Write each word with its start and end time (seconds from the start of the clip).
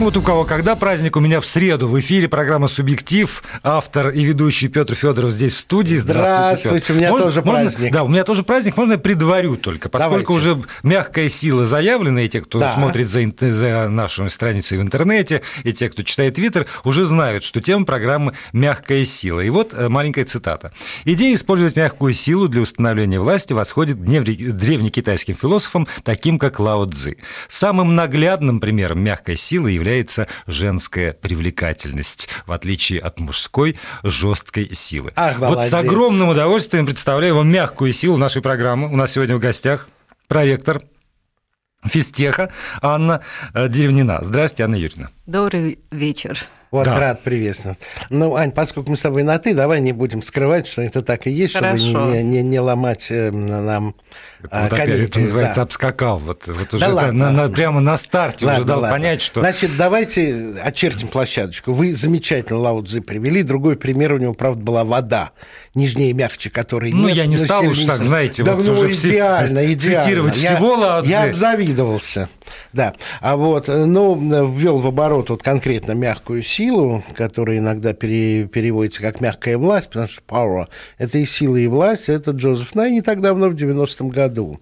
Вот 0.00 0.16
у 0.16 0.22
кого 0.22 0.44
когда 0.44 0.74
праздник, 0.74 1.16
у 1.16 1.20
меня 1.20 1.40
в 1.40 1.46
среду 1.46 1.86
в 1.88 1.98
эфире 2.00 2.28
программа 2.28 2.66
«Субъектив». 2.66 3.44
Автор 3.62 4.08
и 4.08 4.24
ведущий 4.24 4.66
Петр 4.66 4.96
Федоров 4.96 5.30
здесь 5.30 5.54
в 5.54 5.58
студии. 5.60 5.94
Здравствуйте, 5.94 6.68
Здравствуйте 6.68 6.92
у 6.92 6.96
меня 6.96 7.10
можно, 7.10 7.26
тоже 7.26 7.42
праздник. 7.42 7.78
Можно, 7.78 7.90
да, 7.92 8.02
у 8.02 8.08
меня 8.08 8.24
тоже 8.24 8.42
праздник, 8.42 8.76
можно 8.76 8.92
я 8.92 8.98
предварю 8.98 9.56
только, 9.56 9.88
поскольку 9.88 10.34
Давайте. 10.34 10.50
уже 10.50 10.62
мягкая 10.82 11.28
сила 11.28 11.64
заявлена, 11.64 12.22
и 12.22 12.28
те, 12.28 12.40
кто 12.40 12.58
да. 12.58 12.74
смотрит 12.74 13.08
за, 13.08 13.22
за 13.38 13.88
нашу 13.88 14.28
страницу 14.30 14.76
в 14.76 14.80
интернете, 14.80 15.42
и 15.62 15.72
те, 15.72 15.88
кто 15.88 16.02
читает 16.02 16.34
Твиттер, 16.34 16.66
уже 16.82 17.04
знают, 17.04 17.44
что 17.44 17.60
тема 17.60 17.84
программы 17.84 18.34
«Мягкая 18.52 19.04
сила». 19.04 19.40
И 19.40 19.48
вот 19.48 19.74
э, 19.74 19.88
маленькая 19.88 20.24
цитата. 20.24 20.72
«Идея 21.04 21.34
использовать 21.34 21.76
мягкую 21.76 22.14
силу 22.14 22.48
для 22.48 22.62
установления 22.62 23.20
власти 23.20 23.52
восходит 23.52 23.98
к 23.98 24.02
древнекитайским 24.02 25.36
философам, 25.36 25.86
таким 26.02 26.40
как 26.40 26.58
Лао 26.58 26.84
Цзы. 26.86 27.16
Самым 27.48 27.94
наглядным 27.94 28.58
примером 28.58 28.98
мягкой 28.98 29.36
силы 29.36 29.70
является 29.70 29.83
является 29.84 30.26
женская 30.46 31.12
привлекательность, 31.12 32.28
в 32.46 32.52
отличие 32.52 33.00
от 33.00 33.20
мужской 33.20 33.78
жесткой 34.02 34.74
силы. 34.74 35.12
Ах, 35.14 35.38
вот 35.38 35.58
с 35.60 35.74
огромным 35.74 36.30
удовольствием 36.30 36.86
представляю 36.86 37.36
вам 37.36 37.52
мягкую 37.52 37.92
силу 37.92 38.16
нашей 38.16 38.40
программы. 38.40 38.90
У 38.90 38.96
нас 38.96 39.12
сегодня 39.12 39.36
в 39.36 39.40
гостях 39.40 39.88
проректор 40.26 40.82
физтеха 41.84 42.50
Анна 42.80 43.20
э, 43.52 43.68
Деревнина. 43.68 44.20
Здравствуйте, 44.22 44.64
Анна 44.64 44.76
Юрьевна. 44.76 45.10
Добрый 45.26 45.78
вечер. 45.90 46.42
Вот, 46.74 46.86
да. 46.86 46.98
рад 46.98 47.22
приветствовать. 47.22 47.78
Ну, 48.10 48.34
Ань, 48.34 48.50
поскольку 48.50 48.90
мы 48.90 48.96
с 48.96 49.02
тобой 49.02 49.22
на 49.22 49.38
«ты», 49.38 49.54
давай 49.54 49.80
не 49.80 49.92
будем 49.92 50.22
скрывать, 50.22 50.66
что 50.66 50.82
это 50.82 51.02
так 51.02 51.28
и 51.28 51.30
есть, 51.30 51.54
Хорошо. 51.54 51.76
чтобы 51.76 52.16
не, 52.16 52.22
не, 52.24 52.42
не 52.42 52.58
ломать 52.58 53.12
э, 53.12 53.30
нам 53.30 53.94
это, 54.44 54.60
вот 54.60 54.72
опять, 54.72 54.88
это 54.88 55.20
называется 55.20 55.56
да. 55.56 55.62
обскакал. 55.62 56.18
Вот, 56.18 56.46
вот 56.46 56.74
уже 56.74 56.84
да 56.84 56.92
ладно. 56.92 57.30
на, 57.30 57.48
на, 57.48 57.48
прямо 57.48 57.80
на 57.80 57.96
старте 57.96 58.44
ладно, 58.44 58.60
уже 58.60 58.68
дал 58.68 58.80
ладно. 58.80 58.96
понять, 58.96 59.22
что... 59.22 59.40
Значит, 59.40 59.76
давайте 59.76 60.54
очертим 60.62 61.08
площадочку. 61.08 61.72
Вы 61.72 61.94
замечательно 61.94 62.58
Лао 62.58 62.82
Цзы 62.82 63.00
привели. 63.00 63.42
Другой 63.42 63.76
пример 63.76 64.12
у 64.12 64.18
него, 64.18 64.34
правда, 64.34 64.62
была 64.62 64.84
вода. 64.84 65.30
Нижнее 65.74 66.10
и 66.10 66.12
мягче, 66.12 66.50
которой 66.50 66.92
ну, 66.92 67.08
нет. 67.08 67.16
я 67.16 67.26
не 67.26 67.38
стал 67.38 67.64
уж 67.64 67.84
так, 67.84 68.02
знаете, 68.02 68.44
да, 68.44 68.54
вот 68.54 68.66
ну, 68.66 68.72
уже 68.72 68.92
идеально, 68.92 69.72
идеально. 69.72 70.02
цитировать 70.02 70.36
я, 70.36 70.56
всего 70.56 70.74
Лао 70.74 71.02
Цзы. 71.02 71.10
Я 71.10 71.24
обзавидовался. 71.24 72.28
Да. 72.72 72.94
А 73.20 73.36
вот, 73.36 73.68
ну, 73.68 74.14
ввел 74.50 74.78
в 74.78 74.86
оборот 74.86 75.30
вот 75.30 75.42
конкретно 75.42 75.92
мягкую 75.92 76.42
силу, 76.42 77.02
которая 77.14 77.58
иногда 77.58 77.92
пере, 77.92 78.46
переводится 78.46 79.00
как 79.02 79.20
мягкая 79.20 79.58
власть, 79.58 79.88
потому 79.88 80.08
что 80.08 80.22
power– 80.26 80.66
это 80.98 81.18
и 81.18 81.24
сила, 81.24 81.56
и 81.56 81.66
власть. 81.66 82.08
Это 82.08 82.32
Джозеф 82.32 82.74
Най 82.74 82.90
не 82.90 83.02
так 83.02 83.20
давно, 83.20 83.48
в 83.48 83.54
90-м 83.54 84.08
году. 84.08 84.60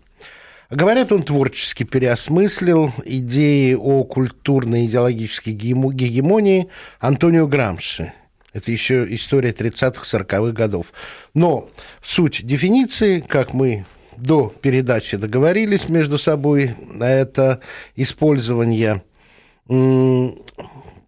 Говорят, 0.71 1.13
он 1.13 1.23
творчески 1.23 1.85
переосмыслил 1.85 2.93
идеи 3.05 3.75
о 3.75 4.05
культурной 4.05 4.87
идеологической 4.87 5.53
гегемонии 5.53 6.69
Антонио 6.99 7.47
Грамши. 7.47 8.15
Это 8.55 8.71
еще 8.71 9.07
история 9.15 9.51
30-40-х 9.51 10.53
годов. 10.53 10.93
Но 11.35 11.69
суть 12.03 12.47
дефиниции, 12.47 13.21
как 13.21 13.53
мы 13.53 13.85
до 14.17 14.53
передачи 14.61 15.17
договорились 15.17 15.89
между 15.89 16.19
собой, 16.19 16.75
это 17.01 17.61
использование 17.97 19.03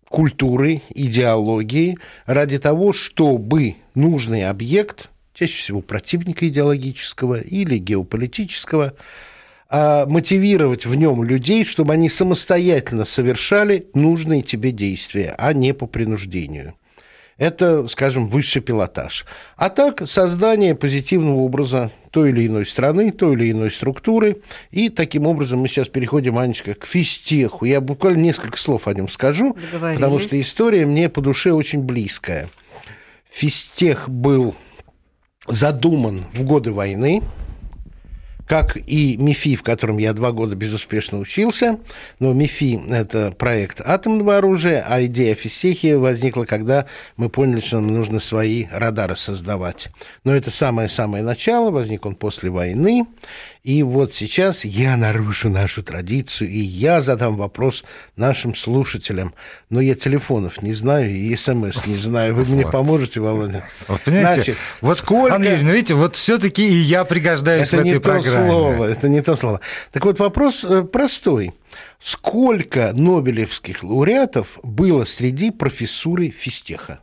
культуры, 0.09 0.81
идеологии 0.95 1.99
ради 2.27 2.59
того, 2.59 2.93
чтобы 2.93 3.77
нужный 3.95 4.49
объект, 4.49 5.11
чаще 5.33 5.59
всего 5.59 5.81
противника 5.81 6.47
идеологического 6.47 7.41
или 7.41 7.79
геополитического, 7.79 8.95
а, 9.69 10.07
мотивировать 10.07 10.87
в 10.87 10.95
нем 10.95 11.25
людей, 11.25 11.65
чтобы 11.65 11.95
они 11.95 12.09
самостоятельно 12.09 13.05
совершали 13.05 13.89
нужные 13.93 14.43
тебе 14.43 14.71
действия, 14.71 15.35
а 15.37 15.53
не 15.53 15.75
по 15.75 15.87
принуждению. 15.87 16.75
Это, 17.37 17.89
скажем, 17.89 18.29
высший 18.29 18.63
пилотаж. 18.63 19.27
А 19.57 19.69
так, 19.69 20.07
создание 20.07 20.75
позитивного 20.75 21.41
образа 21.41 21.91
той 22.11 22.31
или 22.31 22.47
иной 22.47 22.65
страны, 22.65 23.11
той 23.11 23.35
или 23.35 23.51
иной 23.51 23.71
структуры. 23.73 24.37
И 24.71 24.89
таким 24.89 25.27
образом 25.27 25.59
мы 25.59 25.69
сейчас 25.69 25.89
переходим, 25.89 26.39
Анечка, 26.39 26.75
к 26.75 26.87
физтеху. 26.87 27.65
Я 27.65 27.81
буквально 27.81 28.21
несколько 28.23 28.57
слов 28.57 28.87
о 28.87 28.95
нем 28.95 29.09
скажу, 29.09 29.57
потому 29.73 30.21
что 30.21 30.41
история 30.41 30.87
мне 30.87 31.09
по 31.09 31.21
душе 31.21 31.53
очень 31.53 31.83
близкая. 31.83 32.49
Физтех 33.29 34.09
был 34.09 34.55
задуман 35.49 36.25
в 36.33 36.45
годы 36.45 36.71
войны, 36.71 37.23
как 38.47 38.77
и 38.77 39.17
МИФИ, 39.17 39.57
в 39.57 39.63
котором 39.63 39.99
я 39.99 40.13
два 40.13 40.33
года 40.33 40.55
безуспешно 40.55 41.19
учился. 41.19 41.79
Но 42.19 42.33
МИФИ– 42.33 42.81
это 42.91 43.31
проект 43.31 43.81
атомного 43.81 44.39
оружия, 44.39 44.85
а 44.89 45.05
идея 45.07 45.35
физтехи 45.35 45.95
возникла, 45.95 46.45
когда 46.45 46.87
мы 47.17 47.29
поняли, 47.29 47.61
что 47.61 47.77
нам 47.77 47.95
нужно 47.95 48.21
свои 48.21 48.67
радары 48.71 49.17
создавать. 49.17 49.89
Но 50.25 50.35
это 50.35 50.51
самое-самое 50.51 51.25
начало, 51.25 51.71
возник 51.71 52.07
он 52.07 52.15
после 52.15 52.51
войны. 52.51 53.07
И 53.65 53.83
вот 53.83 54.13
сейчас 54.13 54.67
я 54.67 54.95
нарушу 54.95 55.49
нашу 55.49 55.83
традицию, 55.83 56.51
и 56.51 56.59
я 56.59 57.01
задам 57.01 57.39
вопрос 57.39 57.83
нашим 58.15 58.55
слушателям. 58.55 59.33
Но 59.71 59.81
я 59.81 59.95
телефонов 59.95 60.61
не 60.61 60.75
знаю, 60.75 61.11
и 61.11 61.35
смс 61.35 61.87
не 61.87 61.97
знаю. 61.97 62.35
Вы 62.35 62.45
мне 62.45 62.69
поможете, 62.69 63.21
Володя? 63.21 63.65
Вот 63.89 64.03
понимаете, 64.03 64.35
Значит, 64.35 64.57
вот, 64.83 64.99
сколько... 64.99 65.35
Анна 65.35 65.47
Юрьевна, 65.47 65.73
видите, 65.73 65.95
вот 65.95 66.15
все 66.15 66.37
таки 66.37 66.69
и 66.69 66.75
я 66.75 67.07
пригождаюсь 67.07 67.69
это 67.69 67.79
в 67.79 67.81
этой 67.81 68.01
программе. 68.01 68.34
Слово, 68.35 68.85
это 68.85 69.09
не 69.09 69.21
то 69.21 69.37
слово. 69.37 69.61
Так 69.93 70.05
вот, 70.05 70.19
вопрос 70.19 70.65
э, 70.65 70.83
простой. 70.83 71.55
Сколько 72.01 72.93
нобелевских 72.93 73.83
лауреатов 73.83 74.59
было 74.63 75.05
среди 75.05 75.51
профессуры 75.51 76.29
физтеха? 76.31 77.01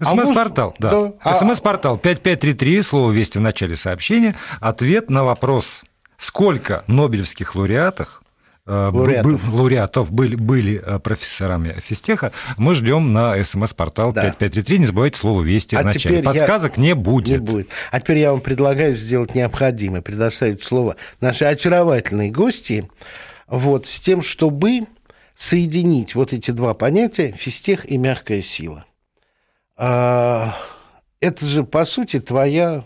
СМС-портал, 0.00 0.74
а 0.78 0.82
да. 0.82 1.12
да. 1.24 1.34
СМС-портал 1.34 1.96
5533, 1.98 2.82
слово 2.82 3.12
«Вести» 3.12 3.38
в 3.38 3.42
начале 3.42 3.76
сообщения. 3.76 4.34
Ответ 4.60 5.10
на 5.10 5.24
вопрос 5.24 5.82
сколько 6.16 6.84
нобелевских 6.86 7.54
лауреатов 7.54 8.21
э, 8.66 8.90
лауреатов, 8.92 9.48
лауреатов 9.48 10.12
были, 10.12 10.36
были 10.36 10.82
э, 10.84 10.98
профессорами 10.98 11.74
физтеха, 11.80 12.32
мы 12.56 12.74
ждем 12.74 13.12
на 13.12 13.42
смс-портал 13.42 14.12
да. 14.12 14.22
5533. 14.22 14.78
Не 14.78 14.86
забывайте 14.86 15.18
слово 15.18 15.42
«Вести» 15.42 15.76
а 15.76 15.82
в 15.82 15.84
начале. 15.86 16.22
Подсказок 16.22 16.76
я... 16.76 16.82
не 16.82 16.94
будет. 16.94 17.40
Не 17.40 17.46
будет. 17.46 17.68
А 17.90 18.00
теперь 18.00 18.18
я 18.18 18.32
вам 18.32 18.40
предлагаю 18.40 18.96
сделать 18.96 19.34
необходимое, 19.34 20.02
предоставить 20.02 20.62
слово 20.62 20.96
нашей 21.20 21.48
очаровательной 21.48 22.30
гости, 22.30 22.88
вот, 23.46 23.86
с 23.86 24.00
тем, 24.00 24.22
чтобы 24.22 24.80
соединить 25.34 26.14
вот 26.14 26.32
эти 26.32 26.50
два 26.50 26.74
понятия 26.74 27.32
«физтех» 27.32 27.90
и 27.90 27.98
«мягкая 27.98 28.42
сила». 28.42 28.84
А, 29.76 30.56
это 31.20 31.46
же, 31.46 31.64
по 31.64 31.84
сути, 31.84 32.20
твоя, 32.20 32.84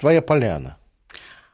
твоя 0.00 0.22
поляна. 0.22 0.76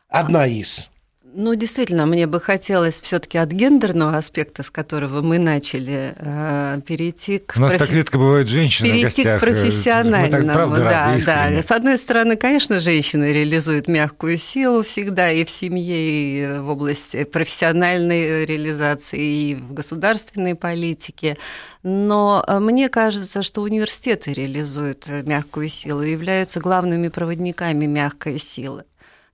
Одна 0.09 0.47
из. 0.47 0.91
Ну, 1.34 1.54
действительно, 1.54 2.04
мне 2.04 2.26
бы 2.26 2.41
хотелось 2.41 3.00
все-таки 3.00 3.38
от 3.38 3.50
гендерного 3.50 4.19
аспекта, 4.19 4.62
с 4.62 4.70
которого 4.70 5.22
мы 5.22 5.38
начали, 5.38 6.15
э, 6.16 6.81
перейти 6.87 7.38
к... 7.38 7.54
У 7.56 7.60
нас 7.60 7.72
профи... 7.72 7.84
так 7.87 7.94
редко 7.94 8.19
бывают 8.19 8.48
женщины 8.48 8.88
Перейти 8.88 9.25
к 9.25 9.38
профессиональному. 9.41 10.25
Мы 10.25 10.31
так, 10.31 10.53
правда, 10.53 10.81
да, 10.81 11.16
да. 11.25 11.62
С 11.62 11.71
одной 11.71 11.97
стороны, 11.97 12.37
конечно, 12.37 12.81
женщины 12.81 13.32
реализуют 13.32 13.88
мягкую 13.88 14.37
силу 14.37 14.82
всегда 14.82 15.31
и 15.31 15.44
в 15.44 15.50
семье, 15.50 15.97
и 15.97 16.59
в 16.59 16.69
области 16.69 17.25
профессиональной 17.25 18.44
реализации, 18.44 19.21
и 19.21 19.54
в 19.54 19.72
государственной 19.72 20.54
политике. 20.54 21.38
Но 21.82 22.44
э, 22.47 22.59
мне 22.59 22.91
кажется, 22.91 23.42
что 23.42 23.62
университеты 23.62 24.34
реализуют 24.34 25.09
мягкую 25.09 25.69
силу, 25.69 26.03
являются 26.03 26.60
главными 26.60 27.09
проводниками 27.09 27.87
мягкой 27.87 28.38
силы 28.38 28.84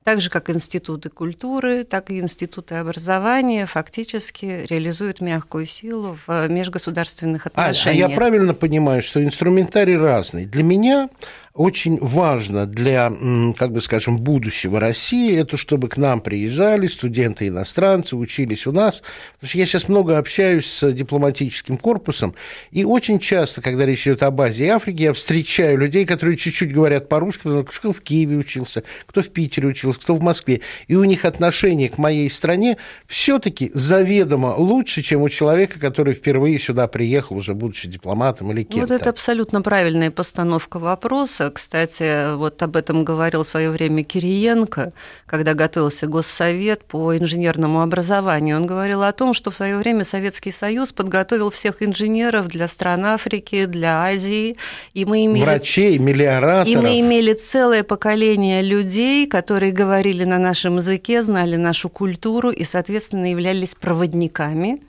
так 0.08 0.22
же 0.22 0.30
как 0.30 0.48
институты 0.48 1.10
культуры, 1.10 1.84
так 1.84 2.10
и 2.10 2.18
институты 2.18 2.76
образования 2.76 3.66
фактически 3.66 4.64
реализуют 4.66 5.20
мягкую 5.20 5.66
силу 5.66 6.16
в 6.26 6.48
межгосударственных 6.48 7.46
отношениях. 7.46 8.04
А, 8.04 8.06
а 8.06 8.10
я 8.10 8.16
правильно 8.16 8.54
понимаю, 8.54 9.02
что 9.02 9.22
инструментарий 9.22 9.98
разный. 9.98 10.46
Для 10.46 10.62
меня 10.62 11.10
очень 11.58 11.98
важно 12.00 12.66
для, 12.66 13.12
как 13.58 13.72
бы 13.72 13.82
скажем, 13.82 14.16
будущего 14.18 14.78
России, 14.78 15.36
это 15.36 15.56
чтобы 15.56 15.88
к 15.88 15.96
нам 15.96 16.20
приезжали 16.20 16.86
студенты-иностранцы, 16.86 18.14
учились 18.14 18.66
у 18.68 18.72
нас. 18.72 19.02
Потому 19.34 19.48
что 19.48 19.58
я 19.58 19.66
сейчас 19.66 19.88
много 19.88 20.18
общаюсь 20.18 20.66
с 20.66 20.92
дипломатическим 20.92 21.76
корпусом, 21.76 22.36
и 22.70 22.84
очень 22.84 23.18
часто, 23.18 23.60
когда 23.60 23.84
речь 23.84 24.06
идет 24.06 24.22
об 24.22 24.40
Азии 24.40 24.66
и 24.66 24.68
Африке, 24.68 25.04
я 25.04 25.12
встречаю 25.12 25.78
людей, 25.78 26.06
которые 26.06 26.36
чуть-чуть 26.36 26.72
говорят 26.72 27.08
по-русски, 27.08 27.64
кто 27.64 27.92
в 27.92 28.00
Киеве 28.02 28.36
учился, 28.36 28.84
кто 29.06 29.20
в 29.20 29.28
Питере 29.30 29.66
учился, 29.66 29.98
кто 29.98 30.14
в 30.14 30.22
Москве. 30.22 30.60
И 30.86 30.94
у 30.94 31.02
них 31.02 31.24
отношение 31.24 31.88
к 31.88 31.98
моей 31.98 32.30
стране 32.30 32.76
все-таки 33.06 33.72
заведомо 33.74 34.54
лучше, 34.56 35.02
чем 35.02 35.22
у 35.22 35.28
человека, 35.28 35.80
который 35.80 36.14
впервые 36.14 36.60
сюда 36.60 36.86
приехал, 36.86 37.36
уже 37.36 37.54
будучи 37.54 37.88
дипломатом 37.88 38.52
или 38.52 38.62
кем-то. 38.62 38.80
Вот 38.80 38.90
это 38.92 39.10
абсолютно 39.10 39.60
правильная 39.60 40.12
постановка 40.12 40.78
вопроса 40.78 41.47
кстати, 41.50 42.34
вот 42.36 42.62
об 42.62 42.76
этом 42.76 43.04
говорил 43.04 43.42
в 43.42 43.46
свое 43.46 43.70
время 43.70 44.02
Кириенко, 44.04 44.92
когда 45.26 45.54
готовился 45.54 46.06
Госсовет 46.06 46.84
по 46.84 47.16
инженерному 47.16 47.82
образованию. 47.82 48.56
Он 48.56 48.66
говорил 48.66 49.02
о 49.02 49.12
том, 49.12 49.34
что 49.34 49.50
в 49.50 49.54
свое 49.54 49.76
время 49.76 50.04
Советский 50.04 50.52
Союз 50.52 50.92
подготовил 50.92 51.50
всех 51.50 51.82
инженеров 51.82 52.48
для 52.48 52.68
стран 52.68 53.04
Африки, 53.04 53.66
для 53.66 54.04
Азии. 54.04 54.56
И 54.94 55.04
мы 55.04 55.26
имели... 55.26 55.44
Врачей, 55.44 55.98
миллиораторов. 55.98 56.68
И 56.68 56.76
мы 56.76 57.00
имели 57.00 57.34
целое 57.34 57.82
поколение 57.82 58.62
людей, 58.62 59.26
которые 59.26 59.72
говорили 59.72 60.24
на 60.24 60.38
нашем 60.38 60.76
языке, 60.76 61.22
знали 61.22 61.56
нашу 61.56 61.88
культуру 61.88 62.50
и, 62.50 62.64
соответственно, 62.64 63.30
являлись 63.30 63.74
проводниками 63.74 64.80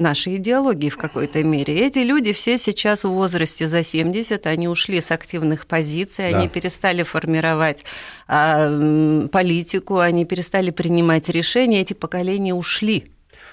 нашей 0.00 0.36
идеологии 0.36 0.88
в 0.88 0.96
какой-то 0.96 1.42
мере. 1.44 1.86
Эти 1.86 1.98
люди 2.00 2.32
все 2.32 2.58
сейчас 2.58 3.04
в 3.04 3.10
возрасте 3.10 3.68
за 3.68 3.82
70, 3.82 4.46
они 4.46 4.68
ушли 4.68 5.00
с 5.00 5.10
активных 5.10 5.66
позиций, 5.66 6.32
да. 6.32 6.38
они 6.38 6.48
перестали 6.48 7.02
формировать 7.02 7.84
а, 8.26 9.28
политику, 9.28 9.98
они 9.98 10.24
перестали 10.24 10.70
принимать 10.70 11.28
решения, 11.28 11.80
эти 11.80 11.92
поколения 11.92 12.54
ушли. 12.54 13.10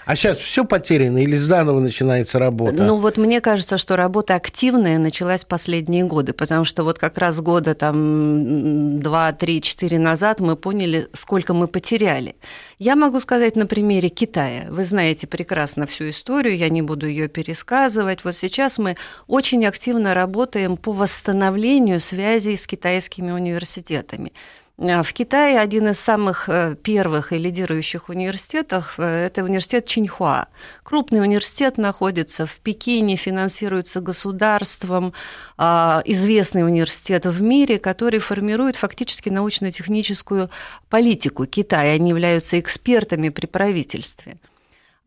А 0.08 0.16
сейчас 0.16 0.38
все 0.38 0.64
потеряно 0.64 1.18
или 1.18 1.36
заново 1.36 1.82
начинается 1.82 2.40
работа? 2.40 2.82
Ну 2.82 2.96
вот 2.96 3.18
мне 3.18 3.42
кажется, 3.42 3.78
что 3.78 3.98
работа 3.98 4.36
активная 4.36 4.98
началась 5.00 5.44
в 5.44 5.48
последние 5.48 6.06
годы, 6.06 6.32
потому 6.32 6.64
что 6.64 6.86
вот 6.86 6.98
как 6.98 7.18
раз 7.18 7.42
года 7.42 7.76
там 7.76 9.02
2, 9.02 9.34
3, 9.34 9.62
4 9.62 10.00
назад 10.00 10.40
мы 10.40 10.56
поняли, 10.56 11.10
сколько 11.12 11.54
мы 11.54 11.68
потеряли. 11.68 12.38
Я 12.80 12.96
могу 12.96 13.20
сказать 13.20 13.58
на 13.58 13.66
примере 13.66 14.08
Китая. 14.08 14.68
Вы 14.70 14.86
знаете 14.86 15.28
прекрасно 15.28 15.86
всю 15.86 16.12
историю, 16.12 16.56
я 16.56 16.70
не 16.70 16.82
буду 16.82 17.06
ее 17.06 17.28
пересказывать. 17.28 18.24
Вот 18.24 18.34
сейчас 18.38 18.78
мы 18.78 18.96
очень 19.28 19.66
активно 19.66 20.14
работаем 20.14 20.78
по 20.78 20.94
восстановлению 20.94 22.00
связей 22.00 22.56
с 22.56 22.66
китайскими 22.66 23.32
университетами. 23.32 24.32
Э, 24.78 25.02
в 25.04 25.14
Китае 25.14 25.60
один 25.60 25.88
из 25.88 26.00
самых 26.00 26.50
э, 26.50 26.76
первых 26.76 27.34
и 27.34 27.38
лидирующих 27.38 28.10
университетов 28.10 28.96
э,– 28.98 29.26
это 29.28 29.44
университет 29.44 29.86
Чинхуа. 29.86 30.48
Крупный 30.84 31.22
университет 31.22 31.78
находится 31.78 32.46
в 32.46 32.60
Пекине, 32.60 33.16
финансируется 33.16 34.02
государством, 34.02 35.14
а, 35.58 36.02
известный 36.06 36.64
университет 36.64 37.26
в 37.26 37.42
мире, 37.42 37.80
который 37.80 38.20
формирует 38.20 38.76
фактически 38.76 39.30
научно-техническую 39.30 40.50
политику 40.90 41.46
Китая. 41.46 41.94
Они 41.94 42.10
являются 42.10 42.60
экспертами 42.60 43.30
при 43.30 43.48
правительстве. 43.48 44.38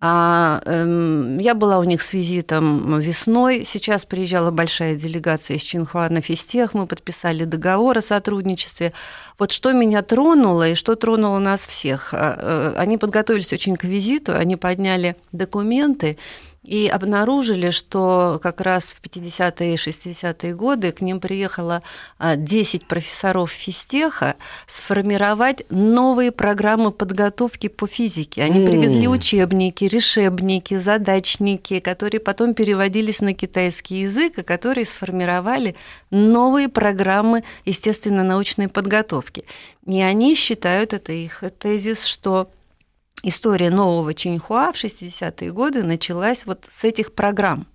А, 0.02 0.62
эм, 0.64 1.36
я 1.36 1.54
была 1.54 1.78
у 1.78 1.84
них 1.84 2.00
с 2.00 2.14
визитом 2.14 2.98
весной. 2.98 3.64
Сейчас 3.66 4.06
приезжала 4.06 4.50
большая 4.50 4.96
делегация 4.96 5.58
из 5.58 5.62
Чинхуа 5.62 6.08
на 6.08 6.22
физтех. 6.22 6.72
Мы 6.72 6.86
подписали 6.86 7.44
договор 7.44 7.98
о 7.98 8.00
сотрудничестве. 8.00 8.94
Вот 9.38 9.50
что 9.50 9.72
меня 9.72 10.00
тронуло 10.00 10.70
и 10.70 10.74
что 10.74 10.96
тронуло 10.96 11.38
нас 11.38 11.66
всех. 11.66 12.14
А, 12.14 12.36
э, 12.38 12.74
они 12.78 12.96
подготовились 12.96 13.52
очень 13.52 13.76
к 13.76 13.84
визиту, 13.84 14.34
они 14.34 14.56
подняли 14.56 15.16
документы 15.32 16.16
и 16.62 16.88
обнаружили, 16.88 17.70
что 17.70 18.38
как 18.42 18.60
раз 18.60 18.92
в 18.92 19.00
50-е 19.00 19.74
и 19.74 19.76
60-е 19.76 20.54
годы 20.54 20.92
к 20.92 21.00
ним 21.00 21.18
приехало 21.18 21.82
10 22.18 22.82
а, 22.82 22.86
профессоров 22.86 23.50
физтеха 23.50 24.36
сформировать 24.66 25.64
новые 25.70 26.32
программы 26.32 26.92
подготовки 26.92 27.68
по 27.68 27.86
физике. 27.86 28.42
Они 28.42 28.66
привезли 28.66 29.08
учебники, 29.08 29.84
решебники, 29.84 30.76
задачники, 30.78 31.80
которые 31.80 32.20
потом 32.20 32.52
переводились 32.52 33.20
на 33.20 33.32
китайский 33.32 34.00
язык, 34.00 34.38
и 34.38 34.42
которые 34.42 34.84
сформировали 34.84 35.76
новые 36.10 36.68
программы 36.68 37.42
естественно-научной 37.64 38.68
подготовки. 38.68 39.44
И 39.86 40.00
они 40.02 40.34
считают, 40.34 40.92
это 40.92 41.12
их 41.12 41.42
тезис, 41.58 42.04
что 42.04 42.50
история 43.22 43.70
нового 43.70 44.14
Чиньхуа 44.14 44.72
в 44.72 44.76
60-е 44.76 45.52
годы 45.52 45.82
началась 45.82 46.46
вот 46.46 46.66
с 46.70 46.84
этих 46.84 47.14
программ. 47.14 47.66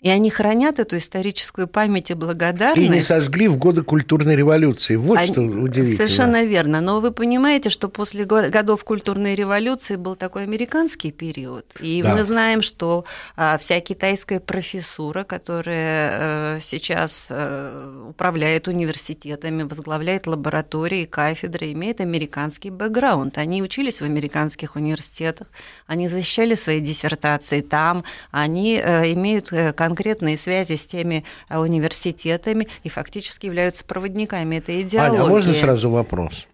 И 0.00 0.08
они 0.08 0.30
хранят 0.30 0.78
эту 0.78 0.96
историческую 0.96 1.66
память 1.66 2.10
и 2.10 2.14
благодарность. 2.14 2.88
И 2.88 2.88
не 2.88 3.00
сожгли 3.00 3.48
в 3.48 3.56
годы 3.56 3.82
культурной 3.82 4.36
революции. 4.36 4.94
Вот 4.94 5.18
они... 5.18 5.26
что 5.26 5.42
удивительно. 5.42 5.96
Совершенно 5.96 6.44
верно. 6.44 6.80
Но 6.80 7.00
вы 7.00 7.10
понимаете, 7.10 7.68
что 7.68 7.88
после 7.88 8.24
годов 8.24 8.84
культурной 8.84 9.34
революции 9.34 9.96
был 9.96 10.14
такой 10.14 10.44
американский 10.44 11.10
период. 11.10 11.74
И 11.80 12.00
да. 12.00 12.14
мы 12.14 12.22
знаем, 12.22 12.62
что 12.62 13.06
а, 13.36 13.58
вся 13.58 13.80
китайская 13.80 14.38
профессура, 14.38 15.24
которая 15.24 16.10
а, 16.12 16.58
сейчас 16.60 17.26
а, 17.28 18.08
управляет 18.10 18.68
университетами, 18.68 19.64
возглавляет 19.64 20.28
лаборатории, 20.28 21.06
кафедры, 21.06 21.72
имеет 21.72 22.00
американский 22.00 22.70
бэкграунд. 22.70 23.36
Они 23.36 23.64
учились 23.64 24.00
в 24.00 24.04
американских 24.04 24.76
университетах, 24.76 25.48
они 25.88 26.06
защищали 26.06 26.54
свои 26.54 26.78
диссертации 26.78 27.62
там, 27.62 28.04
они 28.30 28.78
а, 28.78 29.02
имеют 29.12 29.50
конкретные 29.88 30.36
связи 30.36 30.76
с 30.76 30.84
теми 30.84 31.24
а, 31.48 31.60
университетами 31.60 32.68
и 32.82 32.90
фактически 32.90 33.46
являются 33.46 33.84
проводниками 33.84 34.56
этой 34.56 34.82
идеологии. 34.82 35.20
Аня, 35.20 35.26
а 35.26 35.30
можно 35.30 35.54
сразу 35.54 35.88
вопрос? 35.88 36.46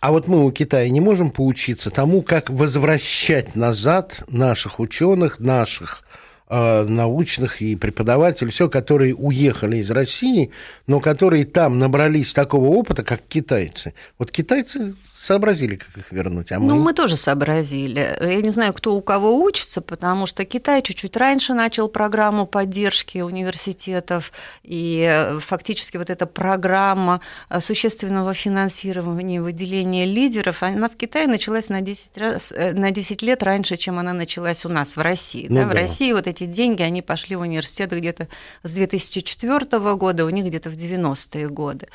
А 0.00 0.12
вот 0.12 0.28
мы 0.28 0.44
у 0.44 0.50
Китая 0.50 0.88
не 0.90 1.00
можем 1.00 1.30
поучиться 1.30 1.90
тому, 1.90 2.22
как 2.22 2.50
возвращать 2.50 3.56
назад 3.56 4.24
наших 4.28 4.78
ученых, 4.78 5.40
наших 5.40 6.04
э, 6.48 6.84
научных 6.84 7.62
и 7.62 7.76
преподавателей, 7.76 8.50
все, 8.50 8.68
которые 8.68 9.14
уехали 9.14 9.78
из 9.78 9.90
России, 9.90 10.50
но 10.86 11.00
которые 11.00 11.46
там 11.46 11.78
набрались 11.78 12.34
такого 12.34 12.66
опыта, 12.66 13.02
как 13.02 13.20
китайцы. 13.26 13.94
Вот 14.18 14.30
китайцы 14.30 14.94
сообразили, 15.20 15.76
как 15.76 15.98
их 15.98 16.12
вернуть. 16.12 16.50
А 16.50 16.58
мы... 16.58 16.68
Ну, 16.68 16.80
мы 16.80 16.94
тоже 16.94 17.16
сообразили. 17.16 18.16
Я 18.20 18.40
не 18.40 18.50
знаю, 18.50 18.72
кто 18.72 18.94
у 18.94 19.02
кого 19.02 19.42
учится, 19.42 19.82
потому 19.82 20.26
что 20.26 20.46
Китай 20.46 20.80
чуть-чуть 20.80 21.14
раньше 21.16 21.52
начал 21.52 21.88
программу 21.88 22.46
поддержки 22.46 23.18
университетов, 23.18 24.32
и 24.62 25.28
фактически 25.40 25.98
вот 25.98 26.08
эта 26.08 26.24
программа 26.24 27.20
существенного 27.60 28.32
финансирования, 28.32 29.42
выделения 29.42 30.06
лидеров, 30.06 30.62
она 30.62 30.88
в 30.88 30.96
Китае 30.96 31.26
началась 31.26 31.68
на 31.68 31.82
10, 31.82 32.16
раз, 32.16 32.50
э, 32.50 32.72
на 32.72 32.90
10 32.90 33.20
лет 33.20 33.42
раньше, 33.42 33.76
чем 33.76 33.98
она 33.98 34.14
началась 34.14 34.64
у 34.64 34.70
нас 34.70 34.96
в 34.96 35.00
России. 35.02 35.48
Ну, 35.50 35.56
да? 35.56 35.64
Да. 35.64 35.68
В 35.68 35.74
России 35.74 36.12
вот 36.12 36.28
эти 36.28 36.46
деньги, 36.46 36.82
они 36.82 37.02
пошли 37.02 37.36
в 37.36 37.40
университеты 37.40 37.98
где-то 37.98 38.28
с 38.62 38.72
2004 38.72 39.96
года, 39.96 40.24
у 40.24 40.30
них 40.30 40.46
где-то 40.46 40.70
в 40.70 40.74
90-е 40.74 41.48
годы. 41.48 41.88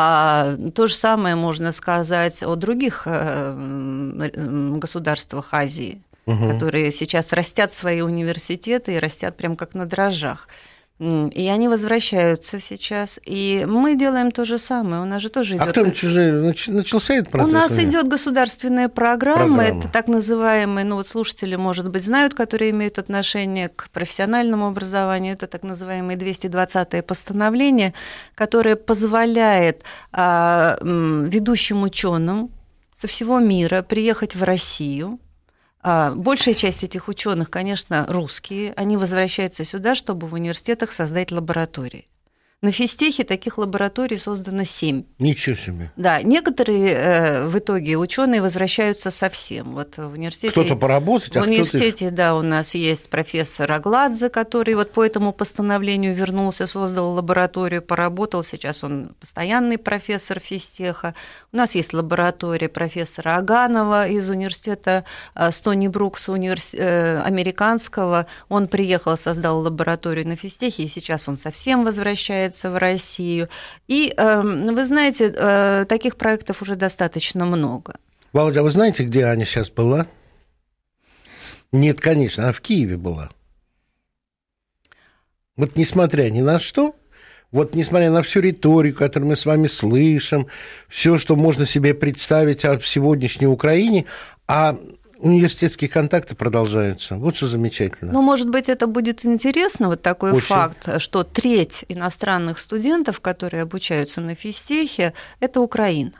А, 0.00 0.56
то 0.76 0.86
же 0.86 0.94
самое 0.94 1.34
можно 1.34 1.72
сказать 1.72 2.44
о 2.44 2.54
других 2.54 3.02
э, 3.06 4.78
государствах 4.78 5.48
Азии, 5.50 6.00
угу. 6.24 6.52
которые 6.52 6.92
сейчас 6.92 7.32
растят 7.32 7.72
свои 7.72 8.00
университеты 8.00 8.94
и 8.94 8.98
растят 9.00 9.36
прям 9.36 9.56
как 9.56 9.74
на 9.74 9.86
дрожжах. 9.86 10.46
И 11.00 11.48
они 11.48 11.68
возвращаются 11.68 12.58
сейчас. 12.58 13.20
И 13.24 13.64
мы 13.68 13.94
делаем 13.94 14.32
то 14.32 14.44
же 14.44 14.58
самое. 14.58 15.00
У 15.00 15.04
нас 15.04 15.22
же 15.22 15.28
тоже 15.28 15.54
идет. 15.54 15.62
А 15.62 15.70
кто-нибудь 15.70 16.02
уже 16.02 16.52
начался 16.66 17.14
этот 17.14 17.30
процесс? 17.30 17.50
У 17.50 17.54
нас 17.54 17.78
идет 17.78 18.08
государственная 18.08 18.88
программа. 18.88 19.56
программа. 19.58 19.78
Это 19.78 19.88
так 19.92 20.08
называемые, 20.08 20.84
ну 20.84 20.96
вот 20.96 21.06
слушатели, 21.06 21.54
может 21.54 21.88
быть, 21.88 22.02
знают, 22.02 22.34
которые 22.34 22.72
имеют 22.72 22.98
отношение 22.98 23.68
к 23.68 23.90
профессиональному 23.90 24.66
образованию. 24.66 25.34
Это 25.34 25.46
так 25.46 25.62
называемое 25.62 26.16
220-е 26.16 27.02
постановление, 27.02 27.94
которое 28.34 28.74
позволяет 28.74 29.84
а, 30.10 30.78
ведущим 30.82 31.84
ученым 31.84 32.50
со 32.96 33.06
всего 33.06 33.38
мира 33.38 33.82
приехать 33.82 34.34
в 34.34 34.42
Россию 34.42 35.20
большая 36.14 36.54
часть 36.54 36.84
этих 36.84 37.08
ученых, 37.08 37.50
конечно, 37.50 38.06
русские. 38.08 38.72
Они 38.76 38.96
возвращаются 38.96 39.64
сюда, 39.64 39.94
чтобы 39.94 40.26
в 40.26 40.34
университетах 40.34 40.92
создать 40.92 41.30
лаборатории. 41.30 42.06
На 42.60 42.72
физтехе 42.72 43.22
таких 43.22 43.56
лабораторий 43.56 44.16
создано 44.16 44.64
семь. 44.64 45.04
Ничего 45.20 45.54
себе. 45.54 45.92
Да, 45.94 46.20
некоторые 46.22 46.88
э, 46.88 47.46
в 47.46 47.56
итоге 47.56 47.96
ученые 47.96 48.42
возвращаются 48.42 49.12
совсем. 49.12 49.74
Вот 49.74 49.96
в 49.96 50.14
университете. 50.14 50.50
Кто-то 50.50 50.74
поработать, 50.74 51.36
а 51.36 51.42
В 51.44 51.46
университете, 51.46 52.06
их... 52.06 52.14
да, 52.14 52.34
у 52.34 52.42
нас 52.42 52.74
есть 52.74 53.10
профессор 53.10 53.70
Агладзе, 53.70 54.28
который 54.28 54.74
вот 54.74 54.90
по 54.90 55.04
этому 55.04 55.32
постановлению 55.32 56.16
вернулся, 56.16 56.66
создал 56.66 57.12
лабораторию, 57.12 57.80
поработал. 57.80 58.42
Сейчас 58.42 58.82
он 58.82 59.14
постоянный 59.20 59.78
профессор 59.78 60.40
физтеха. 60.40 61.14
У 61.52 61.56
нас 61.56 61.76
есть 61.76 61.92
лаборатория 61.92 62.68
профессора 62.68 63.36
Аганова 63.36 64.08
из 64.08 64.28
университета 64.30 65.04
э, 65.36 65.52
Стони 65.52 65.86
Брукса, 65.86 66.32
универс... 66.32 66.74
э, 66.74 67.22
американского. 67.22 68.26
Он 68.48 68.66
приехал, 68.66 69.16
создал 69.16 69.60
лабораторию 69.60 70.26
на 70.26 70.34
физтехе, 70.34 70.82
и 70.82 70.88
сейчас 70.88 71.28
он 71.28 71.36
совсем 71.36 71.84
возвращается 71.84 72.47
возвращается 72.48 72.70
в 72.70 72.78
Россию. 72.78 73.48
И 73.88 74.12
эм, 74.16 74.74
вы 74.74 74.84
знаете, 74.84 75.32
э, 75.34 75.84
таких 75.88 76.16
проектов 76.16 76.62
уже 76.62 76.76
достаточно 76.76 77.44
много. 77.44 77.94
Володя, 78.32 78.60
а 78.60 78.62
вы 78.62 78.70
знаете, 78.70 79.04
где 79.04 79.24
Аня 79.24 79.44
сейчас 79.44 79.70
была? 79.70 80.06
Нет, 81.72 82.00
конечно, 82.00 82.44
она 82.44 82.52
в 82.52 82.60
Киеве 82.60 82.96
была. 82.96 83.30
Вот 85.56 85.76
несмотря 85.76 86.30
ни 86.30 86.40
на 86.40 86.60
что, 86.60 86.94
вот 87.50 87.74
несмотря 87.74 88.10
на 88.10 88.22
всю 88.22 88.40
риторику, 88.40 88.98
которую 88.98 89.30
мы 89.30 89.36
с 89.36 89.46
вами 89.46 89.66
слышим, 89.66 90.46
все, 90.88 91.18
что 91.18 91.36
можно 91.36 91.66
себе 91.66 91.94
представить 91.94 92.64
о 92.64 92.78
сегодняшней 92.80 93.46
Украине, 93.46 94.04
а 94.46 94.76
университетские 95.18 95.90
контакты 95.90 96.34
продолжаются. 96.34 97.16
Вот 97.16 97.36
что 97.36 97.46
замечательно. 97.46 98.12
Ну, 98.12 98.22
может 98.22 98.48
быть, 98.48 98.68
это 98.68 98.86
будет 98.86 99.24
интересно, 99.24 99.88
вот 99.88 100.02
такой 100.02 100.32
Очень. 100.32 100.46
факт, 100.46 101.00
что 101.00 101.24
треть 101.24 101.84
иностранных 101.88 102.58
студентов, 102.58 103.20
которые 103.20 103.62
обучаются 103.62 104.20
на 104.20 104.34
физтехе, 104.34 105.14
это 105.40 105.60
Украина. 105.60 106.12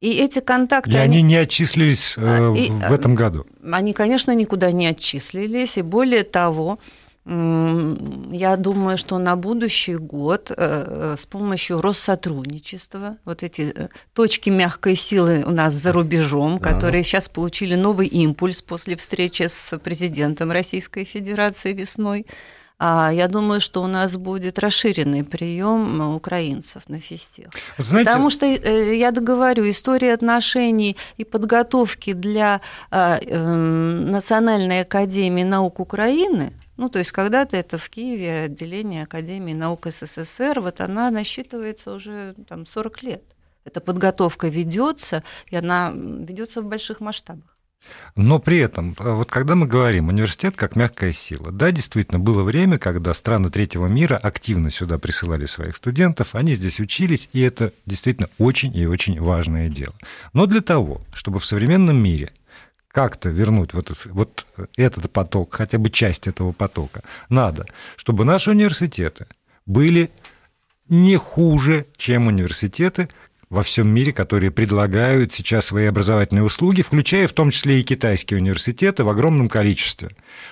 И 0.00 0.12
эти 0.12 0.40
контакты... 0.40 0.92
И 0.92 0.96
они, 0.96 1.18
они 1.18 1.22
не 1.22 1.36
отчислились 1.36 2.14
э, 2.18 2.54
и, 2.56 2.70
в 2.70 2.92
этом 2.92 3.14
году? 3.14 3.46
Они, 3.72 3.94
конечно, 3.94 4.34
никуда 4.34 4.70
не 4.70 4.86
отчислились. 4.86 5.78
И 5.78 5.82
более 5.82 6.24
того, 6.24 6.78
я 7.26 8.56
думаю, 8.58 8.98
что 8.98 9.16
на 9.16 9.34
будущий 9.36 9.96
год 9.96 10.50
э, 10.50 10.54
э, 10.58 11.16
с 11.16 11.24
помощью 11.24 11.80
Россотрудничества, 11.80 13.16
вот 13.24 13.42
эти 13.42 13.72
э, 13.74 13.88
точки 14.12 14.50
мягкой 14.50 14.94
силы 14.94 15.42
у 15.46 15.50
нас 15.50 15.72
за 15.72 15.92
рубежом, 15.92 16.58
которые 16.58 17.02
сейчас 17.02 17.30
получили 17.30 17.76
новый 17.76 18.08
импульс 18.08 18.60
после 18.60 18.96
встречи 18.96 19.44
с 19.48 19.78
президентом 19.78 20.52
Российской 20.52 21.04
Федерации 21.04 21.72
весной, 21.72 22.26
а 22.78 23.10
я 23.10 23.26
думаю, 23.28 23.62
что 23.62 23.82
у 23.82 23.86
нас 23.86 24.18
будет 24.18 24.58
расширенный 24.58 25.24
прием 25.24 26.14
украинцев 26.14 26.82
на 26.88 27.00
фестиваль. 27.00 27.52
Знаете... 27.78 28.10
Потому 28.10 28.28
что, 28.28 28.44
я 28.44 29.12
договорю, 29.12 29.70
история 29.70 30.12
отношений 30.12 30.98
и 31.16 31.24
подготовки 31.24 32.12
для 32.12 32.60
эм, 32.90 34.10
Национальной 34.10 34.82
академии 34.82 35.44
наук 35.44 35.80
Украины– 35.80 36.52
ну, 36.76 36.88
то 36.88 36.98
есть 36.98 37.12
когда-то 37.12 37.56
это 37.56 37.78
в 37.78 37.88
Киеве 37.88 38.44
отделение 38.44 39.04
Академии 39.04 39.52
наук 39.52 39.86
СССР, 39.86 40.60
вот 40.60 40.80
она 40.80 41.10
насчитывается 41.10 41.94
уже 41.94 42.34
там 42.48 42.66
40 42.66 43.02
лет. 43.02 43.22
Эта 43.64 43.80
подготовка 43.80 44.48
ведется, 44.48 45.22
и 45.50 45.56
она 45.56 45.92
ведется 45.94 46.60
в 46.60 46.66
больших 46.66 47.00
масштабах. 47.00 47.54
Но 48.16 48.38
при 48.38 48.58
этом, 48.58 48.94
вот 48.98 49.30
когда 49.30 49.54
мы 49.54 49.66
говорим 49.66 50.08
университет 50.08 50.56
как 50.56 50.76
мягкая 50.76 51.12
сила, 51.12 51.50
да, 51.50 51.70
действительно, 51.70 52.18
было 52.18 52.42
время, 52.42 52.78
когда 52.78 53.12
страны 53.12 53.50
третьего 53.50 53.86
мира 53.86 54.16
активно 54.16 54.70
сюда 54.70 54.98
присылали 54.98 55.46
своих 55.46 55.76
студентов, 55.76 56.34
они 56.34 56.54
здесь 56.54 56.80
учились, 56.80 57.28
и 57.32 57.40
это 57.40 57.72
действительно 57.86 58.28
очень 58.38 58.74
и 58.76 58.86
очень 58.86 59.20
важное 59.20 59.68
дело. 59.68 59.94
Но 60.32 60.46
для 60.46 60.60
того, 60.60 61.02
чтобы 61.12 61.38
в 61.38 61.46
современном 61.46 61.96
мире 61.96 62.32
как-то 62.94 63.28
вернуть 63.28 63.74
вот, 63.74 63.90
вот 64.06 64.46
этот 64.76 65.10
поток, 65.10 65.52
хотя 65.52 65.78
бы 65.78 65.90
часть 65.90 66.28
этого 66.28 66.52
потока, 66.52 67.02
надо, 67.28 67.66
чтобы 67.96 68.24
наши 68.24 68.52
университеты 68.52 69.26
были 69.66 70.12
не 70.88 71.16
хуже, 71.16 71.86
чем 71.96 72.28
университеты 72.28 73.08
во 73.50 73.64
всем 73.64 73.88
мире, 73.88 74.12
которые 74.12 74.52
предлагают 74.52 75.32
сейчас 75.32 75.66
свои 75.66 75.86
образовательные 75.86 76.44
услуги, 76.44 76.82
включая 76.82 77.26
в 77.26 77.32
том 77.32 77.50
числе 77.50 77.80
и 77.80 77.82
китайские 77.82 78.38
университеты 78.38 79.02
в 79.02 79.08
огромном 79.08 79.48
количестве. 79.48 80.10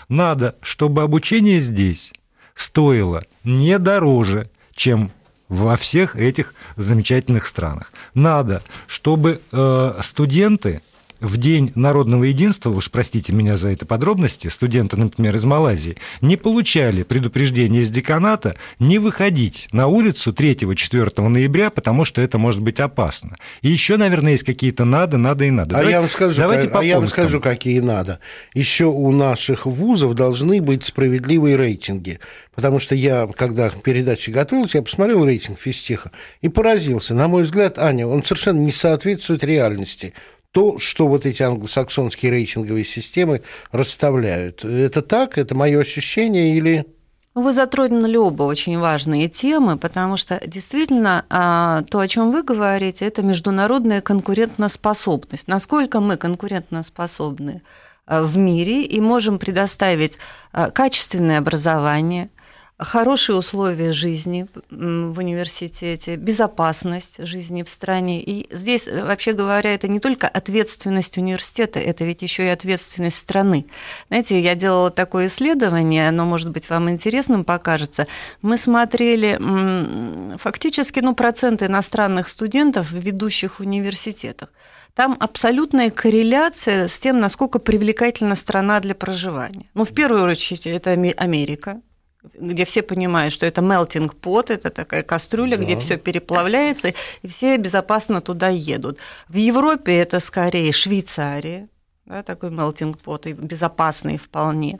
Надо, 0.08 0.56
чтобы 0.62 1.02
обучение 1.02 1.60
здесь 1.60 2.12
стоило 2.56 3.22
не 3.44 3.78
дороже, 3.78 4.50
чем 4.74 5.12
во 5.48 5.76
всех 5.76 6.16
этих 6.16 6.54
замечательных 6.76 7.46
странах. 7.46 7.92
Надо, 8.14 8.64
чтобы 8.88 9.40
э, 9.52 10.00
студенты 10.02 10.82
в 11.22 11.36
День 11.36 11.72
народного 11.76 12.24
единства, 12.24 12.70
уж 12.70 12.90
простите 12.90 13.32
меня 13.32 13.56
за 13.56 13.70
это 13.70 13.86
подробности, 13.86 14.48
студенты, 14.48 14.96
например, 14.96 15.36
из 15.36 15.44
Малайзии, 15.44 15.96
не 16.20 16.36
получали 16.36 17.04
предупреждение 17.04 17.82
из 17.82 17.90
деканата 17.90 18.56
не 18.80 18.98
выходить 18.98 19.68
на 19.72 19.86
улицу 19.86 20.32
3-4 20.32 21.28
ноября, 21.28 21.70
потому 21.70 22.04
что 22.04 22.20
это 22.20 22.38
может 22.38 22.60
быть 22.60 22.80
опасно. 22.80 23.36
И 23.62 23.68
еще, 23.68 23.96
наверное, 23.96 24.32
есть 24.32 24.42
какие-то 24.42 24.84
надо, 24.84 25.16
надо 25.16 25.44
и 25.44 25.50
надо. 25.50 25.76
А 25.76 25.78
давайте, 25.78 25.92
я 25.92 26.00
вам 26.00 26.10
скажу, 26.10 26.40
давайте 26.40 26.68
а 26.68 26.82
я 26.82 26.98
вам 26.98 27.08
скажу, 27.08 27.40
какие 27.40 27.78
надо. 27.78 28.18
Еще 28.52 28.86
у 28.86 29.12
наших 29.12 29.64
вузов 29.64 30.14
должны 30.14 30.60
быть 30.60 30.84
справедливые 30.84 31.56
рейтинги. 31.56 32.18
Потому 32.54 32.80
что 32.80 32.94
я, 32.94 33.28
когда 33.34 33.70
к 33.70 33.82
передаче 33.82 34.32
готовился, 34.32 34.78
я 34.78 34.82
посмотрел 34.82 35.24
рейтинг 35.24 35.58
физтеха 35.58 36.10
и 36.40 36.48
поразился. 36.48 37.14
На 37.14 37.28
мой 37.28 37.44
взгляд, 37.44 37.78
Аня, 37.78 38.06
он 38.06 38.24
совершенно 38.24 38.58
не 38.58 38.72
соответствует 38.72 39.44
реальности 39.44 40.12
то, 40.52 40.78
что 40.78 41.08
вот 41.08 41.26
эти 41.26 41.42
англосаксонские 41.42 42.30
рейтинговые 42.30 42.84
системы 42.84 43.42
расставляют. 43.72 44.64
Это 44.64 45.02
так? 45.02 45.38
Это 45.38 45.54
мое 45.54 45.80
ощущение 45.80 46.56
или... 46.56 46.86
Вы 47.34 47.54
затронули 47.54 48.16
оба 48.16 48.42
очень 48.42 48.78
важные 48.78 49.30
темы, 49.30 49.78
потому 49.78 50.18
что 50.18 50.38
действительно 50.46 51.24
а, 51.30 51.82
то, 51.88 52.00
о 52.00 52.06
чем 52.06 52.30
вы 52.30 52.42
говорите, 52.42 53.06
это 53.06 53.22
международная 53.22 54.02
конкурентоспособность. 54.02 55.48
Насколько 55.48 56.00
мы 56.00 56.18
конкурентоспособны 56.18 57.62
а, 58.04 58.22
в 58.22 58.36
мире 58.36 58.84
и 58.84 59.00
можем 59.00 59.38
предоставить 59.38 60.18
а, 60.52 60.70
качественное 60.70 61.38
образование– 61.38 62.28
хорошие 62.84 63.36
условия 63.36 63.92
жизни 63.92 64.46
в 64.70 65.18
университете, 65.18 66.16
безопасность 66.16 67.14
жизни 67.18 67.62
в 67.62 67.68
стране. 67.68 68.22
И 68.22 68.46
здесь, 68.54 68.86
вообще 68.86 69.32
говоря, 69.32 69.74
это 69.74 69.88
не 69.88 70.00
только 70.00 70.28
ответственность 70.28 71.18
университета, 71.18 71.80
это 71.80 72.04
ведь 72.04 72.22
еще 72.22 72.44
и 72.44 72.48
ответственность 72.48 73.16
страны. 73.18 73.66
Знаете, 74.08 74.40
я 74.40 74.54
делала 74.54 74.90
такое 74.90 75.26
исследование, 75.26 76.08
оно, 76.08 76.24
может 76.24 76.50
быть, 76.50 76.70
вам 76.70 76.90
интересным 76.90 77.44
покажется. 77.44 78.06
Мы 78.40 78.58
смотрели 78.58 79.38
фактически 80.38 81.00
ну, 81.00 81.14
проценты 81.14 81.66
иностранных 81.66 82.28
студентов 82.28 82.90
в 82.90 82.98
ведущих 82.98 83.60
университетах. 83.60 84.50
Там 84.94 85.16
абсолютная 85.20 85.90
корреляция 85.90 86.86
с 86.88 86.98
тем, 86.98 87.18
насколько 87.18 87.58
привлекательна 87.58 88.34
страна 88.34 88.78
для 88.80 88.94
проживания. 88.94 89.66
Ну, 89.74 89.84
в 89.84 89.92
первую 89.92 90.24
очередь, 90.24 90.66
это 90.66 90.90
Америка, 90.90 91.80
где 92.34 92.64
все 92.64 92.82
понимают, 92.82 93.32
что 93.32 93.46
это 93.46 93.60
melting 93.60 94.12
pot, 94.20 94.52
это 94.52 94.70
такая 94.70 95.02
кастрюля, 95.02 95.56
да. 95.56 95.64
где 95.64 95.76
все 95.76 95.96
переплавляется, 95.96 96.94
и 97.22 97.28
все 97.28 97.56
безопасно 97.56 98.20
туда 98.20 98.48
едут. 98.48 98.98
В 99.28 99.36
Европе 99.36 99.96
это 99.96 100.20
скорее 100.20 100.72
Швейцария, 100.72 101.68
да, 102.06 102.22
такой 102.22 102.50
melting 102.50 102.96
pot, 103.04 103.28
и 103.28 103.32
безопасный 103.32 104.18
вполне. 104.18 104.78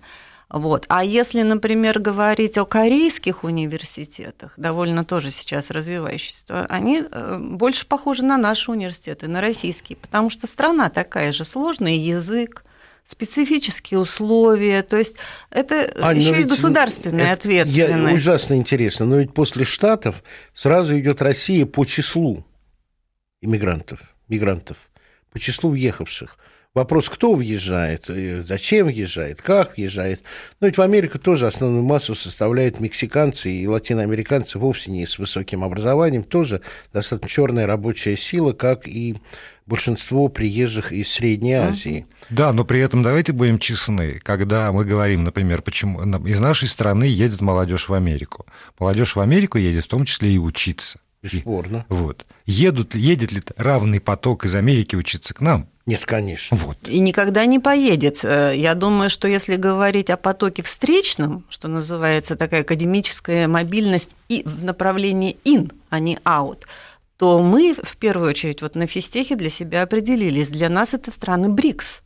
Вот. 0.52 0.84
А 0.88 1.02
если, 1.02 1.40
например, 1.40 1.98
говорить 1.98 2.58
о 2.58 2.66
корейских 2.66 3.42
университетах, 3.42 4.52
довольно 4.58 5.02
тоже 5.02 5.30
сейчас 5.30 5.70
развивающихся, 5.70 6.46
то 6.46 6.66
они 6.66 7.02
э, 7.10 7.38
больше 7.38 7.86
похожи 7.86 8.22
на 8.22 8.36
наши 8.36 8.70
университеты, 8.70 9.28
на 9.28 9.40
российские, 9.40 9.96
потому 9.96 10.28
что 10.28 10.46
страна 10.46 10.90
такая 10.90 11.32
же 11.32 11.44
сложная, 11.44 11.94
язык, 11.94 12.64
специфические 13.04 14.00
условия, 14.00 14.82
то 14.82 14.96
есть 14.96 15.16
это 15.50 15.92
Ань, 16.00 16.18
еще 16.18 16.40
и 16.40 16.44
государственная 16.44 17.24
это, 17.24 17.32
ответственность. 17.32 18.10
Я, 18.10 18.14
ужасно 18.14 18.54
интересно, 18.54 19.06
но 19.06 19.16
ведь 19.18 19.34
после 19.34 19.64
Штатов 19.64 20.22
сразу 20.54 20.98
идет 20.98 21.20
Россия 21.20 21.66
по 21.66 21.84
числу 21.84 22.44
иммигрантов, 23.40 24.00
мигрантов, 24.28 24.76
по 25.30 25.38
числу 25.38 25.70
въехавших. 25.70 26.38
Вопрос, 26.74 27.10
кто 27.10 27.34
въезжает, 27.34 28.06
зачем 28.46 28.86
въезжает, 28.86 29.42
как 29.42 29.76
въезжает. 29.76 30.22
Но 30.58 30.68
ведь 30.68 30.78
в 30.78 30.80
Америку 30.80 31.18
тоже 31.18 31.46
основную 31.46 31.84
массу 31.84 32.14
составляют 32.14 32.80
мексиканцы 32.80 33.50
и 33.50 33.66
латиноамериканцы 33.66 34.58
вовсе 34.58 34.90
не 34.90 35.06
с 35.06 35.18
высоким 35.18 35.64
образованием, 35.64 36.24
тоже 36.24 36.62
достаточно 36.90 37.28
черная 37.28 37.66
рабочая 37.66 38.16
сила, 38.16 38.54
как 38.54 38.88
и 38.88 39.16
большинство 39.66 40.28
приезжих 40.28 40.92
из 40.92 41.12
Средней 41.12 41.54
Азии. 41.54 42.06
Да, 42.30 42.52
но 42.52 42.64
при 42.64 42.80
этом 42.80 43.02
давайте 43.02 43.32
будем 43.32 43.58
честны. 43.58 44.18
Когда 44.22 44.72
мы 44.72 44.84
говорим, 44.84 45.24
например, 45.24 45.62
почему 45.62 46.02
из 46.26 46.40
нашей 46.40 46.68
страны 46.68 47.04
едет 47.04 47.40
молодежь 47.40 47.88
в 47.88 47.94
Америку. 47.94 48.46
Молодежь 48.78 49.16
в 49.16 49.20
Америку 49.20 49.58
едет 49.58 49.84
в 49.84 49.88
том 49.88 50.04
числе 50.04 50.32
и 50.32 50.38
учиться. 50.38 50.98
Бесспорно. 51.22 51.86
И, 51.88 51.92
вот. 51.92 52.26
Едут, 52.46 52.94
едет 52.96 53.30
ли 53.32 53.42
равный 53.56 54.00
поток 54.00 54.44
из 54.44 54.54
Америки 54.54 54.96
учиться 54.96 55.34
к 55.34 55.40
нам? 55.40 55.68
Нет, 55.84 56.04
конечно. 56.04 56.56
Вот. 56.56 56.78
И 56.86 57.00
никогда 57.00 57.44
не 57.44 57.58
поедет. 57.58 58.24
Э, 58.24 58.52
я 58.54 58.74
думаю, 58.74 59.10
что 59.10 59.26
если 59.26 59.56
говорить 59.56 60.10
о 60.10 60.16
потоке 60.16 60.62
встречном, 60.62 61.44
что 61.48 61.66
называется 61.66 62.36
такая 62.36 62.60
академическая 62.60 63.48
мобильность 63.48 64.10
и 64.28 64.42
в 64.44 64.64
направлении 64.64 65.36
in, 65.44 65.72
а 65.90 65.98
не 65.98 66.16
out, 66.24 66.62
то 67.22 67.38
мы 67.38 67.72
в 67.80 67.98
первую 67.98 68.30
очередь 68.30 68.62
вот 68.62 68.74
на 68.74 68.88
физтехе 68.88 69.36
для 69.36 69.48
себя 69.48 69.82
определились. 69.82 70.48
Для 70.48 70.68
нас 70.68 70.92
это 70.92 71.12
страны 71.12 71.50
БРИКС. 71.50 72.02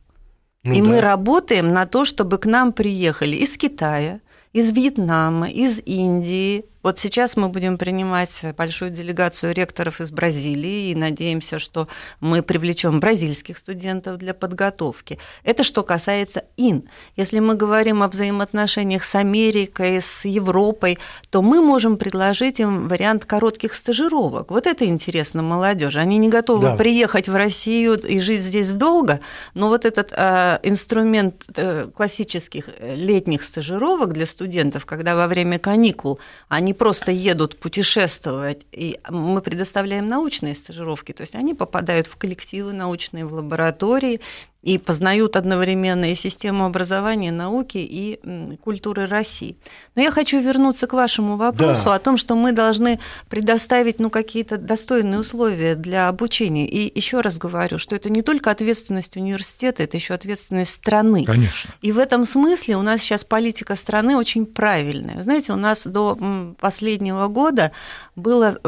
Ну, 0.63 0.75
и 0.75 0.83
да. 0.83 0.87
мы 0.87 1.01
работаем 1.01 1.73
на 1.73 1.87
то, 1.87 2.05
чтобы 2.05 2.37
к 2.37 2.45
нам 2.45 2.75
приехали 2.75 3.35
из 3.35 3.57
Китая, 3.57 4.21
из 4.53 4.73
Вьетнама, 4.73 5.49
из 5.49 5.81
Индии, 5.87 6.67
Вот 6.87 7.01
сейчас 7.01 7.37
мы 7.37 7.49
будем 7.49 7.79
принимать 7.79 8.45
большую 8.57 8.93
делегацию 8.93 9.53
ректоров 9.53 10.01
из 10.01 10.13
Бразилии 10.13 10.91
и 10.91 10.95
надеемся, 10.95 11.59
что 11.59 11.89
мы 12.21 12.45
привлечем 12.45 13.01
бразильских 13.01 13.59
студентов 13.59 14.19
для 14.19 14.35
подготовки. 14.35 15.19
Это 15.43 15.65
что 15.65 15.83
касается 15.83 16.45
ин. 16.57 16.89
Если 17.17 17.41
мы 17.41 17.57
говорим 17.57 18.05
о 18.05 18.09
взаимоотношениях 18.09 19.03
с 19.03 19.17
Америкой, 19.17 20.01
с 20.01 20.27
Европой, 20.27 21.01
то 21.31 21.43
мы 21.43 21.61
можем 21.61 21.97
предложить 21.97 22.61
им 22.61 22.87
вариант 22.87 23.25
коротких 23.25 23.75
стажировок. 23.75 24.53
Вот 24.53 24.69
это 24.69 24.85
интересно 24.85 25.43
молодежи. 25.43 25.99
Они 25.99 26.19
не 26.19 26.29
готовы 26.29 26.69
да. 26.69 26.77
приехать 26.77 27.29
в 27.29 27.35
Россию 27.35 27.99
и 27.99 28.21
жить 28.21 28.43
здесь 28.43 28.73
долго, 28.73 29.19
но 29.55 29.67
вот 29.71 29.87
этот 29.87 30.13
э, 30.13 30.61
инструмент 30.63 31.47
э, 31.57 31.89
классических 31.93 32.69
э, 32.69 32.95
летних 32.95 33.43
стажировок 33.43 34.13
для 34.13 34.27
студентов, 34.27 34.87
когда 34.87 35.17
во 35.17 35.27
время 35.27 35.59
каникул 35.59 36.21
они 36.49 36.76
просто 36.77 37.11
едут 37.11 37.59
путешествовать, 37.59 38.65
и 38.73 39.01
мы 39.11 39.41
предоставляем 39.41 40.07
научные 40.07 40.55
стажировки, 40.55 41.13
то 41.13 41.23
есть 41.23 41.35
они 41.35 41.55
попадают 41.55 42.07
в 42.07 42.17
коллективы 42.17 42.73
научные, 42.73 43.27
в 43.27 43.33
лаборатории, 43.33 44.21
и 44.67 44.79
познают 44.79 45.37
одновременно 45.37 46.11
и 46.11 46.17
систему 46.17 46.65
образования, 46.65 47.31
науки 47.31 47.79
и 47.79 48.19
культуры 48.65 49.07
России. 49.07 49.57
Но 49.95 50.03
я 50.03 50.11
хочу 50.11 50.41
вернуться 50.41 50.89
к 50.89 50.93
вашему 50.93 51.37
вопросу 51.37 51.85
да. 51.85 51.95
о 51.95 51.99
том, 52.01 52.17
что 52.17 52.35
мы 52.35 52.51
должны 52.51 52.99
предоставить 53.29 54.01
ну, 54.01 54.11
какие-то 54.11 54.59
достойные 54.59 55.21
условия 55.21 55.77
для 55.77 56.09
обучения. 56.09 56.67
И 56.67 56.99
еще 56.99 57.21
раз 57.21 57.39
говорю, 57.39 57.79
что 57.79 57.95
это 57.95 58.11
не 58.11 58.23
только 58.23 58.51
ответственность 58.51 59.17
университета, 59.17 59.85
это 59.85 59.97
еще 59.97 60.15
ответственность 60.15 60.73
страны. 60.73 61.25
Конечно. 61.25 61.71
И 61.81 61.93
в 61.93 62.01
этом 62.01 62.25
смысле 62.25 62.77
у 62.77 62.83
нас 62.83 63.03
сейчас 63.03 63.23
политика 63.23 63.77
страны 63.77 64.17
очень 64.17 64.47
правильная. 64.47 65.15
Вы 65.15 65.23
знаете, 65.23 65.53
у 65.53 65.57
нас 65.57 65.87
до 65.87 66.19
последнего 66.59 67.29
года 67.29 67.71
было 68.17 68.59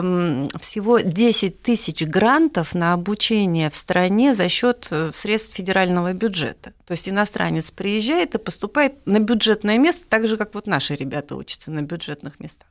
всего 0.60 1.00
10 1.00 1.60
тысяч 1.60 2.04
грантов 2.04 2.76
на 2.76 2.92
обучение 2.92 3.68
в 3.68 3.74
стране 3.74 4.36
за 4.36 4.48
счет 4.48 4.86
э, 4.92 5.10
средств 5.12 5.56
федерального 5.56 5.87
федерального 5.88 6.12
бюджета. 6.12 6.72
То 6.86 6.92
есть 6.92 7.08
иностранец 7.08 7.70
приезжает 7.70 8.34
и 8.34 8.38
поступает 8.38 8.92
на 9.06 9.18
бюджетное 9.18 9.78
место, 9.78 10.04
так 10.08 10.26
же, 10.26 10.36
как 10.36 10.54
вот 10.54 10.66
наши 10.66 10.94
ребята 10.94 11.36
учатся 11.36 11.70
на 11.70 11.82
бюджетных 11.82 12.40
местах. 12.40 12.68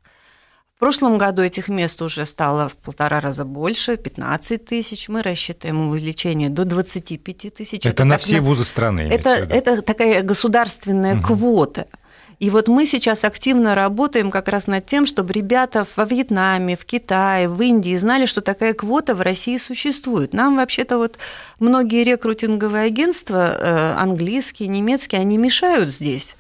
В 0.76 0.80
прошлом 0.80 1.18
году 1.18 1.42
этих 1.42 1.70
мест 1.70 2.02
уже 2.04 2.26
стало 2.26 2.70
в 2.70 2.76
полтора 2.76 3.20
раза 3.20 3.46
больше, 3.46 3.98
15 3.98 4.64
тысяч. 4.64 5.10
Мы 5.10 5.24
рассчитываем 5.24 5.90
увеличение 5.90 6.50
до 6.50 6.66
25 6.66 7.54
тысяч. 7.54 7.80
Это, 7.80 7.90
это 7.90 8.04
на 8.04 8.18
все 8.18 8.42
вузы 8.42 8.64
страны. 8.64 9.10
Это, 9.12 9.30
это 9.30 9.82
такая 9.82 10.22
государственная 10.22 11.16
угу. 11.16 11.24
квота. 11.24 11.86
И 12.40 12.50
вот 12.50 12.68
мы 12.68 12.86
сейчас 12.86 13.24
активно 13.24 13.74
работаем 13.74 14.30
как 14.30 14.48
раз 14.48 14.68
над 14.68 14.86
тем, 14.86 15.06
чтобы 15.06 15.34
ребята 15.34 15.86
во 15.96 16.06
Вьетнаме, 16.06 16.78
в 16.78 16.86
Китае, 16.86 17.50
в 17.50 17.60
Индии 17.62 17.98
знали, 17.98 18.26
что 18.26 18.42
такая 18.42 18.74
квота 18.74 19.16
в 19.16 19.22
России 19.22 19.58
существует. 19.58 20.34
Нам 20.34 20.58
вообще-то 20.58 20.98
вот 20.98 21.18
многие 21.60 22.04
рекрутинговые 22.04 22.86
агентства, 22.86 23.58
э, 23.60 23.94
английские, 23.98 24.70
немецкие, 24.70 25.22
они 25.22 25.38
мешают 25.38 25.90
здесь 25.90 26.37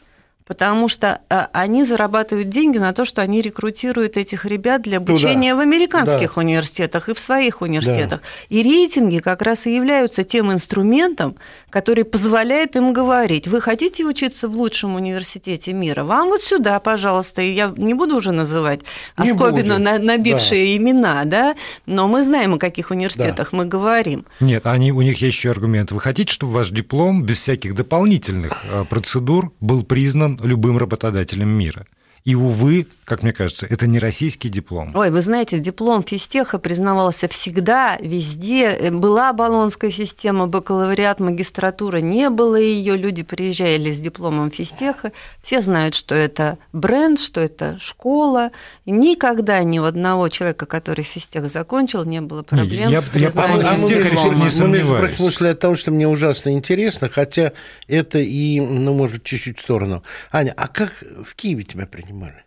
потому 0.47 0.87
что 0.87 1.21
а, 1.29 1.49
они 1.51 1.83
зарабатывают 1.83 2.49
деньги 2.49 2.77
на 2.77 2.93
то, 2.93 3.05
что 3.05 3.21
они 3.21 3.41
рекрутируют 3.41 4.17
этих 4.17 4.45
ребят 4.45 4.81
для 4.81 4.97
обучения 4.97 5.51
Туда. 5.51 5.63
в 5.63 5.67
американских 5.67 6.35
да. 6.35 6.41
университетах 6.41 7.09
и 7.09 7.13
в 7.13 7.19
своих 7.19 7.61
университетах. 7.61 8.21
Да. 8.21 8.27
И 8.49 8.63
рейтинги 8.63 9.19
как 9.19 9.41
раз 9.41 9.67
и 9.67 9.75
являются 9.75 10.23
тем 10.23 10.51
инструментом, 10.51 11.35
который 11.69 12.05
позволяет 12.05 12.75
им 12.75 12.93
говорить, 12.93 13.47
вы 13.47 13.61
хотите 13.61 14.05
учиться 14.05 14.47
в 14.47 14.55
лучшем 14.55 14.95
университете 14.95 15.73
мира, 15.73 16.03
вам 16.03 16.29
вот 16.29 16.41
сюда, 16.41 16.79
пожалуйста, 16.79 17.41
и 17.41 17.51
я 17.51 17.73
не 17.75 17.93
буду 17.93 18.15
уже 18.15 18.31
называть 18.31 18.81
не 19.17 19.33
на, 19.33 19.99
набившие 19.99 20.65
да. 20.65 20.83
имена, 20.83 21.25
да, 21.25 21.55
но 21.85 22.07
мы 22.07 22.23
знаем, 22.23 22.53
о 22.53 22.57
каких 22.57 22.91
университетах 22.91 23.51
да. 23.51 23.57
мы 23.57 23.65
говорим. 23.65 24.25
Нет, 24.39 24.65
они, 24.65 24.91
у 24.91 25.01
них 25.01 25.21
есть 25.21 25.37
еще 25.37 25.51
аргумент. 25.51 25.91
Вы 25.91 25.99
хотите, 25.99 26.31
чтобы 26.31 26.53
ваш 26.53 26.69
диплом 26.69 27.23
без 27.23 27.41
всяких 27.41 27.75
дополнительных 27.75 28.63
э, 28.71 28.85
процедур 28.89 29.51
был 29.59 29.83
признан 29.83 30.36
любым 30.41 30.77
работодателем 30.77 31.49
мира. 31.49 31.85
И, 32.27 32.35
увы, 32.35 32.87
как 33.05 33.23
мне 33.23 33.31
кажется, 33.31 33.65
это 33.69 33.87
не 33.87 33.99
российский 33.99 34.49
диплом. 34.49 34.91
Ой, 34.93 35.11
вы 35.11 35.21
знаете, 35.21 35.59
диплом 35.59 36.03
физтеха 36.03 36.59
признавался 36.59 37.29
всегда, 37.29 37.95
везде. 38.01 38.91
Была 38.91 39.31
баллонская 39.31 39.91
система, 39.91 40.45
бакалавриат, 40.45 41.21
магистратура, 41.21 41.99
не 41.99 42.29
было 42.29 42.57
ее. 42.57 42.97
Люди 42.97 43.23
приезжали 43.23 43.91
с 43.91 44.01
дипломом 44.01 44.51
физтеха. 44.51 45.13
Все 45.41 45.61
знают, 45.61 45.95
что 45.95 46.15
это 46.15 46.57
бренд, 46.73 47.17
что 47.17 47.39
это 47.39 47.79
школа. 47.79 48.51
И 48.83 48.91
никогда 48.91 49.63
ни 49.63 49.79
у 49.79 49.85
одного 49.85 50.27
человека, 50.27 50.65
который 50.65 51.05
физтех 51.05 51.49
закончил, 51.49 52.03
не 52.03 52.19
было 52.19 52.43
проблем 52.43 52.89
я, 52.89 52.99
с 52.99 53.07
признанием 53.07 53.87
я, 53.87 53.99
я, 53.99 54.05
я, 54.05 54.29
не 54.35 54.49
сомневаюсь. 54.49 55.17
мысли 55.17 55.47
о 55.47 55.55
том, 55.55 55.77
что 55.77 55.91
мне 55.91 56.09
ужасно 56.09 56.49
интересно, 56.49 57.07
хотя 57.07 57.53
это 57.87 58.19
и, 58.19 58.59
ну, 58.59 58.93
может, 58.93 59.23
чуть-чуть 59.23 59.59
в 59.59 59.61
сторону. 59.61 60.03
Аня, 60.29 60.53
а 60.57 60.67
как 60.67 60.91
в 61.23 61.33
Киеве 61.33 61.63
тебя 61.63 61.85
принимали? 62.17 62.43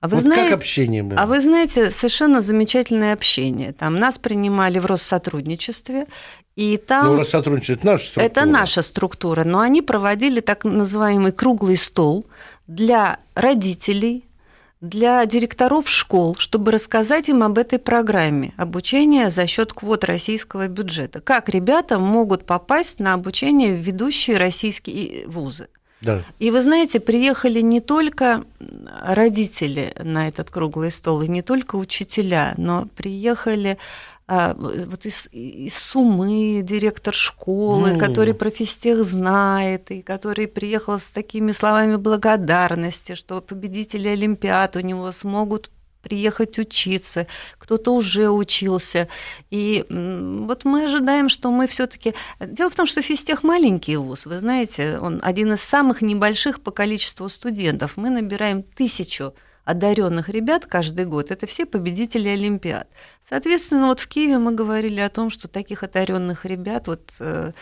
А 0.00 0.08
вы 0.08 0.16
вот 0.16 0.24
знаете, 0.24 0.50
как 0.50 0.58
общение 0.58 1.02
было? 1.02 1.18
А 1.18 1.26
вы 1.26 1.40
знаете, 1.40 1.90
совершенно 1.90 2.42
замечательное 2.42 3.14
общение. 3.14 3.72
Там 3.72 3.96
нас 3.96 4.18
принимали 4.18 4.78
в 4.78 4.86
Россотрудничестве, 4.86 6.06
и 6.56 6.76
там... 6.76 7.06
Ну, 7.06 7.18
Россотрудничество– 7.18 7.80
это 7.80 7.90
наша 7.90 8.04
структура. 8.04 8.24
Это 8.24 8.44
наша 8.46 8.82
структура, 8.82 9.44
но 9.44 9.60
они 9.60 9.80
проводили 9.80 10.40
так 10.40 10.64
называемый 10.64 11.32
круглый 11.32 11.78
стол 11.78 12.26
для 12.66 13.18
родителей, 13.34 14.24
для 14.82 15.24
директоров 15.24 15.88
школ, 15.88 16.36
чтобы 16.36 16.70
рассказать 16.70 17.30
им 17.30 17.42
об 17.42 17.56
этой 17.56 17.78
программе 17.78 18.52
обучения 18.58 19.30
за 19.30 19.46
счет 19.46 19.72
квот 19.72 20.04
российского 20.04 20.68
бюджета. 20.68 21.22
Как 21.22 21.48
ребята 21.48 21.98
могут 21.98 22.44
попасть 22.44 23.00
на 23.00 23.14
обучение 23.14 23.74
в 23.74 23.78
ведущие 23.78 24.36
российские 24.36 25.26
вузы. 25.26 25.68
Да. 26.04 26.22
И 26.38 26.50
вы 26.50 26.62
знаете, 26.62 27.00
приехали 27.00 27.60
не 27.60 27.80
только 27.80 28.44
родители 29.02 29.94
на 29.98 30.28
этот 30.28 30.50
круглый 30.50 30.90
стол, 30.90 31.22
и 31.22 31.28
не 31.28 31.42
только 31.42 31.76
учителя, 31.76 32.54
но 32.56 32.86
приехали 32.94 33.78
а, 34.26 34.54
вот 34.54 35.04
из, 35.04 35.28
из 35.32 35.76
Сумы 35.76 36.62
директор 36.62 37.12
школы, 37.12 37.92
ну. 37.92 37.98
который 37.98 38.32
про 38.32 38.50
физтех 38.50 39.04
знает, 39.04 39.90
и 39.90 40.00
который 40.00 40.48
приехал 40.48 40.98
с 40.98 41.10
такими 41.10 41.52
словами 41.52 41.96
благодарности, 41.96 43.14
что 43.14 43.42
победители 43.42 44.08
Олимпиад 44.08 44.76
у 44.76 44.80
него 44.80 45.12
смогут 45.12 45.70
приехать 46.04 46.58
учиться, 46.58 47.26
кто-то 47.58 47.92
уже 47.92 48.30
учился. 48.30 49.08
И 49.50 49.84
вот 49.88 50.64
мы 50.64 50.84
ожидаем, 50.84 51.28
что 51.28 51.50
мы 51.50 51.66
все-таки... 51.66 52.14
Дело 52.38 52.70
в 52.70 52.76
том, 52.76 52.86
что 52.86 53.02
физтех 53.02 53.42
маленький 53.42 53.96
вуз, 53.96 54.26
вы 54.26 54.38
знаете, 54.38 54.98
он 55.00 55.20
один 55.22 55.54
из 55.54 55.62
самых 55.62 56.02
небольших 56.02 56.60
по 56.60 56.70
количеству 56.70 57.28
студентов. 57.28 57.96
Мы 57.96 58.10
набираем 58.10 58.62
тысячу 58.62 59.34
одаренных 59.64 60.28
ребят 60.28 60.66
каждый 60.66 61.06
год, 61.06 61.30
это 61.30 61.46
все 61.46 61.64
победители 61.64 62.28
Олимпиад. 62.28 62.86
Соответственно, 63.26 63.86
вот 63.86 64.00
в 64.00 64.06
Киеве 64.06 64.38
мы 64.38 64.52
говорили 64.52 65.00
о 65.00 65.08
том, 65.08 65.30
что 65.30 65.48
таких 65.48 65.82
одаренных 65.82 66.44
ребят 66.44 66.86
вот 66.86 67.14
э, 67.18 67.52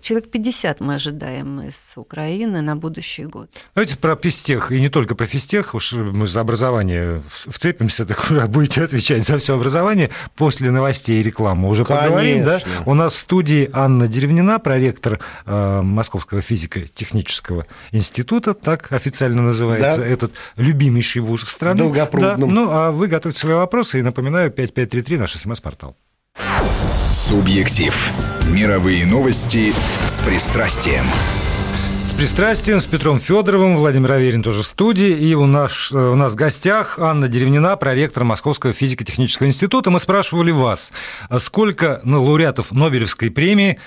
человек 0.00 0.30
50 0.30 0.80
мы 0.80 0.94
ожидаем 0.94 1.60
из 1.60 1.92
Украины 1.96 2.60
на 2.62 2.76
будущий 2.76 3.24
год. 3.24 3.50
Давайте 3.74 3.96
про 3.96 4.16
физтех, 4.16 4.72
и 4.72 4.80
не 4.80 4.88
только 4.88 5.14
про 5.14 5.26
физтех, 5.26 5.74
уж 5.74 5.92
мы 5.92 6.26
за 6.26 6.40
образование 6.40 7.22
вцепимся, 7.28 8.04
так 8.04 8.48
будете 8.50 8.84
отвечать 8.84 9.24
за 9.24 9.38
все 9.38 9.54
образование. 9.54 10.10
После 10.36 10.70
новостей 10.70 11.20
и 11.20 11.22
рекламы 11.22 11.68
уже 11.68 11.84
Конечно. 11.84 12.06
поговорим. 12.06 12.44
Да? 12.44 12.60
У 12.86 12.94
нас 12.94 13.12
в 13.12 13.16
студии 13.18 13.70
Анна 13.72 14.08
Деревнина, 14.08 14.58
проректор 14.58 15.20
э, 15.46 15.82
Московского 15.82 16.42
физико-технического 16.42 17.64
института, 17.92 18.54
так 18.54 18.92
официально 18.92 19.42
называется, 19.42 20.00
да. 20.00 20.06
этот 20.06 20.32
любимейший 20.56 21.22
вуз 21.22 21.42
в 21.42 21.50
стране. 21.50 21.92
Да. 21.92 22.36
Ну, 22.38 22.68
а 22.70 22.90
вы 22.90 23.06
готовите 23.06 23.38
свои 23.38 23.54
вопросы, 23.54 24.00
и 24.00 24.02
напоминаю, 24.02 24.50
5533 24.50 25.18
наш 25.18 25.32
смс-портал. 25.34 25.96
Субъектив. 27.12 28.12
Мировые 28.50 29.06
новости 29.06 29.72
с 30.06 30.20
пристрастием. 30.20 31.04
С 32.04 32.12
пристрастием, 32.12 32.80
с 32.80 32.86
Петром 32.86 33.18
Федоровым, 33.18 33.76
Владимир 33.76 34.12
Аверин 34.12 34.42
тоже 34.42 34.62
в 34.62 34.66
студии. 34.66 35.10
И 35.10 35.34
у 35.34 35.46
нас, 35.46 35.90
у 35.90 36.14
нас 36.14 36.32
в 36.32 36.34
гостях 36.34 36.98
Анна 36.98 37.28
Деревнина, 37.28 37.76
проректор 37.76 38.24
Московского 38.24 38.74
физико-технического 38.74 39.46
института. 39.46 39.90
Мы 39.90 40.00
спрашивали 40.00 40.50
вас, 40.50 40.92
сколько 41.38 42.00
ну, 42.04 42.22
лауреатов 42.22 42.72
Нобелевской 42.72 43.30
премии 43.30 43.78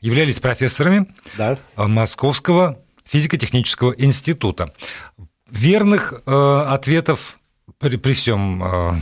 являлись 0.00 0.38
профессорами 0.38 1.06
да. 1.36 1.58
Московского 1.76 2.78
физико-технического 3.04 3.92
института. 3.98 4.72
Верных 5.50 6.22
э, 6.24 6.64
ответов 6.68 7.38
при, 7.84 7.96
при 7.96 8.12
всем, 8.14 8.62
а, 8.62 8.96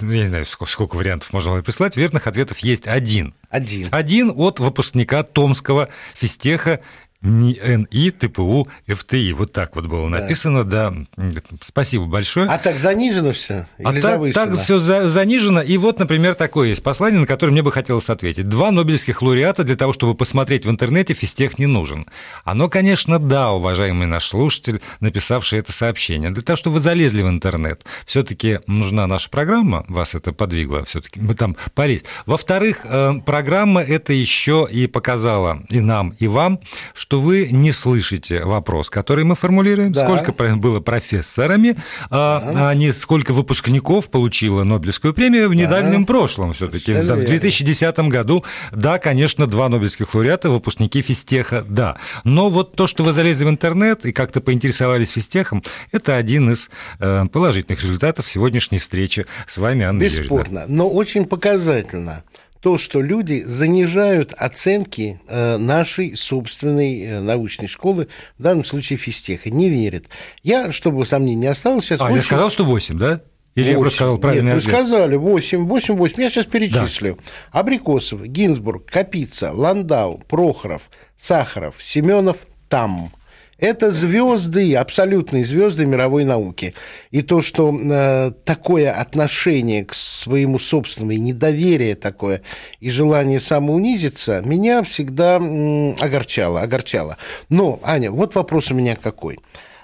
я 0.00 0.06
не 0.06 0.24
знаю, 0.26 0.44
сколько, 0.44 0.70
сколько 0.70 0.96
вариантов 0.96 1.32
можно 1.32 1.62
прислать, 1.62 1.96
верных 1.96 2.26
ответов 2.26 2.58
есть 2.58 2.86
один. 2.86 3.34
Один. 3.48 3.88
Один 3.90 4.30
от 4.36 4.60
выпускника 4.60 5.22
Томского 5.22 5.88
физтеха 6.14 6.80
НИ, 7.26 8.10
ТПУ, 8.10 8.68
ФТИ. 8.86 9.32
Вот 9.32 9.52
так 9.52 9.76
вот 9.76 9.86
было 9.86 10.08
написано, 10.08 10.64
да. 10.64 10.94
да. 11.16 11.40
Спасибо 11.62 12.06
большое. 12.06 12.48
А 12.48 12.58
так 12.58 12.78
занижено 12.78 13.32
все? 13.32 13.66
А 13.82 13.92
или 13.92 14.00
так, 14.00 14.32
так 14.32 14.54
все 14.54 14.78
за, 14.78 15.08
занижено. 15.08 15.62
И 15.62 15.76
вот, 15.78 15.98
например, 15.98 16.34
такое 16.34 16.68
есть 16.68 16.82
послание, 16.82 17.20
на 17.20 17.26
которое 17.26 17.52
мне 17.52 17.62
бы 17.62 17.72
хотелось 17.72 18.08
ответить. 18.10 18.48
Два 18.48 18.70
нобелевских 18.70 19.22
лауреата 19.22 19.64
для 19.64 19.76
того, 19.76 19.92
чтобы 19.92 20.14
посмотреть 20.14 20.64
в 20.64 20.70
интернете, 20.70 21.14
физтех 21.14 21.58
не 21.58 21.66
нужен. 21.66 22.06
Оно, 22.44 22.68
конечно, 22.68 23.18
да, 23.18 23.52
уважаемый 23.52 24.06
наш 24.06 24.26
слушатель, 24.26 24.80
написавший 25.00 25.58
это 25.58 25.72
сообщение. 25.72 26.30
Для 26.30 26.42
того, 26.42 26.56
чтобы 26.56 26.74
вы 26.74 26.80
залезли 26.80 27.22
в 27.22 27.28
интернет. 27.28 27.84
Все-таки 28.06 28.60
нужна 28.66 29.06
наша 29.06 29.30
программа, 29.30 29.84
вас 29.88 30.14
это 30.14 30.32
подвигло, 30.32 30.84
все-таки 30.84 31.20
мы 31.20 31.34
там 31.34 31.56
полезть. 31.74 32.06
Во-вторых, 32.26 32.80
э, 32.84 33.14
программа 33.24 33.80
это 33.80 34.12
еще 34.12 34.68
и 34.70 34.86
показала 34.86 35.62
и 35.68 35.80
нам, 35.80 36.14
и 36.18 36.28
вам, 36.28 36.60
что 36.94 37.15
вы 37.20 37.48
не 37.50 37.72
слышите 37.72 38.44
вопрос, 38.44 38.90
который 38.90 39.24
мы 39.24 39.34
формулируем, 39.34 39.92
да. 39.92 40.04
сколько 40.04 40.32
было 40.56 40.80
профессорами, 40.80 41.76
а, 42.10 42.70
а 42.70 42.74
не 42.74 42.92
сколько 42.92 43.32
выпускников 43.32 44.10
получило 44.10 44.64
Нобелевскую 44.64 45.14
премию 45.14 45.48
в 45.48 45.54
недавнем 45.54 46.04
да. 46.04 46.06
прошлом 46.06 46.52
все-таки. 46.52 46.92
В 46.92 47.26
2010 47.26 47.98
году, 48.00 48.44
да, 48.72 48.98
конечно, 48.98 49.46
два 49.46 49.68
Нобелевских 49.68 50.14
лауреата, 50.14 50.50
выпускники 50.50 51.02
физтеха, 51.02 51.64
да. 51.68 51.96
Но 52.24 52.50
вот 52.50 52.74
то, 52.74 52.86
что 52.86 53.04
вы 53.04 53.12
залезли 53.12 53.44
в 53.44 53.48
интернет 53.48 54.04
и 54.04 54.12
как-то 54.12 54.40
поинтересовались 54.40 55.10
физтехом, 55.10 55.62
это 55.92 56.16
один 56.16 56.50
из 56.50 56.70
э, 56.98 57.24
положительных 57.32 57.82
результатов 57.82 58.28
сегодняшней 58.28 58.78
встречи 58.78 59.26
с 59.46 59.56
вами, 59.58 59.84
Анна 59.84 60.00
Бесспорно, 60.00 60.60
Юрьевна. 60.60 60.64
но 60.68 60.88
очень 60.88 61.26
показательно 61.26 62.24
то, 62.60 62.78
что 62.78 63.00
люди 63.00 63.42
занижают 63.44 64.32
оценки 64.32 65.20
э, 65.28 65.56
нашей 65.56 66.16
собственной 66.16 67.00
э, 67.02 67.20
научной 67.20 67.68
школы, 67.68 68.08
в 68.38 68.42
данном 68.42 68.64
случае 68.64 68.98
физтеха, 68.98 69.50
не 69.50 69.68
верят. 69.68 70.06
Я, 70.42 70.72
чтобы 70.72 71.06
сомнений 71.06 71.36
не 71.36 71.46
осталось, 71.46 71.84
сейчас... 71.84 72.00
А, 72.00 72.04
очень... 72.06 72.16
я 72.16 72.22
сказал, 72.22 72.50
что 72.50 72.64
8, 72.64 72.98
да? 72.98 73.20
Или 73.54 73.64
8. 73.64 73.70
я 73.72 73.78
просто 73.78 73.96
сказал 73.96 74.18
правильно? 74.18 74.48
Нет, 74.48 74.56
вы 74.56 74.62
сказали 74.62 75.16
8, 75.16 75.66
8, 75.66 75.94
8. 75.94 76.22
Я 76.22 76.30
сейчас 76.30 76.46
перечислю. 76.46 77.16
Да. 77.16 77.60
Абрикосов, 77.60 78.26
Гинзбург, 78.26 78.84
Капица, 78.90 79.52
Ландау, 79.52 80.18
Прохоров, 80.28 80.90
Сахаров, 81.18 81.82
Семенов, 81.82 82.46
Там– 82.68 83.12
это 83.58 83.90
звезды, 83.92 84.74
абсолютные 84.74 85.44
звезды 85.44 85.86
мировой 85.86 86.24
науки. 86.24 86.74
И 87.10 87.22
то, 87.22 87.40
что 87.40 87.74
э, 87.74 88.32
такое 88.44 88.92
отношение 88.92 89.84
к 89.84 89.94
своему 89.94 90.58
собственному, 90.58 91.12
и 91.12 91.18
недоверие 91.18 91.94
такое, 91.94 92.42
и 92.80 92.90
желание 92.90 93.40
самоунизиться, 93.40 94.42
меня 94.44 94.82
всегда 94.82 95.38
э, 95.38 95.94
огорчало, 96.00 96.60
огорчало. 96.60 97.16
Но, 97.48 97.80
Аня, 97.82 98.10
вот 98.10 98.34
вопрос 98.34 98.70
у 98.70 98.74
меня 98.74 98.96
какой. 98.96 99.38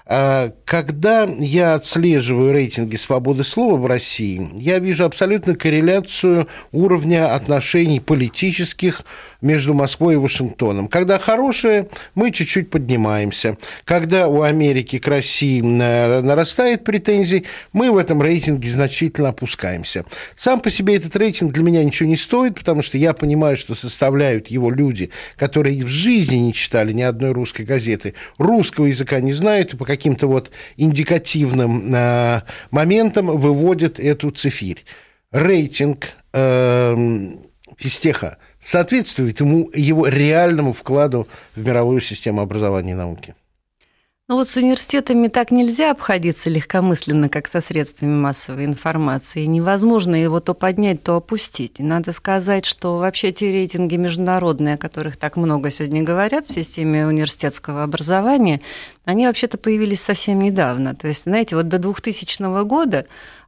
А, 0.05 0.51
когда 0.65 1.23
я 1.23 1.75
отслеживаю 1.75 2.51
рейтинги 2.51 2.97
свободы 2.97 3.43
слова 3.43 3.77
в 3.77 3.85
России, 3.85 4.49
я 4.55 4.79
вижу 4.79 5.05
абсолютно 5.05 5.55
корреляцию 5.55 6.47
уровня 6.71 7.33
отношений 7.33 8.01
политических 8.01 9.03
между 9.43 9.73
Москвой 9.73 10.15
и 10.15 10.17
Вашингтоном. 10.17 10.87
Когда 10.87 11.19
хорошие, 11.19 11.89
мы 12.15 12.31
чуть-чуть 12.31 12.69
поднимаемся. 12.69 13.57
Когда 13.83 14.27
у 14.27 14.41
Америки 14.41 14.97
к 14.97 15.07
России 15.07 15.61
нарастает 15.61 16.83
претензий, 16.83 17.45
мы 17.73 17.91
в 17.91 17.97
этом 17.97 18.21
рейтинге 18.21 18.71
значительно 18.71 19.29
опускаемся. 19.29 20.05
Сам 20.35 20.61
по 20.61 20.71
себе 20.71 20.95
этот 20.95 21.15
рейтинг 21.15 21.51
для 21.51 21.63
меня 21.63 21.83
ничего 21.83 22.07
не 22.07 22.15
стоит, 22.15 22.55
потому 22.55 22.81
что 22.81 22.97
я 22.97 23.13
понимаю, 23.13 23.57
что 23.57 23.75
составляют 23.75 24.47
его 24.47 24.71
люди, 24.71 25.11
которые 25.35 25.83
в 25.83 25.89
жизни 25.89 26.37
не 26.37 26.53
читали 26.53 26.93
ни 26.93 27.01
одной 27.01 27.33
русской 27.33 27.63
газеты, 27.63 28.13
русского 28.37 28.85
языка 28.85 29.19
не 29.19 29.33
знают 29.33 29.73
и 29.73 29.77
по 29.77 29.85
каким-то 29.85 30.27
вот 30.27 30.51
индикативным 30.77 31.93
э, 31.93 32.41
моментам 32.71 33.25
выводят 33.25 33.99
эту 33.99 34.31
цифирь. 34.31 34.85
Рейтинг 35.31 36.09
э, 36.31 36.95
физтеха 37.77 38.37
соответствует 38.63 39.39
ему, 39.39 39.69
его 39.73 40.07
реальному 40.07 40.73
вкладу 40.73 41.27
в 41.55 41.65
мировую 41.65 42.01
систему 42.01 42.41
образования 42.41 42.91
и 42.91 42.95
науки. 42.95 43.35
Ну 44.29 44.37
вот 44.37 44.47
с 44.47 44.55
университетами 44.55 45.27
так 45.27 45.51
нельзя 45.51 45.91
обходиться 45.91 46.49
легкомысленно, 46.49 47.27
как 47.27 47.49
со 47.49 47.59
средствами 47.59 48.15
массовой 48.15 48.63
информации. 48.63 49.43
Невозможно 49.43 50.15
его 50.15 50.39
то 50.39 50.53
поднять, 50.53 51.03
то 51.03 51.17
опустить. 51.17 51.81
И 51.81 51.83
надо 51.83 52.13
сказать, 52.13 52.63
что 52.63 52.97
вообще 52.99 53.33
те 53.33 53.51
рейтинги 53.51 53.97
международные, 53.97 54.75
о 54.75 54.77
которых 54.77 55.17
так 55.17 55.35
много 55.35 55.69
сегодня 55.69 56.03
говорят 56.03 56.45
в 56.45 56.53
системе 56.53 57.05
университетского 57.05 57.83
образования, 57.83 58.61
они 59.03 59.27
вообще-то 59.27 59.57
появились 59.57 60.01
совсем 60.01 60.39
недавно. 60.39 60.95
То 60.95 61.09
есть, 61.09 61.23
знаете, 61.23 61.57
вот 61.57 61.67
до 61.67 61.77
2000 61.77 62.63
года 62.63 63.05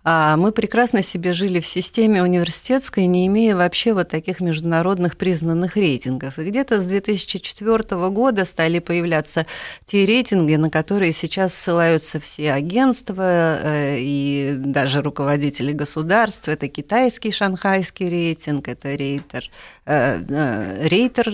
а 0.08 0.38
мы 0.38 0.52
прекрасно 0.52 1.02
себе 1.02 1.34
жили 1.34 1.60
в 1.60 1.66
системе 1.66 2.22
университетской, 2.22 3.08
не 3.08 3.26
имея 3.26 3.56
вообще 3.56 3.92
вот 3.92 4.10
таких 4.10 4.40
международных 4.40 5.18
признанных 5.18 5.76
рейтингов. 5.76 6.38
И 6.38 6.44
где-то 6.44 6.80
с 6.80 6.86
2004 6.86 8.10
года 8.12 8.46
стали 8.46 8.78
появляться 8.78 9.48
те 9.86 10.06
рейтинги, 10.06 10.54
на 10.58 10.70
которые 10.70 11.12
сейчас 11.12 11.56
ссылаются 11.56 12.20
все 12.20 12.54
агентства 12.54 13.58
э, 13.64 13.98
и 13.98 14.54
даже 14.60 15.02
руководители 15.02 15.72
государств. 15.72 16.48
Это 16.50 16.68
китайский 16.68 17.32
шанхайский 17.32 18.06
рейтинг, 18.06 18.68
это 18.68 18.94
рейтер, 18.94 19.50
э, 19.88 20.22
э, 20.30 20.88
рейтер 20.88 21.32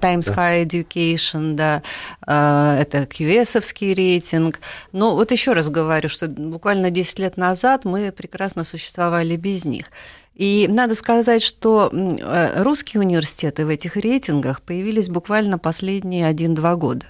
Times 0.00 0.34
High 0.34 0.64
Education, 0.64 1.52
да, 1.56 1.82
это 2.22 3.02
QS-овский 3.02 3.92
рейтинг. 3.92 4.60
Но 4.92 5.14
вот 5.14 5.30
еще 5.30 5.52
раз 5.52 5.68
говорю, 5.68 6.08
что 6.08 6.26
буквально 6.26 6.88
10 6.88 7.01
10 7.02 7.18
лет 7.18 7.36
назад 7.36 7.84
мы 7.84 8.12
прекрасно 8.12 8.64
существовали 8.64 9.36
без 9.36 9.64
них. 9.64 9.90
И 10.34 10.66
надо 10.68 10.94
сказать, 10.94 11.42
что 11.42 11.90
э, 11.92 12.62
русские 12.62 13.00
университеты 13.00 13.66
в 13.66 13.68
этих 13.68 13.96
рейтингах 13.96 14.62
появились 14.62 15.08
буквально 15.08 15.58
последние 15.58 16.30
1-2 16.30 16.76
года. 16.76 17.06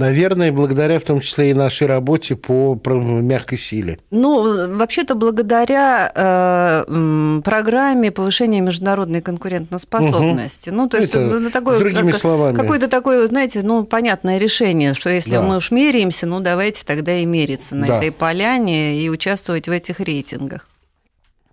Наверное, 0.00 0.50
благодаря 0.50 0.98
в 0.98 1.02
том 1.02 1.20
числе 1.20 1.50
и 1.50 1.54
нашей 1.54 1.86
работе 1.86 2.34
по 2.34 2.80
мягкой 2.86 3.58
силе. 3.58 3.98
Ну, 4.10 4.76
вообще-то 4.76 5.14
благодаря 5.14 6.10
э, 6.14 7.40
программе 7.44 8.10
повышения 8.10 8.62
международной 8.62 9.20
конкурентоспособности. 9.20 10.70
Угу. 10.70 10.76
Ну, 10.76 10.88
то 10.88 10.96
есть 10.96 11.14
это, 11.14 11.36
это 11.36 11.50
такое, 11.50 11.78
другими 11.78 12.12
как, 12.12 12.20
словами. 12.20 12.56
Какое-то 12.56 12.88
такое, 12.88 13.26
знаете, 13.26 13.60
ну, 13.62 13.84
понятное 13.84 14.38
решение, 14.38 14.94
что 14.94 15.10
если 15.10 15.32
да. 15.32 15.42
мы 15.42 15.58
уж 15.58 15.70
меряемся, 15.70 16.26
ну, 16.26 16.40
давайте 16.40 16.82
тогда 16.86 17.18
и 17.18 17.26
мериться 17.26 17.74
на 17.74 17.86
да. 17.86 17.98
этой 17.98 18.10
поляне 18.10 19.02
и 19.02 19.10
участвовать 19.10 19.68
в 19.68 19.70
этих 19.70 20.00
рейтингах. 20.00 20.66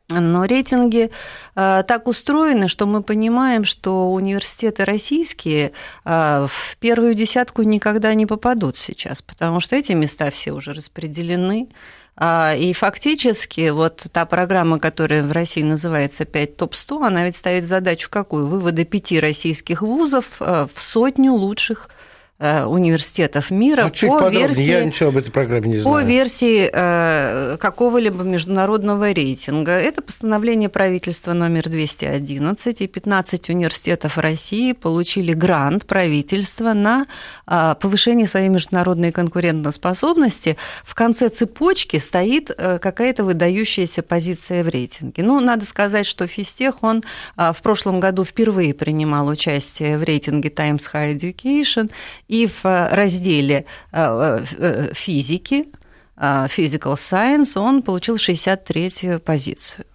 Но 0.09 0.45
рейтинги 0.45 1.11
э, 1.55 1.83
так 1.85 2.07
устроены, 2.07 2.69
что 2.69 2.85
мы 2.85 3.03
понимаем, 3.03 3.65
что 3.65 4.13
университеты 4.13 4.85
российские 4.85 5.73
э, 6.05 6.47
в 6.49 6.77
первую 6.77 7.13
десятку 7.13 7.63
никогда 7.63 8.13
не 8.13 8.25
попадут 8.25 8.77
сейчас, 8.77 9.21
потому 9.21 9.59
что 9.59 9.75
эти 9.75 9.91
места 9.91 10.31
все 10.31 10.53
уже 10.53 10.71
распределены. 10.71 11.67
Э, 12.15 12.57
и 12.57 12.71
фактически 12.71 13.69
вот 13.69 14.07
та 14.13 14.25
программа, 14.25 14.79
которая 14.79 15.23
в 15.23 15.33
России 15.33 15.63
называется 15.63 16.23
5 16.23 16.55
топ-100, 16.55 17.05
она 17.05 17.25
ведь 17.25 17.35
ставит 17.35 17.65
задачу 17.65 18.09
какую? 18.09 18.47
Вывода 18.47 18.85
пяти 18.85 19.19
российских 19.19 19.81
вузов 19.81 20.39
в 20.39 20.71
сотню 20.73 21.33
лучших 21.33 21.89
университетов 22.39 23.49
мира 23.49 23.85
а 23.85 23.89
по 23.89 24.29
версии, 24.29 24.69
Я 24.69 24.85
ничего 24.85 25.09
об 25.09 25.17
этой 25.17 25.31
программе 25.31 25.69
не 25.69 25.77
знаю. 25.79 25.95
По 25.95 26.03
версии 26.03 26.69
э, 26.71 27.57
какого-либо 27.57 28.23
международного 28.23 29.11
рейтинга. 29.11 29.71
Это 29.71 30.03
постановление 30.03 30.69
правительства 30.69 31.33
номер 31.33 31.67
211, 31.67 32.81
и 32.81 32.87
15 32.87 33.49
университетов 33.49 34.19
России 34.19 34.73
получили 34.73 35.33
грант 35.33 35.87
правительства 35.87 36.73
на 36.73 37.07
э, 37.47 37.75
повышение 37.81 38.27
своей 38.27 38.49
международной 38.49 39.11
конкурентоспособности. 39.11 40.57
В 40.83 40.93
конце 40.93 41.29
цепочки 41.29 41.97
стоит 41.97 42.51
какая-то 42.55 43.23
выдающаяся 43.23 44.03
позиция 44.03 44.63
в 44.63 44.69
рейтинге. 44.69 45.23
Ну, 45.23 45.39
надо 45.39 45.65
сказать, 45.65 46.05
что 46.05 46.27
Фистех, 46.27 46.83
он 46.83 47.03
в 47.35 47.57
прошлом 47.63 47.99
году 47.99 48.23
впервые 48.23 48.75
принимал 48.75 49.27
участие 49.27 49.97
в 49.97 50.03
рейтинге 50.03 50.49
Times 50.49 50.87
High 50.93 51.15
Education, 51.17 51.89
и 52.27 52.47
в 52.47 52.65
э, 52.65 52.93
разделе 52.93 53.65
э, 53.91 54.43
э, 54.57 54.93
физики, 54.93 55.67
physical 56.19 56.95
science, 56.95 57.59
он 57.59 57.83
получил 57.83 58.15
63-ю 58.15 59.19
позицию. 59.19 59.85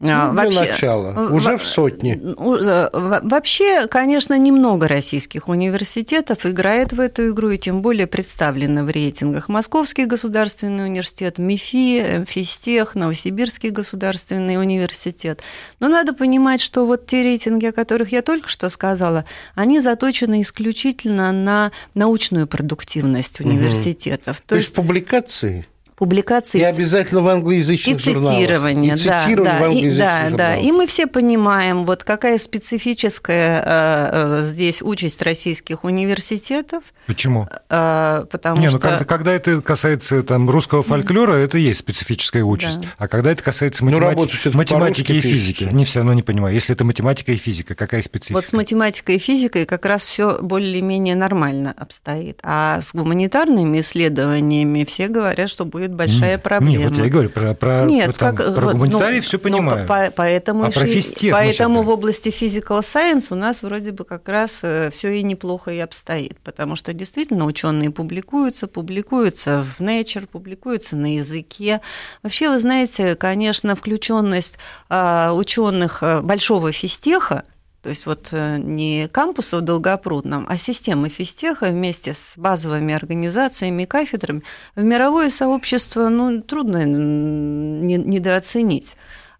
А, 0.00 0.30
ну, 0.30 0.36
вообще, 0.36 0.60
для 0.60 0.70
начала, 0.70 1.28
уже 1.32 1.58
в 1.58 1.64
сотни. 1.66 2.20
Э, 2.22 2.88
вообще, 2.92 3.88
конечно, 3.88 4.38
немного 4.38 4.86
российских 4.86 5.48
университетов 5.48 6.46
играет 6.46 6.92
в 6.92 7.00
эту 7.00 7.30
игру, 7.30 7.50
и 7.50 7.58
тем 7.58 7.82
более 7.82 8.06
представлены 8.06 8.84
в 8.84 8.90
рейтингах. 8.90 9.48
Московский 9.48 10.04
государственный 10.04 10.84
университет, 10.84 11.38
МИФИ, 11.38 12.26
Физтех, 12.28 12.94
Новосибирский 12.94 13.70
государственный 13.70 14.56
университет. 14.56 15.42
Но 15.80 15.88
надо 15.88 16.12
понимать, 16.12 16.60
что 16.60 16.86
вот 16.86 17.06
те 17.06 17.24
рейтинги, 17.24 17.66
о 17.66 17.72
которых 17.72 18.12
я 18.12 18.22
только 18.22 18.48
что 18.48 18.68
сказала, 18.68 19.24
они 19.56 19.80
заточены 19.80 20.42
исключительно 20.42 21.32
на 21.32 21.72
научную 21.94 22.46
продуктивность 22.46 23.40
университетов. 23.40 24.36
Угу. 24.36 24.42
То, 24.46 24.48
То 24.50 24.56
есть 24.56 24.74
публикации? 24.76 25.66
Публикации. 25.98 26.60
И 26.60 26.62
обязательно 26.62 27.22
в 27.22 27.28
англоязычных 27.28 27.96
и 27.96 27.98
цитирование. 27.98 28.94
И 28.94 29.04
да, 29.04 29.20
цитирование 29.20 29.52
да, 29.52 29.58
в 29.58 29.62
англоязычных 29.64 29.94
и, 29.94 29.98
да, 29.98 30.28
журналах. 30.28 30.36
да. 30.36 30.56
И 30.56 30.72
мы 30.72 30.86
все 30.86 31.06
понимаем, 31.06 31.84
вот 31.84 32.04
какая 32.04 32.38
специфическая 32.38 33.62
э, 33.64 34.42
э, 34.42 34.44
здесь 34.44 34.80
участь 34.80 35.20
российских 35.22 35.84
университетов. 35.84 36.84
Почему? 37.06 37.48
Э, 37.68 38.24
потому 38.30 38.60
Не, 38.60 38.68
что... 38.68 38.76
ну 38.76 38.80
когда, 38.80 39.04
когда 39.04 39.32
это 39.32 39.60
касается 39.60 40.22
там, 40.22 40.48
русского 40.48 40.82
фольклора, 40.82 41.32
mm-hmm. 41.32 41.44
это 41.44 41.58
есть 41.58 41.80
специфическая 41.80 42.44
участь. 42.44 42.80
Да. 42.80 42.88
А 42.96 43.08
когда 43.08 43.32
это 43.32 43.42
касается 43.42 43.84
ну, 43.84 43.90
математики, 43.90 44.38
ну, 44.44 44.56
математики 44.56 45.12
и 45.12 45.20
физики, 45.20 45.64
не 45.64 45.84
все 45.84 45.98
равно 45.98 46.14
не 46.14 46.22
понимаю. 46.22 46.54
Если 46.54 46.74
это 46.74 46.84
математика 46.84 47.32
и 47.32 47.36
физика, 47.36 47.74
какая 47.74 48.02
специфика? 48.02 48.36
Вот 48.36 48.46
с 48.46 48.52
математикой 48.52 49.16
и 49.16 49.18
физикой 49.18 49.66
как 49.66 49.84
раз 49.84 50.04
все 50.04 50.38
более-менее 50.40 51.16
нормально 51.16 51.74
обстоит. 51.76 52.38
А 52.42 52.80
с 52.80 52.94
гуманитарными 52.94 53.80
исследованиями 53.80 54.84
все 54.84 55.08
говорят, 55.08 55.50
что 55.50 55.64
будет 55.64 55.87
большая 55.94 56.36
mm-hmm. 56.36 56.42
проблема 56.42 56.78
нет, 56.78 56.90
вот 56.90 56.98
я 56.98 57.06
и 57.06 57.08
говорю 57.08 57.30
про, 57.30 57.54
про, 57.54 57.84
Нет, 57.84 58.16
там, 58.16 58.36
как, 58.36 58.54
про 58.54 58.72
гуманитарий 58.72 59.16
ну, 59.16 59.22
все 59.22 59.38
понимаю. 59.38 59.82
Ну, 59.82 59.86
по, 59.86 60.10
поэтому 60.14 60.64
а 60.64 60.70
про 60.70 60.86
физтех 60.86 61.32
поэтому 61.32 61.82
в 61.82 61.88
области 61.88 62.28
physical 62.28 62.80
science 62.80 63.26
у 63.30 63.34
нас 63.34 63.62
вроде 63.62 63.92
бы 63.92 64.04
как 64.04 64.28
раз 64.28 64.60
э, 64.62 64.90
все 64.92 65.10
и 65.12 65.22
неплохо 65.22 65.72
и 65.72 65.78
обстоит, 65.78 66.38
потому 66.44 66.76
что 66.76 66.92
действительно 66.92 67.44
ученые 67.44 67.90
публикуются, 67.90 68.66
публикуются 68.66 69.64
в 69.64 69.80
Nature, 69.80 70.26
публикуются 70.26 70.96
на 70.96 71.16
языке. 71.16 71.80
Вообще, 72.22 72.50
вы 72.50 72.60
знаете, 72.60 73.14
конечно, 73.14 73.74
включенность 73.74 74.58
а, 74.88 75.32
ученых 75.32 76.02
э, 76.02 76.20
большого 76.20 76.72
физтеха 76.72 77.44
то 77.88 77.90
есть 77.90 78.04
вот 78.04 78.28
э, 78.32 78.58
не 78.58 79.08
кампуса 79.08 79.56
в 79.56 79.60
Долгопрудном, 79.62 80.44
а 80.46 80.58
системы 80.58 81.08
физтеха 81.08 81.70
вместе 81.70 82.12
с 82.12 82.34
базовыми 82.36 82.92
организациями 82.92 83.84
и 83.84 83.86
кафедрами 83.86 84.42
в 84.76 84.82
мировое 84.82 85.30
сообщество 85.30 86.10
ну, 86.10 86.42
трудно 86.42 86.84
недооценить. 86.84 88.94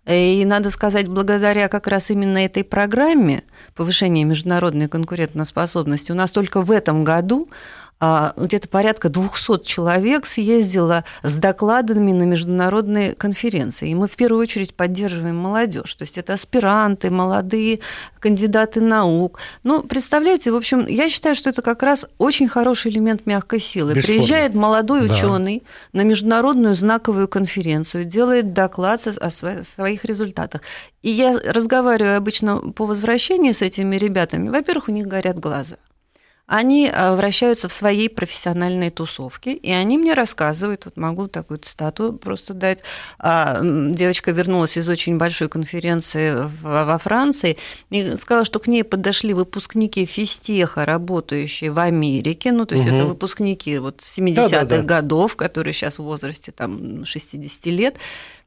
И 0.07 0.43
надо 0.47 0.71
сказать, 0.71 1.09
благодаря 1.09 1.69
как 1.69 1.89
раз 1.89 2.11
именно 2.11 2.39
этой 2.39 2.65
программе 2.65 3.43
повышения 3.75 4.25
международной 4.25 4.89
конкурентоспособности 4.89 6.13
у 6.13 6.15
нас 6.15 6.31
только 6.31 6.63
в 6.63 6.71
этом 6.71 7.05
году 7.05 7.51
где-то 8.01 8.69
порядка 8.69 9.09
200 9.09 9.65
человек 9.65 10.27
съездило 10.27 11.05
с 11.23 11.37
докладами 11.37 12.13
на 12.13 12.23
международные 12.23 13.15
конференции. 13.15 13.91
И 13.91 13.95
мы 13.95 14.07
в 14.07 14.15
первую 14.15 14.43
очередь 14.43 14.75
поддерживаем 14.75 15.37
молодежь. 15.37 15.95
То 15.97 16.05
есть 16.05 16.17
это 16.17 16.35
аспиранты, 16.35 17.11
молодые 17.11 17.81
кандидаты 18.21 18.81
наук. 18.81 19.41
Ну, 19.65 19.83
представляете, 19.83 20.53
в 20.53 20.57
общем, 20.57 20.87
я 20.87 21.11
считаю, 21.11 21.35
что 21.35 21.51
это 21.51 21.63
как 21.63 21.83
раз 21.83 22.07
очень 22.19 22.49
хороший 22.49 22.93
элемент 22.93 23.27
мягкой 23.27 23.59
силы. 23.59 23.95
Бесспорно. 23.95 24.19
Приезжает 24.19 24.55
молодой 24.55 25.09
да. 25.09 25.15
ученый 25.15 25.65
на 25.93 26.03
международную 26.03 26.75
знаковую 26.75 27.27
конференцию, 27.27 28.05
делает 28.05 28.53
доклад 28.53 29.07
о 29.07 29.31
своих 29.31 30.05
результатах. 30.05 30.63
И 31.03 31.11
я 31.11 31.39
разговариваю 31.39 32.17
обычно 32.17 32.59
по 32.59 32.85
возвращении 32.85 33.53
с 33.53 33.63
этими 33.63 33.97
ребятами. 33.97 34.51
Во-первых, 34.51 34.89
у 34.89 34.93
них 34.93 35.07
горят 35.07 35.39
глаза 35.39 35.77
они 36.49 36.91
э, 36.91 37.15
вращаются 37.15 37.69
в 37.69 37.73
своей 37.75 38.09
профессиональной 38.09 38.89
тусовке, 38.89 39.53
и 39.53 39.71
они 39.71 39.99
мне 39.99 40.15
рассказывают, 40.15 40.87
вот 40.87 40.97
могу 40.97 41.29
такую 41.29 41.61
статую 41.63 42.15
просто 42.15 42.55
дать. 42.55 42.79
А, 43.19 43.61
девочка 43.63 44.31
вернулась 44.31 44.79
из 44.79 44.89
очень 44.89 45.19
большой 45.19 45.51
конференции 45.51 46.35
во 46.63 46.97
Франции 46.97 47.59
и 47.91 48.17
сказала, 48.17 48.47
что 48.47 48.61
к 48.61 48.67
ней 48.67 48.83
подошли 48.83 49.35
выпускники 49.35 50.07
физтеха, 50.07 50.87
работающие 50.87 51.71
в 51.71 51.79
Америке, 51.79 52.51
ну, 52.51 52.65
то 52.65 52.77
есть 52.77 52.87
угу. 52.87 52.95
это 52.95 53.05
выпускники 53.05 53.77
вот 53.77 54.01
70-х 54.01 54.49
да, 54.49 54.65
да, 54.65 54.77
да. 54.79 54.83
годов, 54.83 55.37
которые 55.37 55.75
сейчас 55.75 55.99
в 55.99 56.03
возрасте 56.03 56.51
там 56.51 57.05
60 57.05 57.67
лет, 57.67 57.97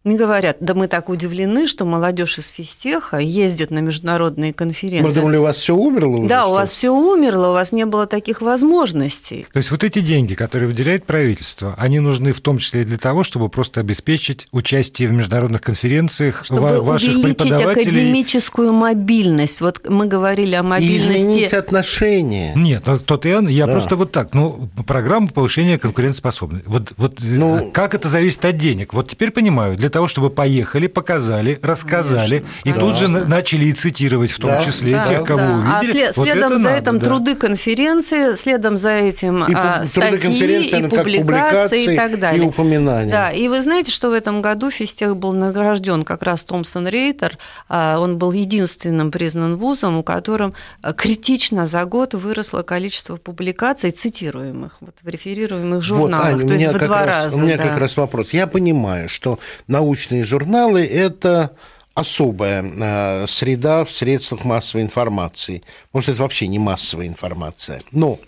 мне 0.04 0.18
говорят, 0.18 0.58
да 0.60 0.74
мы 0.74 0.88
так 0.88 1.10
удивлены, 1.10 1.68
что 1.68 1.86
молодежь 1.86 2.40
из 2.40 2.50
физтеха 2.50 3.18
ездит 3.18 3.70
на 3.70 3.80
международные 3.80 4.52
конференции. 4.52 5.08
Мы 5.08 5.14
думали, 5.14 5.38
у 5.38 5.44
вас 5.44 5.58
все 5.58 5.76
умерло 5.76 6.18
уже? 6.18 6.28
Да, 6.28 6.48
у 6.48 6.54
вас 6.54 6.72
все 6.72 6.90
умерло, 6.90 7.50
у 7.50 7.54
вас 7.54 7.72
не 7.72 7.86
было 7.86 8.08
таких 8.08 8.42
возможностей. 8.42 9.46
То 9.54 9.58
есть 9.58 9.70
вот 9.70 9.84
эти 9.84 10.00
деньги, 10.00 10.34
которые 10.34 10.68
выделяет 10.68 11.06
правительство, 11.06 11.76
они 11.78 12.00
нужны 12.00 12.34
в 12.34 12.42
том 12.42 12.58
числе 12.58 12.82
и 12.82 12.86
для 12.86 12.98
того, 12.98 13.24
чтобы 13.24 13.50
просто 13.50 13.80
обеспечить 13.80 14.48
участие 14.52 15.08
в 15.08 15.12
международных 15.12 15.62
конференциях 15.62 16.46
чтобы 16.46 16.82
ваших 16.82 17.10
увеличить 17.10 17.38
преподавателей. 17.38 17.84
академическую 17.84 18.74
мобильность. 18.74 19.62
Вот 19.62 19.88
мы 19.88 20.08
говорили 20.08 20.56
о 20.56 20.64
мобильности. 20.64 21.08
И 21.08 21.12
изменить 21.12 21.54
отношения. 21.54 22.54
Нет, 22.56 22.84
ну 22.88 22.98
тот 22.98 23.26
я, 23.26 23.40
я 23.40 23.68
да. 23.68 23.74
просто 23.74 23.96
вот 23.96 24.12
так. 24.12 24.34
Ну, 24.34 24.68
программа 24.88 25.28
повышения 25.28 25.78
конкурентоспособности. 25.78 26.68
Вот, 26.68 26.94
вот 26.98 27.20
ну, 27.20 27.70
как 27.72 27.94
это 27.94 28.10
зависит 28.10 28.44
от 28.46 28.58
денег? 28.58 28.94
Вот 28.94 29.08
теперь 29.08 29.30
понимаю. 29.30 29.78
Для 29.78 29.91
того, 29.92 30.08
чтобы 30.08 30.30
поехали, 30.30 30.88
показали, 30.88 31.60
рассказали, 31.62 32.40
конечно, 32.40 32.60
и 32.64 32.72
конечно. 32.72 32.90
тут 32.90 32.98
же 32.98 33.08
начали 33.08 33.66
и 33.66 33.74
цитировать 33.74 34.32
в 34.32 34.40
том 34.40 34.52
да, 34.52 34.64
числе 34.64 34.94
да, 34.94 35.08
тех, 35.08 35.24
кого 35.24 35.40
да. 35.40 35.54
увидели. 35.54 35.74
А 35.74 35.84
след, 35.84 36.18
вот 36.18 36.28
следом 36.28 36.58
за 36.58 36.64
надо, 36.64 36.76
этим 36.78 37.00
да. 37.00 37.06
труды 37.06 37.36
конференции, 37.36 38.36
следом 38.36 38.78
за 38.78 38.92
этим 38.92 39.46
и, 39.46 39.54
а, 39.56 39.86
статьи 39.86 40.80
и 40.80 40.88
публикации 40.88 41.94
и 41.94 41.96
так 41.96 42.20
далее. 42.20 42.44
И 42.44 42.48
упоминания. 42.48 43.12
Да, 43.12 43.32
и 43.32 43.48
вы 43.48 43.62
знаете, 43.62 43.92
что 43.92 44.10
в 44.10 44.14
этом 44.14 44.42
году 44.42 44.72
физтех 44.72 45.16
был 45.18 45.34
награжден 45.34 46.04
как 46.04 46.24
раз 46.24 46.44
Томпсон 46.44 46.88
Рейтер. 46.88 47.38
А, 47.70 48.00
он 48.00 48.18
был 48.18 48.32
единственным 48.32 49.12
признан 49.12 49.56
вузом, 49.56 49.98
у 49.98 50.04
котором 50.04 50.54
а, 50.82 50.94
критично 50.94 51.66
за 51.66 51.86
год 51.86 52.14
выросло 52.14 52.64
количество 52.64 53.18
публикаций 53.18 53.92
цитируемых, 53.92 54.78
вот 54.80 54.96
в 55.02 55.08
реферируемых 55.08 55.82
журналах, 55.82 56.34
вот, 56.34 56.42
Аня, 56.42 56.48
то 56.48 56.54
есть 56.54 56.68
в 56.68 56.80
два 56.80 57.06
раз, 57.06 57.24
раза. 57.26 57.38
У 57.38 57.40
меня 57.40 57.58
да. 57.58 57.68
как 57.68 57.78
раз 57.78 57.98
вопрос. 57.98 58.34
Я 58.34 58.48
понимаю, 58.48 59.10
что 59.10 59.40
научные 59.82 60.24
журналы– 60.24 60.86
это 60.86 61.56
особая 61.96 62.64
э, 62.64 63.26
среда 63.28 63.84
в 63.84 63.92
средствах 63.92 64.46
массовой 64.46 64.84
информации. 64.84 65.64
Может, 65.92 66.10
это 66.12 66.22
вообще 66.22 66.48
не 66.48 66.60
массовая 66.60 67.08
информация. 67.08 67.82
Но 67.92 68.20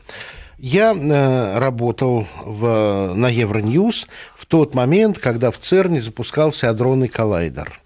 я 0.58 0.94
э, 0.94 1.60
работал 1.60 2.28
в, 2.44 3.14
на 3.16 3.30
Евроньюз 3.30 4.08
в 4.36 4.46
тот 4.48 4.74
момент, 4.74 5.20
когда 5.20 5.52
в 5.52 5.60
ЦЕРНе 5.60 6.02
запускался 6.02 6.70
адронный 6.70 7.08
коллайдер. 7.08 7.80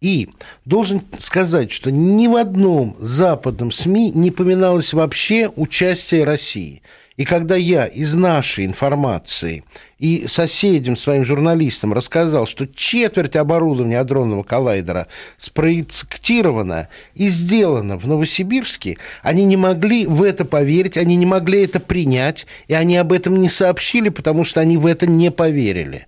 И 0.00 0.30
должен 0.64 1.02
сказать, 1.18 1.70
что 1.70 1.92
ни 1.92 2.26
в 2.26 2.34
одном 2.34 2.96
западном 2.98 3.70
СМИ 3.70 4.10
не 4.10 4.32
поминалось 4.32 4.92
вообще 4.92 5.48
участие 5.54 6.24
России– 6.24 6.82
и 7.16 7.24
когда 7.24 7.56
я 7.56 7.86
из 7.86 8.14
нашей 8.14 8.64
информации 8.64 9.64
и 9.98 10.26
соседям, 10.26 10.96
своим 10.96 11.26
журналистам 11.26 11.92
рассказал, 11.92 12.46
что 12.46 12.66
четверть 12.66 13.36
оборудования 13.36 14.00
адронного 14.00 14.42
коллайдера 14.42 15.08
спроектировано 15.38 16.88
и 17.14 17.28
сделано 17.28 17.98
в 17.98 18.08
Новосибирске, 18.08 18.96
они 19.22 19.44
не 19.44 19.56
могли 19.56 20.06
в 20.06 20.22
это 20.22 20.44
поверить, 20.44 20.96
они 20.96 21.16
не 21.16 21.26
могли 21.26 21.64
это 21.64 21.80
принять, 21.80 22.46
и 22.66 22.74
они 22.74 22.96
об 22.96 23.12
этом 23.12 23.40
не 23.40 23.48
сообщили, 23.48 24.08
потому 24.08 24.44
что 24.44 24.60
они 24.60 24.78
в 24.78 24.86
это 24.86 25.06
не 25.06 25.30
поверили. 25.30 26.06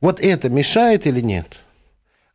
Вот 0.00 0.20
это 0.20 0.50
мешает 0.50 1.06
или 1.06 1.20
нет? 1.20 1.46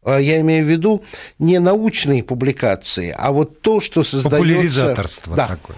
А 0.03 0.17
я 0.17 0.39
имею 0.39 0.65
в 0.65 0.69
виду 0.69 1.03
не 1.37 1.59
научные 1.59 2.23
публикации, 2.23 3.13
а 3.15 3.31
вот 3.33 3.61
то, 3.61 3.81
что 3.81 4.03
создается... 4.03 4.29
Популяризаторство 4.29 5.35
да. 5.35 5.47
такое. 5.47 5.77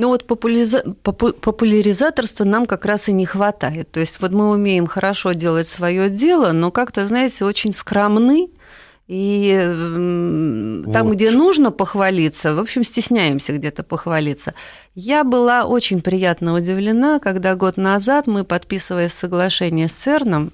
Ну 0.00 0.08
вот 0.08 0.26
популяриза... 0.26 0.82
популяризаторства 1.02 2.44
нам 2.44 2.64
как 2.64 2.86
раз 2.86 3.10
и 3.10 3.12
не 3.12 3.26
хватает. 3.26 3.90
То 3.90 4.00
есть 4.00 4.18
вот 4.20 4.32
мы 4.32 4.50
умеем 4.50 4.86
хорошо 4.86 5.32
делать 5.32 5.68
свое 5.68 6.08
дело, 6.08 6.52
но 6.52 6.70
как-то, 6.70 7.06
знаете, 7.06 7.44
очень 7.44 7.72
скромны, 7.72 8.48
и 9.08 9.60
вот. 10.86 10.94
там, 10.94 11.10
где 11.10 11.32
нужно 11.32 11.70
похвалиться, 11.70 12.54
в 12.54 12.60
общем, 12.60 12.82
стесняемся 12.82 13.52
где-то 13.52 13.82
похвалиться. 13.82 14.54
Я 14.94 15.24
была 15.24 15.64
очень 15.64 16.00
приятно 16.00 16.54
удивлена, 16.54 17.18
когда 17.18 17.54
год 17.56 17.76
назад 17.76 18.26
мы, 18.26 18.44
подписывая 18.44 19.10
соглашение 19.10 19.88
с 19.88 19.92
ЦЕРНом, 19.92 20.52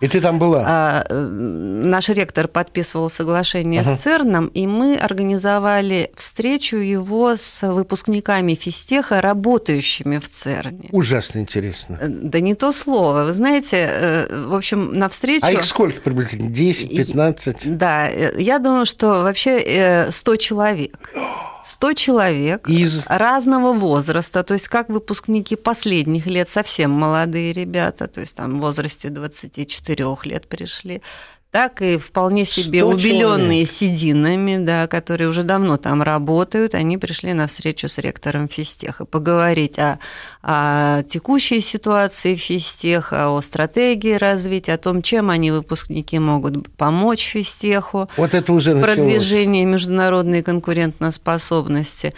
И 0.00 0.08
ты 0.08 0.20
там 0.20 0.38
была? 0.38 0.64
А, 0.66 1.04
э, 1.08 1.14
наш 1.14 2.08
ректор 2.08 2.48
подписывал 2.48 3.10
соглашение 3.10 3.82
ага. 3.82 3.94
с 3.94 4.00
ЦЕРНом, 4.00 4.46
и 4.46 4.66
мы 4.66 4.96
организовали 4.96 6.10
встречу 6.14 6.76
его 6.76 7.36
с 7.36 7.62
выпускниками 7.62 8.54
физтеха, 8.54 9.20
работающими 9.20 10.16
в 10.16 10.28
ЦЕРНе. 10.28 10.88
Ужасно 10.92 11.40
интересно. 11.40 11.98
Э, 12.00 12.08
да 12.08 12.40
не 12.40 12.54
то 12.54 12.72
слово. 12.72 13.24
Вы 13.24 13.32
знаете, 13.34 13.76
э, 13.76 14.46
в 14.46 14.54
общем, 14.54 14.92
на 14.98 15.10
встречу... 15.10 15.44
А 15.44 15.52
их 15.52 15.64
сколько 15.64 16.00
приблизительно? 16.00 16.48
10, 16.48 16.96
15? 16.96 17.76
Да, 17.76 18.08
я 18.08 18.58
думаю, 18.58 18.86
что 18.86 19.22
вообще 19.22 20.08
100 20.10 20.36
человек. 20.36 20.98
100 21.64 21.92
человек 21.94 22.68
из 22.68 23.02
разного 23.06 23.72
возраста, 23.72 24.42
то 24.42 24.54
есть 24.54 24.68
как 24.68 24.88
выпускники 24.88 25.56
последних 25.56 26.26
лет, 26.26 26.48
совсем 26.48 26.90
молодые 26.90 27.52
ребята, 27.52 28.06
то 28.06 28.20
есть 28.20 28.36
там 28.36 28.54
в 28.54 28.60
возрасте 28.60 29.10
24 29.10 30.16
лет 30.24 30.48
пришли, 30.48 31.02
так 31.50 31.82
и 31.82 31.98
вполне 31.98 32.44
себе 32.44 32.84
убеленные 32.84 33.66
сединами, 33.66 34.56
да, 34.64 34.86
которые 34.86 35.28
уже 35.28 35.42
давно 35.42 35.78
там 35.78 36.00
работают, 36.02 36.74
они 36.74 36.96
пришли 36.96 37.32
на 37.32 37.48
встречу 37.48 37.88
с 37.88 37.98
ректором 37.98 38.48
физтеха 38.48 39.04
поговорить 39.04 39.78
о, 39.78 39.98
о 40.42 41.02
текущей 41.02 41.60
ситуации 41.60 42.36
физтеха, 42.36 43.30
о 43.30 43.40
стратегии 43.40 44.14
развития, 44.14 44.74
о 44.74 44.78
том, 44.78 45.02
чем 45.02 45.28
они, 45.30 45.50
выпускники, 45.50 46.18
могут 46.18 46.68
помочь 46.76 47.24
физтеху 47.24 48.08
вот 48.16 48.34
это 48.34 48.52
уже 48.52 48.74
в 48.74 48.80
продвижении 48.80 49.64
международной 49.64 50.42
конкурентоспособности. 50.42 52.14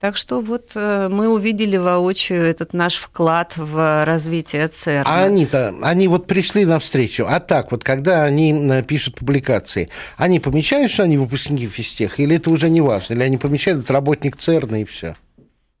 Так 0.00 0.16
что 0.16 0.40
вот 0.40 0.72
э, 0.76 1.08
мы 1.10 1.28
увидели 1.28 1.76
воочию 1.76 2.42
этот 2.42 2.72
наш 2.72 2.96
вклад 2.96 3.54
в 3.56 4.04
развитие 4.04 4.68
ЦЕРНа. 4.68 5.12
А 5.12 5.24
они-то, 5.24 5.74
они 5.82 6.06
вот 6.06 6.28
пришли 6.28 6.64
навстречу, 6.64 7.26
а 7.28 7.40
так 7.40 7.72
вот, 7.72 7.82
когда 7.82 8.22
они 8.22 8.52
э, 8.52 8.82
пишут 8.84 9.16
публикации, 9.16 9.88
они 10.16 10.38
помечают, 10.38 10.92
что 10.92 11.02
они 11.02 11.18
выпускники 11.18 11.66
физтеха, 11.66 12.22
или 12.22 12.36
это 12.36 12.50
уже 12.50 12.70
не 12.70 12.80
важно, 12.80 13.14
или 13.14 13.22
они 13.24 13.38
помечают 13.38 13.90
работник 13.90 14.36
ЦЕРНа 14.36 14.82
и 14.82 14.84
все? 14.84 15.16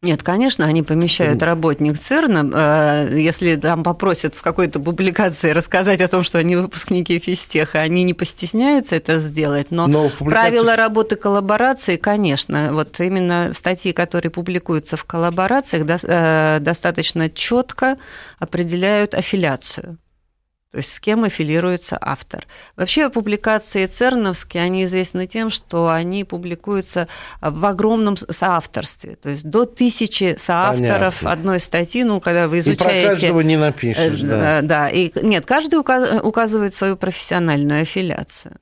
Нет, 0.00 0.22
конечно, 0.22 0.64
они 0.64 0.84
помещают 0.84 1.42
работник 1.42 1.98
ЦЕРНа. 1.98 2.50
Э, 2.54 3.18
если 3.18 3.56
там 3.56 3.82
попросят 3.82 4.36
в 4.36 4.42
какой-то 4.42 4.78
публикации 4.78 5.50
рассказать 5.50 6.00
о 6.00 6.06
том, 6.06 6.22
что 6.22 6.38
они 6.38 6.54
выпускники 6.54 7.18
физтеха, 7.18 7.80
они 7.80 8.04
не 8.04 8.14
постесняются 8.14 8.94
это 8.94 9.18
сделать. 9.18 9.72
Но, 9.72 9.88
но 9.88 10.08
публикации... 10.08 10.50
правила 10.50 10.76
работы 10.76 11.16
коллаборации, 11.16 11.96
конечно, 11.96 12.70
вот 12.72 13.00
именно 13.00 13.50
статьи, 13.52 13.92
которые 13.92 14.30
публикуются 14.30 14.96
в 14.96 15.04
коллаборациях, 15.04 15.84
э, 16.04 16.58
достаточно 16.60 17.28
четко 17.28 17.98
определяют 18.38 19.14
аффилиацию 19.14 19.98
то 20.70 20.78
есть 20.78 20.92
с 20.92 21.00
кем 21.00 21.24
аффилируется 21.24 21.96
автор. 22.00 22.46
Вообще 22.76 23.08
публикации 23.08 23.86
ЦЕРНовские, 23.86 24.62
они 24.62 24.84
известны 24.84 25.26
тем, 25.26 25.48
что 25.48 25.88
они 25.88 26.24
публикуются 26.24 27.08
в 27.40 27.64
огромном 27.64 28.16
соавторстве, 28.16 29.16
то 29.16 29.30
есть 29.30 29.48
до 29.48 29.64
тысячи 29.64 30.36
соавторов 30.36 31.20
Понятно. 31.20 31.32
одной 31.32 31.60
статьи, 31.60 32.04
ну, 32.04 32.20
когда 32.20 32.48
вы 32.48 32.58
изучаете... 32.58 33.00
И 33.00 33.04
про 33.04 33.10
каждого 33.12 33.40
не 33.40 33.56
напишешь, 33.56 34.20
да. 34.20 34.58
Э, 34.58 34.62
да, 34.62 34.88
и 34.90 35.10
нет, 35.22 35.46
каждый 35.46 35.78
указывает 35.78 36.74
свою 36.74 36.96
профессиональную 36.96 37.82
аффилиацию. 37.82 38.56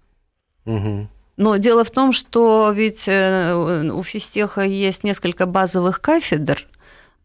Угу. 0.65 1.09
Но 1.37 1.57
дело 1.57 1.85
в 1.85 1.91
том, 1.91 2.13
что 2.13 2.71
ведь 2.75 3.09
э, 3.09 3.53
у 3.53 4.03
физтеха 4.05 4.63
есть 4.63 5.03
несколько 5.03 5.47
базовых 5.47 6.01
кафедр, 6.01 6.67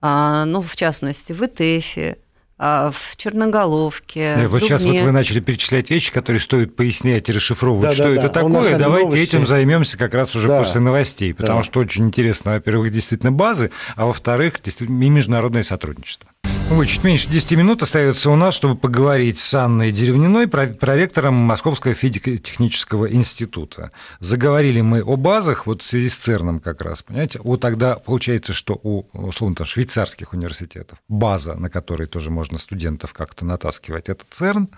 а, 0.02 0.46
ну, 0.46 0.62
в 0.62 0.76
частности, 0.76 1.32
в 1.32 1.46
ИТЭФе, 1.46 2.18
в 2.62 3.18
Черноголовке. 3.18 4.36
Нет, 4.38 4.50
вот 4.50 4.62
сейчас 4.62 4.84
вот 4.84 4.96
вы 4.96 5.12
начали 5.12 5.40
перечислять 5.40 5.90
вещи, 5.90 6.12
которые 6.12 6.40
стоит 6.40 6.76
пояснять 6.76 7.28
и 7.28 7.32
расшифровывать, 7.32 7.90
да, 7.90 7.94
что 7.96 8.04
да, 8.04 8.10
это 8.12 8.22
да. 8.24 8.30
такое. 8.30 8.78
Давайте 8.78 9.06
новости. 9.06 9.24
этим 9.24 9.48
займемся 9.48 9.98
как 9.98 10.14
раз 10.14 10.36
уже 10.36 10.48
да. 10.48 10.60
после 10.60 10.80
новостей, 10.80 11.34
потому 11.34 11.60
да. 11.60 11.64
что 11.64 11.80
очень 11.80 12.06
интересно, 12.06 12.52
во-первых, 12.54 12.92
действительно 12.92 13.32
базы, 13.32 13.72
а 13.96 14.06
во-вторых, 14.06 14.60
и 14.80 14.84
международное 14.86 15.64
сотрудничество. 15.64 16.30
Ой, 16.74 16.88
чуть 16.88 17.04
меньше 17.04 17.28
10 17.28 17.52
минут 17.52 17.84
остается 17.84 18.30
у 18.30 18.38
нас, 18.38 18.56
чтобы 18.56 18.78
поговорить 18.78 19.40
с 19.40 19.54
Анной 19.54 19.92
Деревниной, 19.92 20.48
проректором 20.48 21.34
Московского 21.34 21.94
физико-технического 21.94 23.12
института. 23.12 23.92
Заговорили 24.22 24.80
мы 24.80 25.02
о 25.02 25.18
базах, 25.18 25.68
вот 25.68 25.82
в 25.82 25.86
связи 25.86 26.08
с 26.08 26.16
ЦЕРНом 26.16 26.62
как 26.62 26.82
раз, 26.82 27.04
понимаете? 27.04 27.42
Вот 27.44 27.60
тогда 27.60 27.98
получается, 27.98 28.54
что 28.54 28.80
у, 28.84 29.06
условно, 29.12 29.58
там, 29.58 29.68
швейцарских 29.68 30.32
университетов 30.32 31.00
база, 31.10 31.56
на 31.56 31.70
которой 31.70 32.08
тоже 32.08 32.32
можно 32.32 32.58
студентов 32.58 33.12
как-то 33.12 33.44
натаскивать, 33.44 34.08
это 34.08 34.24
ЦЕРН, 34.30 34.70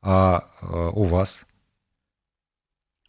а, 0.00 0.48
а 0.62 0.88
у 0.90 1.04
вас– 1.04 1.42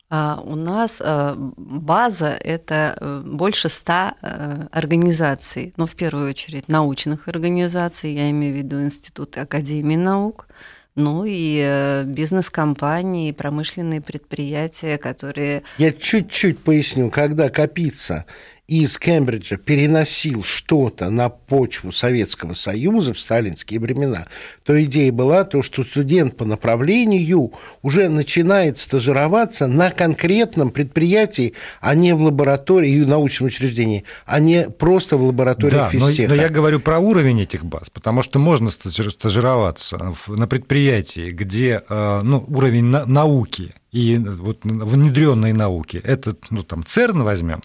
у 0.10 0.56
нас 0.56 1.02
э, 1.06 1.36
база– 1.38 2.38
это 2.44 2.98
э, 3.00 3.22
больше 3.24 3.70
ста 3.70 4.16
э, 4.22 4.68
организаций, 4.72 5.74
но 5.78 5.84
ну, 5.84 5.88
в 5.88 5.96
первую 5.96 6.30
очередь 6.30 6.68
научных 6.68 7.28
организаций, 7.28 8.14
я 8.14 8.32
имею 8.32 8.56
в 8.56 8.58
виду 8.58 8.82
институты 8.82 9.42
Академии 9.42 9.96
наук, 9.96 10.48
ну 10.96 11.24
и 11.28 12.04
бизнес-компании, 12.08 13.32
промышленные 13.32 14.02
предприятия, 14.02 14.98
которые... 14.98 15.62
Я 15.78 15.92
чуть-чуть 15.92 16.60
поясню, 16.60 17.12
когда 17.12 17.50
копится 17.50 18.26
из 18.70 19.00
Кембриджа 19.00 19.58
переносил 19.58 20.44
что-то 20.44 21.10
на 21.10 21.30
почву 21.30 21.92
Советского 21.92 22.54
Союза 22.54 23.16
в 23.16 23.20
сталинские 23.20 23.80
времена, 23.80 24.28
то 24.64 24.82
идея 24.84 25.12
была 25.12 25.44
то, 25.44 25.64
что 25.64 25.84
студент 25.84 26.38
по 26.38 26.46
направлению 26.46 27.52
уже 27.82 28.10
начинает 28.10 28.78
стажироваться 28.78 29.66
на 29.66 29.90
конкретном 29.90 30.70
предприятии, 30.70 31.56
а 31.82 31.96
не 31.96 32.14
в 32.14 32.22
лаборатории 32.22 32.92
и 32.92 33.06
научном 33.06 33.48
учреждении, 33.48 34.04
а 34.28 34.40
не 34.40 34.70
просто 34.70 35.18
в 35.18 35.24
лаборатории 35.24 35.74
да, 35.74 35.90
физтеха. 35.90 36.30
Но, 36.30 36.36
но 36.36 36.42
я 36.42 36.50
говорю 36.50 36.80
про 36.80 37.00
уровень 37.00 37.42
этих 37.42 37.66
баз, 37.66 37.90
потому 37.90 38.22
что 38.22 38.38
можно 38.38 38.70
стажироваться 38.70 40.14
на 40.28 40.48
предприятии, 40.48 41.32
где 41.32 41.82
э, 41.90 42.22
ну, 42.24 42.46
уровень 42.48 42.86
науки 42.86 43.74
и 43.92 44.18
вот 44.18 44.64
внедренной 44.64 45.54
науки, 45.54 46.00
это 46.04 46.36
ну, 46.52 46.64
там 46.64 46.86
ЦЕРН 46.86 47.24
возьмем, 47.24 47.62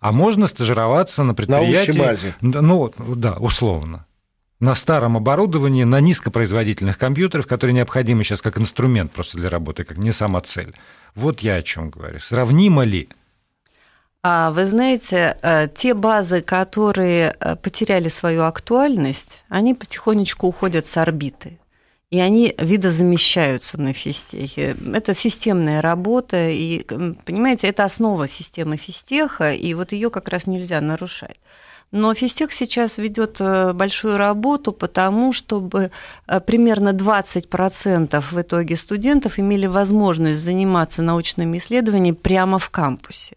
а 0.00 0.12
можно 0.12 0.46
стажироваться 0.46 1.22
на 1.22 1.34
предприятии... 1.34 1.92
На 1.92 2.04
базе. 2.04 2.34
Ну, 2.40 2.92
да, 3.16 3.34
условно. 3.34 4.06
На 4.58 4.74
старом 4.74 5.16
оборудовании, 5.16 5.84
на 5.84 6.00
низкопроизводительных 6.00 6.98
компьютерах, 6.98 7.46
которые 7.46 7.74
необходимы 7.74 8.24
сейчас 8.24 8.42
как 8.42 8.58
инструмент 8.58 9.12
просто 9.12 9.38
для 9.38 9.48
работы, 9.48 9.84
как 9.84 9.98
не 9.98 10.12
сама 10.12 10.40
цель. 10.40 10.74
Вот 11.14 11.40
я 11.40 11.54
о 11.54 11.62
чем 11.62 11.90
говорю. 11.90 12.18
Сравнимо 12.20 12.84
ли? 12.84 13.08
А 14.22 14.50
вы 14.50 14.66
знаете, 14.66 15.36
э, 15.42 15.68
те 15.74 15.94
базы, 15.94 16.42
которые 16.42 17.34
э, 17.40 17.56
потеряли 17.56 18.08
свою 18.08 18.42
актуальность, 18.42 19.44
они 19.48 19.74
потихонечку 19.74 20.46
уходят 20.46 20.84
с 20.84 20.96
орбиты 20.98 21.58
и 22.10 22.18
они 22.18 22.54
видозамещаются 22.58 23.80
на 23.80 23.92
физтехе. 23.92 24.76
Это 24.94 25.14
системная 25.14 25.80
работа, 25.80 26.50
и, 26.50 26.82
понимаете, 27.24 27.68
это 27.68 27.84
основа 27.84 28.26
системы 28.26 28.76
физтеха, 28.76 29.52
и 29.52 29.74
вот 29.74 29.92
ее 29.92 30.10
как 30.10 30.28
раз 30.28 30.46
нельзя 30.46 30.80
нарушать. 30.80 31.36
Но 31.92 32.14
физтех 32.14 32.52
сейчас 32.52 32.98
ведет 32.98 33.40
э, 33.40 33.72
большую 33.72 34.16
работу 34.16 34.72
потому, 34.72 35.32
чтобы 35.32 35.90
э, 36.26 36.40
примерно 36.40 36.90
20% 36.90 38.24
в 38.30 38.40
итоге 38.40 38.76
студентов 38.76 39.40
имели 39.40 39.66
возможность 39.66 40.40
заниматься 40.40 41.02
научными 41.02 41.58
исследованиями 41.58 42.14
прямо 42.14 42.60
в 42.60 42.70
кампусе. 42.70 43.36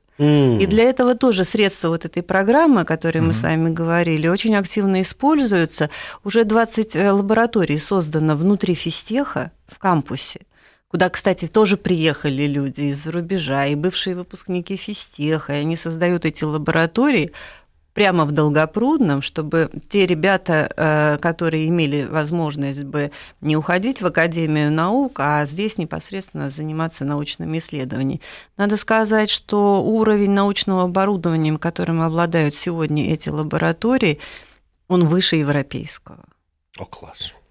И 0.59 0.65
для 0.65 0.83
этого 0.83 1.15
тоже 1.15 1.43
средства 1.43 1.89
вот 1.89 2.05
этой 2.05 2.23
программы, 2.23 2.81
о 2.81 2.85
которой 2.85 3.19
мы 3.19 3.29
mm. 3.29 3.33
с 3.33 3.43
вами 3.43 3.69
говорили, 3.69 4.27
очень 4.27 4.55
активно 4.55 5.01
используются. 5.01 5.89
Уже 6.23 6.43
20 6.43 6.95
э, 6.95 7.11
лабораторий 7.11 7.77
создано 7.77 8.35
внутри 8.35 8.75
физтеха 8.75 9.51
в 9.67 9.79
кампусе 9.79 10.41
куда, 10.93 11.09
кстати, 11.09 11.47
тоже 11.47 11.75
приехали 11.75 12.45
люди 12.45 12.81
из-за 12.81 13.11
рубежа, 13.11 13.65
и 13.65 13.73
бывшие 13.73 14.15
выпускники 14.15 14.75
физтеха, 14.77 15.53
и 15.53 15.61
они 15.61 15.75
создают 15.75 16.23
эти 16.23 16.43
лаборатории 16.43 17.31
прямо 17.93 18.25
в 18.25 18.31
Долгопрудном, 18.31 19.21
чтобы 19.21 19.69
те 19.89 20.05
ребята, 20.05 20.71
э, 20.75 21.17
которые 21.19 21.67
имели 21.67 22.05
возможность 22.05 22.83
бы 22.83 23.11
не 23.41 23.55
уходить 23.55 24.01
в 24.01 24.05
Академию 24.05 24.71
наук, 24.71 25.19
а 25.19 25.45
здесь 25.45 25.77
непосредственно 25.77 26.49
заниматься 26.49 27.05
научными 27.05 27.59
исследованиями. 27.59 28.21
Надо 28.57 28.77
сказать, 28.77 29.29
что 29.29 29.83
уровень 29.83 30.31
научного 30.31 30.83
оборудования, 30.83 31.57
которым 31.57 32.01
обладают 32.01 32.55
сегодня 32.55 33.13
эти 33.13 33.29
лаборатории, 33.29 34.19
он 34.87 35.05
выше 35.05 35.37
европейского. 35.37 36.25
О, 36.77 36.85
класс. 36.85 37.42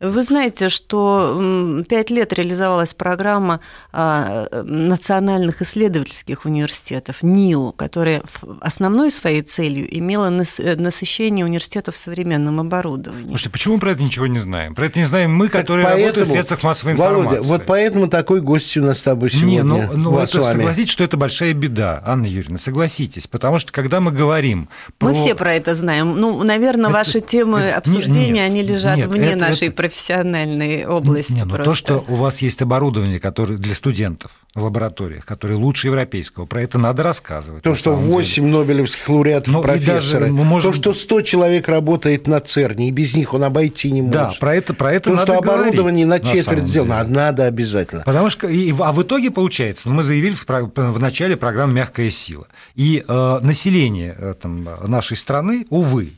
Вы 0.00 0.22
знаете, 0.22 0.68
что 0.68 1.82
пять 1.88 2.10
лет 2.10 2.32
реализовалась 2.32 2.94
программа 2.94 3.58
а, 3.92 4.46
национальных 4.62 5.60
исследовательских 5.60 6.44
университетов, 6.44 7.22
НИУ, 7.22 7.72
которая 7.72 8.22
основной 8.60 9.10
своей 9.10 9.42
целью 9.42 9.86
имела 9.98 10.28
насыщение 10.30 11.44
университетов 11.44 11.96
современным 11.96 12.60
оборудованием. 12.60 13.28
Слушайте, 13.28 13.50
почему 13.50 13.74
мы 13.74 13.80
про 13.80 13.90
это 13.90 14.02
ничего 14.04 14.28
не 14.28 14.38
знаем? 14.38 14.76
Про 14.76 14.86
это 14.86 15.00
не 15.00 15.04
знаем 15.04 15.34
мы, 15.34 15.48
которые 15.48 15.84
поэтому, 15.84 16.04
работают 16.04 16.28
в 16.28 16.30
средствах 16.30 16.62
массовой 16.62 16.92
информации. 16.92 17.24
Володя, 17.24 17.42
вот 17.42 17.66
поэтому 17.66 18.06
такой 18.06 18.40
гость 18.40 18.76
у 18.76 18.82
нас 18.82 19.00
с 19.00 19.02
тобой 19.02 19.30
сегодня. 19.30 19.48
Не, 19.48 19.62
ну, 19.64 19.92
ну 19.96 20.18
это, 20.18 20.44
согласитесь, 20.44 20.92
что 20.92 21.02
это 21.02 21.16
большая 21.16 21.54
беда, 21.54 22.00
Анна 22.06 22.26
Юрьевна, 22.26 22.58
согласитесь. 22.58 23.26
Потому 23.26 23.58
что, 23.58 23.72
когда 23.72 24.00
мы 24.00 24.12
говорим 24.12 24.68
про... 24.98 25.08
Мы 25.08 25.14
все 25.16 25.34
про 25.34 25.54
это 25.54 25.74
знаем. 25.74 26.20
Ну, 26.20 26.40
наверное, 26.44 26.90
это, 26.90 26.94
ваши 26.94 27.18
темы 27.18 27.60
это, 27.60 27.78
обсуждения, 27.78 28.48
нет, 28.48 28.50
они 28.50 28.62
лежат 28.62 28.96
нет, 28.96 29.08
вне 29.08 29.30
это, 29.30 29.38
нашей 29.38 29.68
это, 29.68 29.87
профессиональной 29.88 30.86
области. 30.86 31.32
Не, 31.32 31.44
ну 31.44 31.56
то, 31.56 31.74
что 31.74 32.04
у 32.08 32.14
вас 32.16 32.42
есть 32.42 32.60
оборудование, 32.62 33.18
которое 33.18 33.56
для 33.56 33.74
студентов 33.74 34.32
в 34.54 34.64
лабораториях, 34.64 35.24
которое 35.24 35.54
лучше 35.54 35.88
европейского, 35.88 36.46
про 36.46 36.62
это 36.62 36.78
надо 36.78 37.02
рассказывать. 37.02 37.62
То, 37.62 37.74
что 37.74 37.94
8 37.94 38.42
деле. 38.42 38.56
нобелевских 38.56 39.08
лауреатов 39.08 39.52
Но 39.52 39.62
профессора, 39.62 40.20
даже, 40.22 40.32
можем... 40.32 40.72
то, 40.72 40.76
что 40.76 40.92
100 40.92 41.22
человек 41.22 41.68
работает 41.68 42.26
на 42.26 42.40
ЦЕРНе, 42.40 42.88
и 42.88 42.90
без 42.90 43.14
них 43.14 43.32
он 43.34 43.44
обойти 43.44 43.90
не 43.90 44.02
может. 44.02 44.14
Да, 44.14 44.30
про 44.38 44.54
это, 44.54 44.74
про 44.74 44.92
это 44.92 45.10
то, 45.10 45.16
надо 45.16 45.32
что 45.32 45.38
оборудование 45.38 46.06
говорить, 46.06 46.26
на 46.26 46.32
четверть 46.32 46.62
на 46.62 46.68
сделано, 46.68 47.04
деле. 47.04 47.16
надо 47.16 47.46
обязательно. 47.46 48.02
Потому 48.04 48.30
что, 48.30 48.48
и, 48.48 48.74
а 48.78 48.92
в 48.92 49.02
итоге 49.02 49.30
получается, 49.30 49.88
мы 49.88 50.02
заявили 50.02 50.34
в, 50.34 50.46
в 50.46 50.98
начале 51.00 51.36
программы 51.36 51.72
«Мягкая 51.74 52.10
сила», 52.10 52.46
и 52.74 53.04
э, 53.06 53.38
население 53.42 54.14
э, 54.18 54.34
там, 54.40 54.68
нашей 54.86 55.16
страны, 55.16 55.66
увы, 55.70 56.12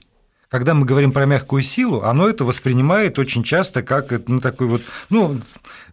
когда 0.50 0.74
мы 0.74 0.84
говорим 0.84 1.12
про 1.12 1.26
мягкую 1.26 1.62
силу, 1.62 2.02
оно 2.02 2.28
это 2.28 2.44
воспринимает 2.44 3.18
очень 3.18 3.44
часто 3.44 3.82
как 3.82 4.12
ну, 4.26 4.40
такой 4.40 4.66
вот, 4.66 4.82
ну, 5.08 5.40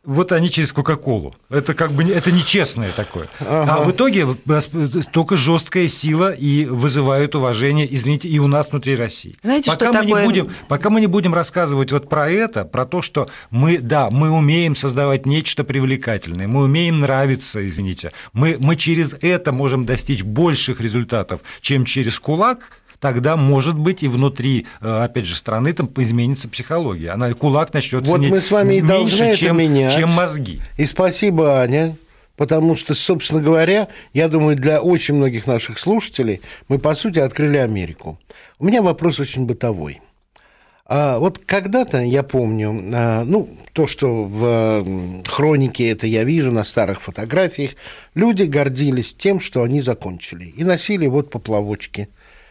вот 0.03 0.31
они 0.31 0.49
через 0.49 0.71
Кока-Колу. 0.71 1.35
Это 1.49 1.75
как 1.75 1.91
бы 1.91 2.03
это 2.03 2.31
нечестное 2.31 2.91
такое. 2.91 3.27
Ага. 3.39 3.75
А 3.75 3.83
в 3.83 3.91
итоге 3.91 4.25
только 5.11 5.37
жесткая 5.37 5.87
сила 5.87 6.31
и 6.31 6.65
вызывает 6.65 7.35
уважение, 7.35 7.93
извините, 7.93 8.29
и 8.29 8.39
у 8.39 8.47
нас 8.47 8.71
внутри 8.71 8.95
России. 8.95 9.35
Знаете, 9.43 9.69
пока 9.69 9.91
что 9.91 9.93
мы 9.93 10.07
такое... 10.07 10.21
не 10.21 10.27
будем, 10.27 10.51
пока 10.67 10.89
мы 10.89 11.01
не 11.01 11.07
будем 11.07 11.35
рассказывать 11.35 11.91
вот 11.91 12.09
про 12.09 12.27
это, 12.27 12.65
про 12.65 12.85
то, 12.85 13.03
что 13.03 13.29
мы, 13.51 13.77
да, 13.77 14.09
мы 14.09 14.31
умеем 14.31 14.73
создавать 14.73 15.27
нечто 15.27 15.65
привлекательное, 15.65 16.47
мы 16.47 16.63
умеем 16.63 16.99
нравиться, 16.99 17.67
извините, 17.67 18.11
мы, 18.33 18.57
мы 18.59 18.75
через 18.75 19.15
это 19.21 19.51
можем 19.51 19.85
достичь 19.85 20.23
больших 20.23 20.81
результатов, 20.81 21.41
чем 21.61 21.85
через 21.85 22.17
кулак, 22.17 22.81
тогда, 22.99 23.35
может 23.35 23.77
быть, 23.77 24.03
и 24.03 24.07
внутри, 24.07 24.65
э, 24.81 25.03
опять 25.03 25.25
же, 25.25 25.35
страны 25.35 25.73
там 25.73 25.89
изменится 25.97 26.49
психология. 26.49 27.11
Она 27.11 27.33
кулак 27.33 27.73
начнет 27.73 28.05
вот 28.05 28.21
мы 28.21 28.41
с 28.41 28.51
вами 28.51 28.75
и 28.75 28.81
меньше, 28.81 29.35
чем, 29.35 29.57
менять. 29.57 29.93
чем 29.93 30.09
мозги. 30.09 30.61
И 30.77 30.85
спасибо, 30.85 31.61
Аня. 31.61 31.95
Потому 32.35 32.75
что, 32.75 32.93
собственно 32.93 33.41
говоря, 33.41 33.87
я 34.13 34.29
думаю, 34.29 34.55
для 34.55 34.79
очень 34.79 35.15
многих 35.15 35.47
наших 35.47 35.79
слушателей 35.79 36.41
мы, 36.67 36.77
по 36.77 36.93
сути, 36.93 37.17
открыли 37.17 37.57
Америку. 37.57 38.19
У 38.59 38.65
меня 38.65 38.83
вопрос 38.83 39.19
очень 39.19 39.47
бытовой. 39.47 40.01
А 40.85 41.19
вот 41.19 41.39
когда-то, 41.39 41.99
я 42.01 42.23
помню, 42.23 42.81
а, 42.93 43.25
ну, 43.25 43.49
то, 43.73 43.87
что 43.87 44.23
в 44.23 45.23
хронике 45.27 45.89
это 45.89 46.07
я 46.07 46.23
вижу 46.23 46.51
на 46.51 46.63
старых 46.63 47.01
фотографиях, 47.01 47.71
люди 48.13 48.43
гордились 48.43 49.13
тем, 49.13 49.41
что 49.41 49.63
они 49.63 49.81
закончили, 49.81 50.45
и 50.45 50.63
носили 50.63 51.07
вот 51.07 51.29
поплавочки 51.29 52.07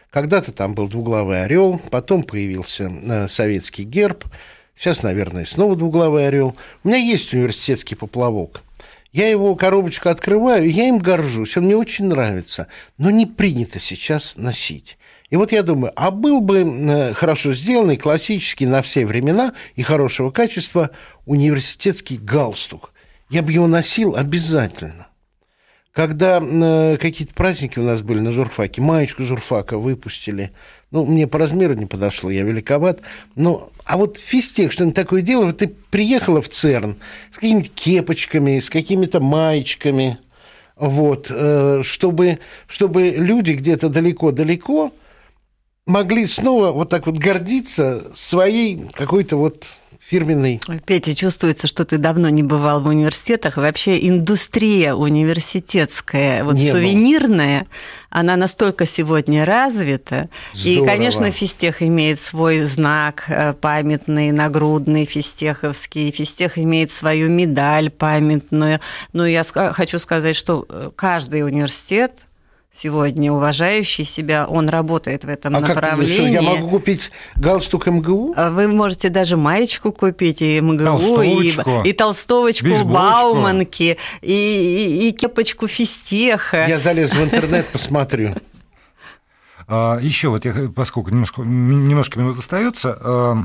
когда-то 0.09 0.51
там 0.51 0.73
был 0.73 0.87
двуглавый 0.87 1.43
орел, 1.43 1.79
потом 1.91 2.23
появился 2.23 2.89
э, 2.89 3.27
советский 3.27 3.83
герб. 3.83 4.25
Сейчас, 4.75 5.03
наверное, 5.03 5.45
снова 5.45 5.75
двуглавый 5.75 6.27
орел. 6.27 6.55
У 6.83 6.87
меня 6.87 6.97
есть 6.97 7.33
университетский 7.33 7.95
поплавок. 7.95 8.61
Я 9.11 9.29
его 9.29 9.55
коробочку 9.55 10.09
открываю, 10.09 10.69
я 10.69 10.89
им 10.89 10.99
горжусь, 10.99 11.57
он 11.57 11.63
мне 11.63 11.75
очень 11.75 12.05
нравится, 12.05 12.67
но 12.97 13.09
не 13.09 13.25
принято 13.25 13.79
сейчас 13.79 14.35
носить. 14.35 14.97
И 15.29 15.35
вот 15.35 15.51
я 15.51 15.63
думаю, 15.63 15.91
а 15.95 16.11
был 16.11 16.39
бы 16.39 16.59
э, 16.59 17.13
хорошо 17.13 17.53
сделанный, 17.53 17.97
классический 17.97 18.65
на 18.65 18.81
все 18.81 19.05
времена 19.05 19.53
и 19.75 19.81
хорошего 19.81 20.29
качества 20.29 20.91
университетский 21.25 22.17
галстук. 22.17 22.93
Я 23.29 23.41
бы 23.41 23.51
его 23.51 23.67
носил 23.67 24.15
обязательно. 24.15 25.06
Когда 25.97 26.39
э, 26.39 26.97
какие-то 26.97 27.33
праздники 27.33 27.79
у 27.79 27.81
нас 27.81 28.03
были 28.03 28.19
на 28.19 28.31
журфаке, 28.31 28.83
маечку 28.83 29.23
журфака 29.23 29.79
выпустили. 29.79 30.51
Ну, 30.91 31.07
мне 31.07 31.25
по 31.25 31.39
размеру 31.39 31.73
не 31.73 31.87
подошло, 31.87 32.29
я 32.29 32.43
великоват. 32.43 33.01
Ну, 33.33 33.71
а 33.83 33.97
вот 33.97 34.19
физтех, 34.19 34.71
что-нибудь 34.71 34.95
такое 34.95 35.25
вот 35.37 35.57
ты 35.57 35.69
приехала 35.89 36.39
в 36.39 36.49
ЦЕРН 36.49 36.97
с 37.33 37.37
какими-то 37.37 37.69
кепочками, 37.69 38.59
с 38.59 38.69
какими-то 38.69 39.21
маечками, 39.21 40.19
вот, 40.75 41.31
э, 41.31 41.81
чтобы, 41.81 42.37
чтобы 42.67 43.15
люди 43.17 43.53
где-то 43.53 43.89
далеко-далеко 43.89 44.93
могли 45.87 46.27
снова 46.27 46.73
вот 46.73 46.89
так 46.89 47.07
вот 47.07 47.17
гордиться 47.17 48.03
своей 48.13 48.87
какой-то 48.93 49.37
вот 49.37 49.65
фирменный. 50.09 50.61
Петя, 50.85 51.13
чувствуется, 51.13 51.67
что 51.67 51.83
ты 51.83 51.97
давно 51.97 52.29
не 52.29 52.41
бывал 52.41 52.81
в 52.81 52.87
университетах. 52.87 53.57
Вообще 53.57 54.07
индустрия 54.07 54.93
университетская, 54.93 56.45
вот 56.45 56.55
не 56.55 56.71
сувенирная, 56.71 57.61
был. 57.61 57.67
она 58.09 58.37
настолько 58.37 58.85
сегодня 58.85 59.43
развита. 59.43 60.29
Здорово. 60.53 60.83
И, 60.83 60.85
конечно, 60.85 61.31
физтех 61.31 61.81
имеет 61.81 62.21
свой 62.21 62.61
знак 62.61 63.25
э, 63.27 63.53
памятный, 63.53 64.31
нагрудный, 64.31 65.05
физтеховский. 65.05 66.11
Физтех 66.11 66.57
имеет 66.57 66.91
свою 66.91 67.29
медаль 67.29 67.89
памятную. 67.89 68.79
Но 69.11 69.25
я 69.25 69.43
хочу 69.43 69.99
сказать, 69.99 70.37
что 70.37 70.65
э, 70.69 70.91
каждый 70.95 71.43
университет 71.43 72.26
сегодня 72.77 73.31
уважающий 73.31 74.05
себя, 74.05 74.47
он 74.47 74.69
работает 74.69 75.25
в 75.25 75.29
этом 75.29 75.55
а 75.55 75.59
направлении. 75.59 76.07
Как, 76.07 76.13
что, 76.13 76.27
я 76.27 76.41
могу 76.41 76.69
купить 76.69 77.11
галстук 77.35 77.87
МГУ? 77.87 78.33
А 78.37 78.51
вы 78.51 78.67
можете 78.67 79.09
даже 79.09 79.37
маечку 79.37 79.91
купить 79.91 80.41
и 80.41 80.61
МГУ, 80.61 81.21
и, 81.21 81.89
и 81.89 81.93
толстовочку 81.93 82.65
Бейсболочку. 82.65 82.93
Бауманки, 82.93 83.97
и, 84.21 84.31
и, 84.31 85.09
и 85.09 85.11
кепочку 85.11 85.67
Фистеха. 85.67 86.67
Я 86.67 86.79
залез 86.79 87.13
в 87.13 87.23
интернет, 87.23 87.67
посмотрю. 87.67 88.35
А, 89.67 89.99
Еще 89.99 90.29
вот, 90.29 90.45
я, 90.45 90.53
поскольку 90.73 91.09
немножко, 91.09 91.41
немножко 91.41 92.19
минут 92.19 92.37
остается, 92.37 92.97
а, 93.01 93.37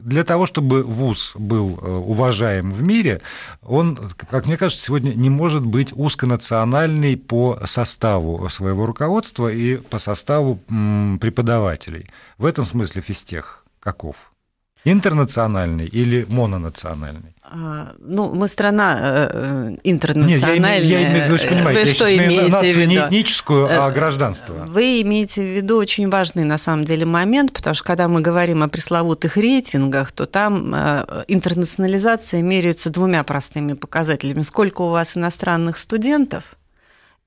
для 0.00 0.24
того, 0.24 0.46
чтобы 0.46 0.82
ВУЗ 0.82 1.32
был 1.34 1.78
э, 1.80 1.90
уважаем 1.90 2.72
в 2.72 2.82
мире, 2.82 3.20
он, 3.62 3.98
как 4.30 4.46
мне 4.46 4.56
кажется, 4.56 4.84
сегодня 4.84 5.12
не 5.14 5.30
может 5.30 5.64
быть 5.64 5.92
узконациональный 5.94 7.16
по 7.16 7.60
составу 7.64 8.48
своего 8.48 8.86
руководства 8.86 9.48
и 9.48 9.76
по 9.76 9.98
составу 9.98 10.56
преподавателей. 11.20 12.08
В 12.38 12.46
этом 12.46 12.64
смысле 12.64 13.02
физтех 13.02 13.64
каков? 13.80 14.32
Интернациональный 14.84 15.86
или 15.86 16.24
мононациональный? 16.28 17.34
А, 17.50 17.94
ну, 18.00 18.34
мы 18.34 18.46
страна 18.46 19.72
интернациональная. 19.82 20.80
Нет, 20.80 20.84
я, 20.84 21.00
я, 21.00 21.24
я, 21.24 21.30
вы 21.30 21.38
же 21.38 21.48
понимаете, 21.48 21.80
вы 21.80 21.86
я 21.86 21.94
что 21.94 22.16
имеете 22.16 22.48
нацию 22.48 22.72
в 22.72 22.76
виду? 22.76 22.90
не 22.90 22.96
этническую, 22.96 23.66
а 23.70 23.88
э, 23.88 23.94
гражданство. 23.94 24.54
Вы 24.66 25.00
имеете 25.02 25.40
в 25.40 25.56
виду 25.56 25.78
очень 25.78 26.10
важный, 26.10 26.44
на 26.44 26.58
самом 26.58 26.84
деле, 26.84 27.06
момент, 27.06 27.52
потому 27.52 27.74
что 27.74 27.84
когда 27.84 28.06
мы 28.06 28.20
говорим 28.20 28.62
о 28.62 28.68
пресловутых 28.68 29.36
рейтингах, 29.36 30.12
то 30.12 30.26
там 30.26 30.74
э, 30.74 31.24
интернационализация 31.28 32.42
меряется 32.42 32.90
двумя 32.90 33.24
простыми 33.24 33.72
показателями. 33.72 34.42
Сколько 34.42 34.82
у 34.82 34.90
вас 34.90 35.16
иностранных 35.16 35.78
студентов 35.78 36.56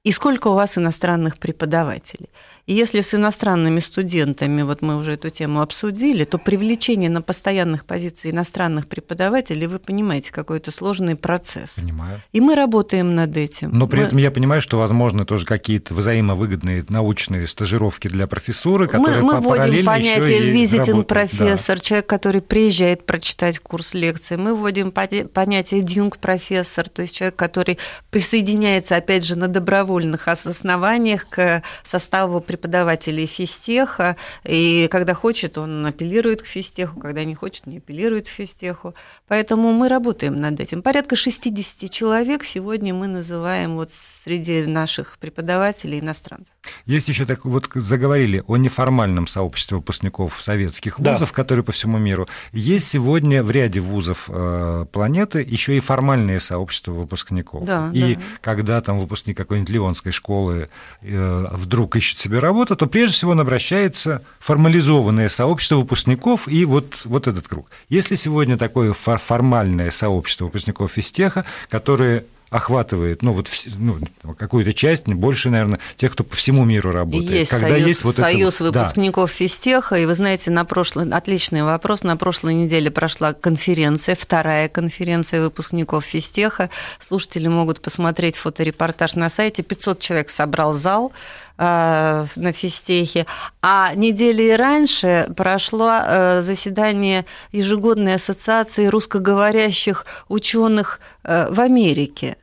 и 0.04 0.12
сколько 0.12 0.50
у 0.50 0.54
вас 0.54 0.78
иностранных 0.78 1.38
преподавателей. 1.38 2.30
И 2.72 2.74
если 2.74 3.02
с 3.02 3.14
иностранными 3.14 3.80
студентами, 3.80 4.62
вот 4.62 4.82
мы 4.82 4.96
уже 4.96 5.16
эту 5.16 5.30
тему 5.30 5.60
обсудили, 5.60 6.24
то 6.24 6.38
привлечение 6.38 7.10
на 7.10 7.22
постоянных 7.22 7.84
позициях 7.84 8.34
иностранных 8.34 8.88
преподавателей, 8.88 9.68
вы 9.68 9.78
понимаете, 9.78 10.32
какой 10.32 10.60
это 10.60 10.72
сложный 10.72 11.18
процесс. 11.18 11.74
Понимаю. 11.74 12.22
И 12.32 12.40
мы 12.40 12.56
работаем 12.56 13.14
над 13.14 13.36
этим. 13.36 13.72
Но 13.74 13.88
при 13.88 14.00
мы... 14.00 14.06
этом 14.06 14.18
я 14.20 14.32
понимаю, 14.32 14.62
что 14.62 14.78
возможно 14.78 15.26
тоже 15.26 15.46
какие-то 15.46 15.94
взаимовыгодные 15.94 16.86
научные 16.88 17.46
стажировки 17.46 18.08
для 18.08 18.26
профессуры, 18.26 18.88
которые 18.88 19.22
Мы, 19.22 19.34
мы 19.34 19.42
вводим 19.42 19.86
понятие 19.86 20.54
visiting 20.54 21.04
профессор, 21.04 21.76
да. 21.76 21.84
человек, 21.84 22.08
который 22.08 22.40
приезжает 22.40 23.06
прочитать 23.06 23.60
курс 23.60 23.94
лекции. 23.94 24.38
Мы 24.38 24.56
вводим 24.56 24.94
понятие 24.94 25.82
дюнг 25.82 26.20
профессор, 26.20 26.88
то 26.88 27.02
есть 27.02 27.18
человек, 27.18 27.36
который 27.36 27.80
присоединяется, 28.12 28.96
опять 28.96 29.26
же, 29.26 29.38
на 29.38 29.50
добровольных 29.50 30.30
основаниях 30.30 31.28
к 31.28 31.64
составу 31.84 32.40
преподавателей 32.40 32.61
преподавателей 32.62 33.26
физтеха, 33.26 34.16
и 34.44 34.88
когда 34.92 35.14
хочет, 35.14 35.58
он 35.58 35.86
апеллирует 35.86 36.44
к 36.44 36.46
физтеху, 36.46 37.00
когда 37.00 37.24
не 37.24 37.34
хочет, 37.34 37.66
не 37.66 37.78
апеллирует 37.78 38.28
к 38.28 38.32
физтеху. 38.32 38.94
Поэтому 39.28 39.72
мы 39.72 39.90
работаем 39.90 40.40
над 40.40 40.60
этим. 40.60 40.82
Порядка 40.84 41.16
60 41.16 41.90
человек 41.90 42.44
сегодня 42.44 42.94
мы 42.94 43.08
называем 43.08 43.76
вот 43.76 43.90
среди 44.24 44.66
наших 44.66 45.18
преподавателей 45.18 46.00
иностранцев. 46.00 46.54
Есть 46.86 47.10
еще 47.10 47.26
так, 47.26 47.46
вот 47.46 47.70
заговорили 47.74 48.44
о 48.48 48.58
неформальном 48.58 49.26
сообществе 49.26 49.78
выпускников 49.78 50.42
советских 50.42 51.00
вузов, 51.00 51.30
да. 51.30 51.36
которые 51.36 51.64
по 51.64 51.72
всему 51.72 51.98
миру. 51.98 52.28
Есть 52.52 52.88
сегодня 52.88 53.44
в 53.44 53.50
ряде 53.50 53.80
вузов 53.80 54.30
э, 54.30 54.86
планеты 54.92 55.42
еще 55.42 55.76
и 55.76 55.80
формальные 55.80 56.40
сообщества 56.40 56.92
выпускников. 56.92 57.66
Да, 57.66 57.90
и 57.94 58.16
да. 58.16 58.22
когда 58.42 58.82
там 58.82 59.00
выпускник 59.00 59.38
какой-нибудь 59.38 59.70
Леонской 59.70 60.12
школы 60.12 60.70
э, 61.02 61.48
вдруг 61.52 61.96
ищет 61.96 62.20
себе 62.20 62.40
работу, 62.42 62.76
то 62.76 62.88
прежде 62.88 63.16
всего 63.16 63.32
он 63.32 63.40
обращается 63.40 64.24
в 64.40 64.46
формализованное 64.46 65.30
сообщество 65.30 65.78
выпускников 65.78 66.48
и 66.48 66.66
вот, 66.66 67.02
вот 67.06 67.28
этот 67.28 67.48
круг. 67.48 67.70
Если 67.90 68.16
сегодня 68.16 68.58
такое 68.58 68.94
формальное 68.94 69.92
сообщество 69.92 70.46
выпускников 70.46 70.92
физтеха, 70.92 71.46
которые 71.70 72.26
охватывает, 72.52 73.22
ну, 73.22 73.32
вот 73.32 73.50
ну, 73.78 73.98
какую-то 74.38 74.74
часть, 74.74 75.08
не 75.08 75.14
больше, 75.14 75.50
наверное, 75.50 75.80
тех, 75.96 76.12
кто 76.12 76.26
по 76.26 76.36
всему 76.36 76.66
миру 76.66 76.92
работает. 76.92 77.32
Есть 77.32 77.52
Когда 77.52 77.70
союз, 77.70 77.88
есть 77.88 78.04
вот 78.04 78.16
союз 78.18 78.56
это... 78.56 78.66
выпускников 78.66 79.30
да. 79.30 79.36
физтеха, 79.36 79.96
и 79.96 80.06
вы 80.06 80.16
знаете, 80.16 80.52
на 80.52 80.66
прошлый, 80.66 81.10
отличный 81.10 81.64
вопрос, 81.64 82.04
на 82.04 82.18
прошлой 82.18 82.56
неделе 82.56 82.92
прошла 82.92 83.32
конференция, 83.32 84.18
вторая 84.20 84.68
конференция 84.68 85.42
выпускников 85.42 86.04
физтеха. 86.04 86.70
Слушатели 87.00 87.48
могут 87.48 87.80
посмотреть 87.80 88.36
фоторепортаж 88.36 89.16
на 89.16 89.30
сайте. 89.30 89.64
500 89.64 90.00
человек 90.02 90.30
собрал 90.30 90.74
зал, 90.74 91.14
на 91.62 92.52
физтехе. 92.54 93.26
А 93.62 93.94
недели 93.96 94.52
раньше 94.52 95.28
прошло 95.38 95.92
э, 96.04 96.42
заседание 96.42 97.26
ежегодной 97.52 98.16
ассоциации 98.16 98.88
русскоговорящих 98.88 100.06
ученых 100.28 101.00
э, 101.24 101.52
в 101.52 101.60
Америке. 101.60 102.38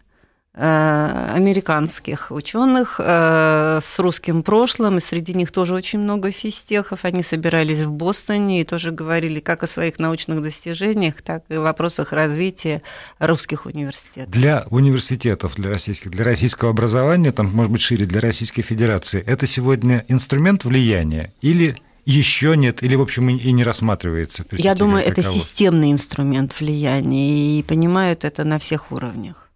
Э, 0.61 1.31
американских 1.37 2.33
ученых 2.33 2.99
э, 2.99 3.79
с 3.81 3.99
русским 4.01 4.43
прошлым, 4.43 4.97
и 4.97 5.01
среди 5.01 5.33
них 5.33 5.53
тоже 5.53 5.73
очень 5.73 6.01
много 6.01 6.33
физтехов. 6.33 7.05
Они 7.05 7.23
собирались 7.23 7.85
в 7.85 7.93
Бостоне 7.93 8.63
и 8.63 8.65
тоже 8.65 8.91
говорили 8.91 9.39
как 9.39 9.63
о 9.63 9.69
своих 9.69 10.01
научных 10.01 10.43
достижениях, 10.43 11.23
так 11.23 11.45
и 11.49 11.55
о 11.55 11.61
вопросах 11.61 12.13
развития 12.13 12.83
русских 13.21 13.67
университетов. 13.67 14.33
Для 14.33 14.67
университетов, 14.71 15.55
для 15.55 15.71
российских, 15.71 16.11
для 16.11 16.25
российского 16.25 16.71
образования, 16.71 17.31
там, 17.31 17.53
может 17.55 17.71
быть, 17.71 17.81
шире, 17.81 18.05
для 18.05 18.21
Российской 18.21 18.63
Федерации, 18.63 19.23
это 19.25 19.47
сегодня 19.47 20.05
инструмент 20.09 20.65
влияния 20.65 21.33
или 21.41 21.77
еще 22.05 22.57
нет, 22.57 22.83
или, 22.83 22.97
в 22.97 23.03
общем, 23.03 23.29
и 23.29 23.53
не 23.53 23.63
рассматривается? 23.63 24.45
Я 24.51 24.75
думаю, 24.75 25.07
это 25.07 25.23
системный 25.23 25.93
инструмент 25.93 26.59
влияния, 26.59 27.61
и 27.61 27.63
понимают 27.63 28.25
это 28.25 28.43
на 28.43 28.59
всех 28.59 28.91
уровнях. 28.91 29.48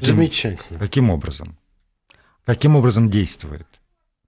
Каким, 0.00 0.16
Замечательно. 0.16 0.78
Каким 0.78 1.10
образом? 1.10 1.56
Каким 2.44 2.76
образом 2.76 3.10
действует? 3.10 3.66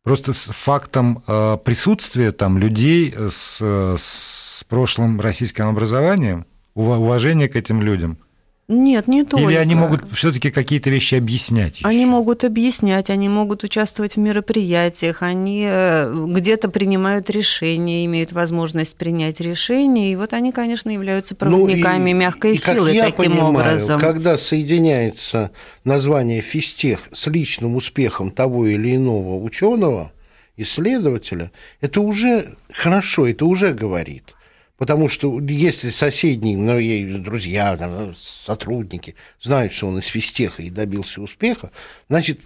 Просто 0.03 0.33
с 0.33 0.51
фактом 0.51 1.23
э, 1.27 1.59
присутствия 1.65 2.33
там 2.33 2.59
людей 2.59 3.15
с, 3.29 3.61
с 3.61 4.65
прошлым 4.69 5.21
российским 5.21 5.67
образованием, 5.67 6.47
уважение 6.75 7.49
к 7.49 7.57
этим 7.57 7.83
людям– 7.83 8.19
нет, 8.69 9.07
не 9.07 9.23
только. 9.23 9.49
Или 9.49 9.57
они 9.57 9.77
могут 9.77 10.11
все-таки 10.13 10.51
какие-то 10.51 10.91
вещи 10.91 11.15
объяснять? 11.15 11.77
Еще? 11.77 11.87
Они 11.87 12.05
могут 12.05 12.43
объяснять, 12.43 13.11
они 13.11 13.29
могут 13.29 13.63
участвовать 13.63 14.17
в 14.17 14.19
мероприятиях, 14.19 15.23
они 15.23 15.65
э, 15.69 16.13
где-то 16.13 16.69
принимают 16.69 17.31
решения, 17.31 18.05
имеют 18.07 18.33
возможность 18.33 18.97
принять 18.97 19.41
решения, 19.41 20.11
и 20.11 20.17
вот 20.17 20.33
они, 20.33 20.51
конечно, 20.51 20.91
являются 20.91 21.37
проводниками 21.37 22.11
ну, 22.11 22.17
и, 22.17 22.21
мягкой 22.21 22.53
и, 22.55 22.57
силы 22.57 22.87
как 22.87 22.95
я 22.95 23.05
таким 23.05 23.33
понимаю, 23.33 23.49
образом. 23.51 24.01
Когда 24.01 24.37
соединяется 24.37 25.53
название 25.85 26.41
физтех 26.41 27.09
с 27.13 27.29
личным 27.29 27.77
успехом 27.77 28.33
того 28.33 28.67
или 28.67 28.97
иного 28.97 29.41
ученого, 29.41 30.11
исследователя, 30.57 31.53
это 31.81 32.01
уже 32.01 32.57
хорошо, 32.73 33.29
это 33.29 33.47
уже 33.47 33.73
говорит. 33.73 34.25
Потому 34.77 35.09
что 35.09 35.41
если 35.41 35.91
соседние, 35.91 36.57
ну, 36.57 37.19
друзья, 37.19 37.77
там, 37.77 38.15
сотрудники 38.17 39.15
знают, 39.41 39.73
что 39.73 39.89
он 39.89 39.99
из 39.99 40.07
физтеха 40.07 40.63
и 40.63 40.71
добился 40.71 41.23
успеха, 41.23 41.71
значит, 42.09 42.41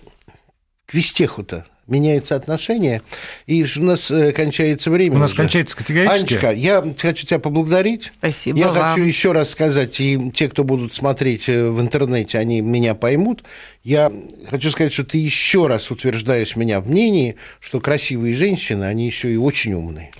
к 0.87 0.93
физтеху-то 0.93 1.67
меняется 1.91 2.37
отношение, 2.37 3.03
и 3.47 3.67
у 3.77 3.83
нас 3.83 4.11
э, 4.11 4.33
кончается 4.33 4.91
время. 4.91 5.17
У 5.17 5.19
нас 5.19 5.33
уже. 5.33 5.43
кончается 5.43 5.77
категорически. 5.77 6.35
Анечка, 6.35 6.51
я 6.53 6.85
хочу 6.97 7.27
тебя 7.27 7.41
поблагодарить. 7.41 8.13
Спасибо 8.19 8.59
Я 8.59 8.71
вам. 8.71 8.91
хочу 8.91 9.03
еще 9.03 9.33
раз 9.33 9.51
сказать, 9.51 10.01
и 10.01 10.31
те, 10.31 10.49
кто 10.49 10.63
будут 10.63 10.95
смотреть 10.95 11.49
э, 11.49 11.69
в 11.69 11.81
интернете, 11.81 12.39
они 12.39 12.61
меня 12.61 12.95
поймут. 12.95 13.43
Я 13.83 14.13
хочу 14.49 14.71
сказать, 14.71 14.93
что 14.93 15.05
ты 15.05 15.19
еще 15.19 15.67
раз 15.67 15.91
утверждаешь 15.91 16.55
меня 16.55 16.81
в 16.81 16.89
мнении, 16.89 17.37
что 17.59 17.81
красивые 17.81 18.35
женщины, 18.35 18.85
они 18.85 19.07
еще 19.07 19.33
и 19.33 19.37
очень 19.37 19.73
умные. 19.75 20.11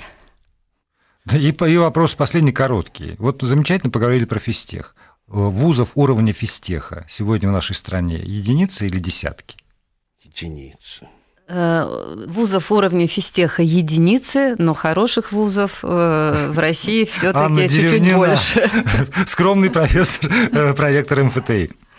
И, 1.33 1.49
и 1.49 1.77
вопрос 1.77 2.15
последний 2.15 2.53
короткий. 2.53 3.17
Вот 3.19 3.43
замечательно 3.43 3.91
поговорили 3.91 4.25
про 4.25 4.39
физтех. 4.39 4.95
Вузов 5.27 5.93
уровня 5.95 6.33
физтеха 6.33 7.07
сегодня 7.09 7.49
в 7.49 7.53
нашей 7.53 7.77
стране 7.77 8.19
единицы 8.19 8.87
или 8.87 8.99
десятки? 8.99 9.57
Единицы. 10.23 11.07
Э, 11.53 11.85
вузов 12.29 12.71
уровня 12.71 13.09
физтеха 13.09 13.63
единицы, 13.63 14.55
но 14.59 14.73
хороших 14.73 15.33
вузов 15.33 15.81
э, 15.83 16.51
в 16.53 16.59
России 16.59 17.05
все-таки 17.05 17.69
чуть-чуть 17.69 18.15
больше. 18.15 18.71
Скромный 19.27 19.71
профессор, 19.71 20.31
э, 20.53 20.73
проректор 20.75 21.25
МФТИ. 21.25 21.71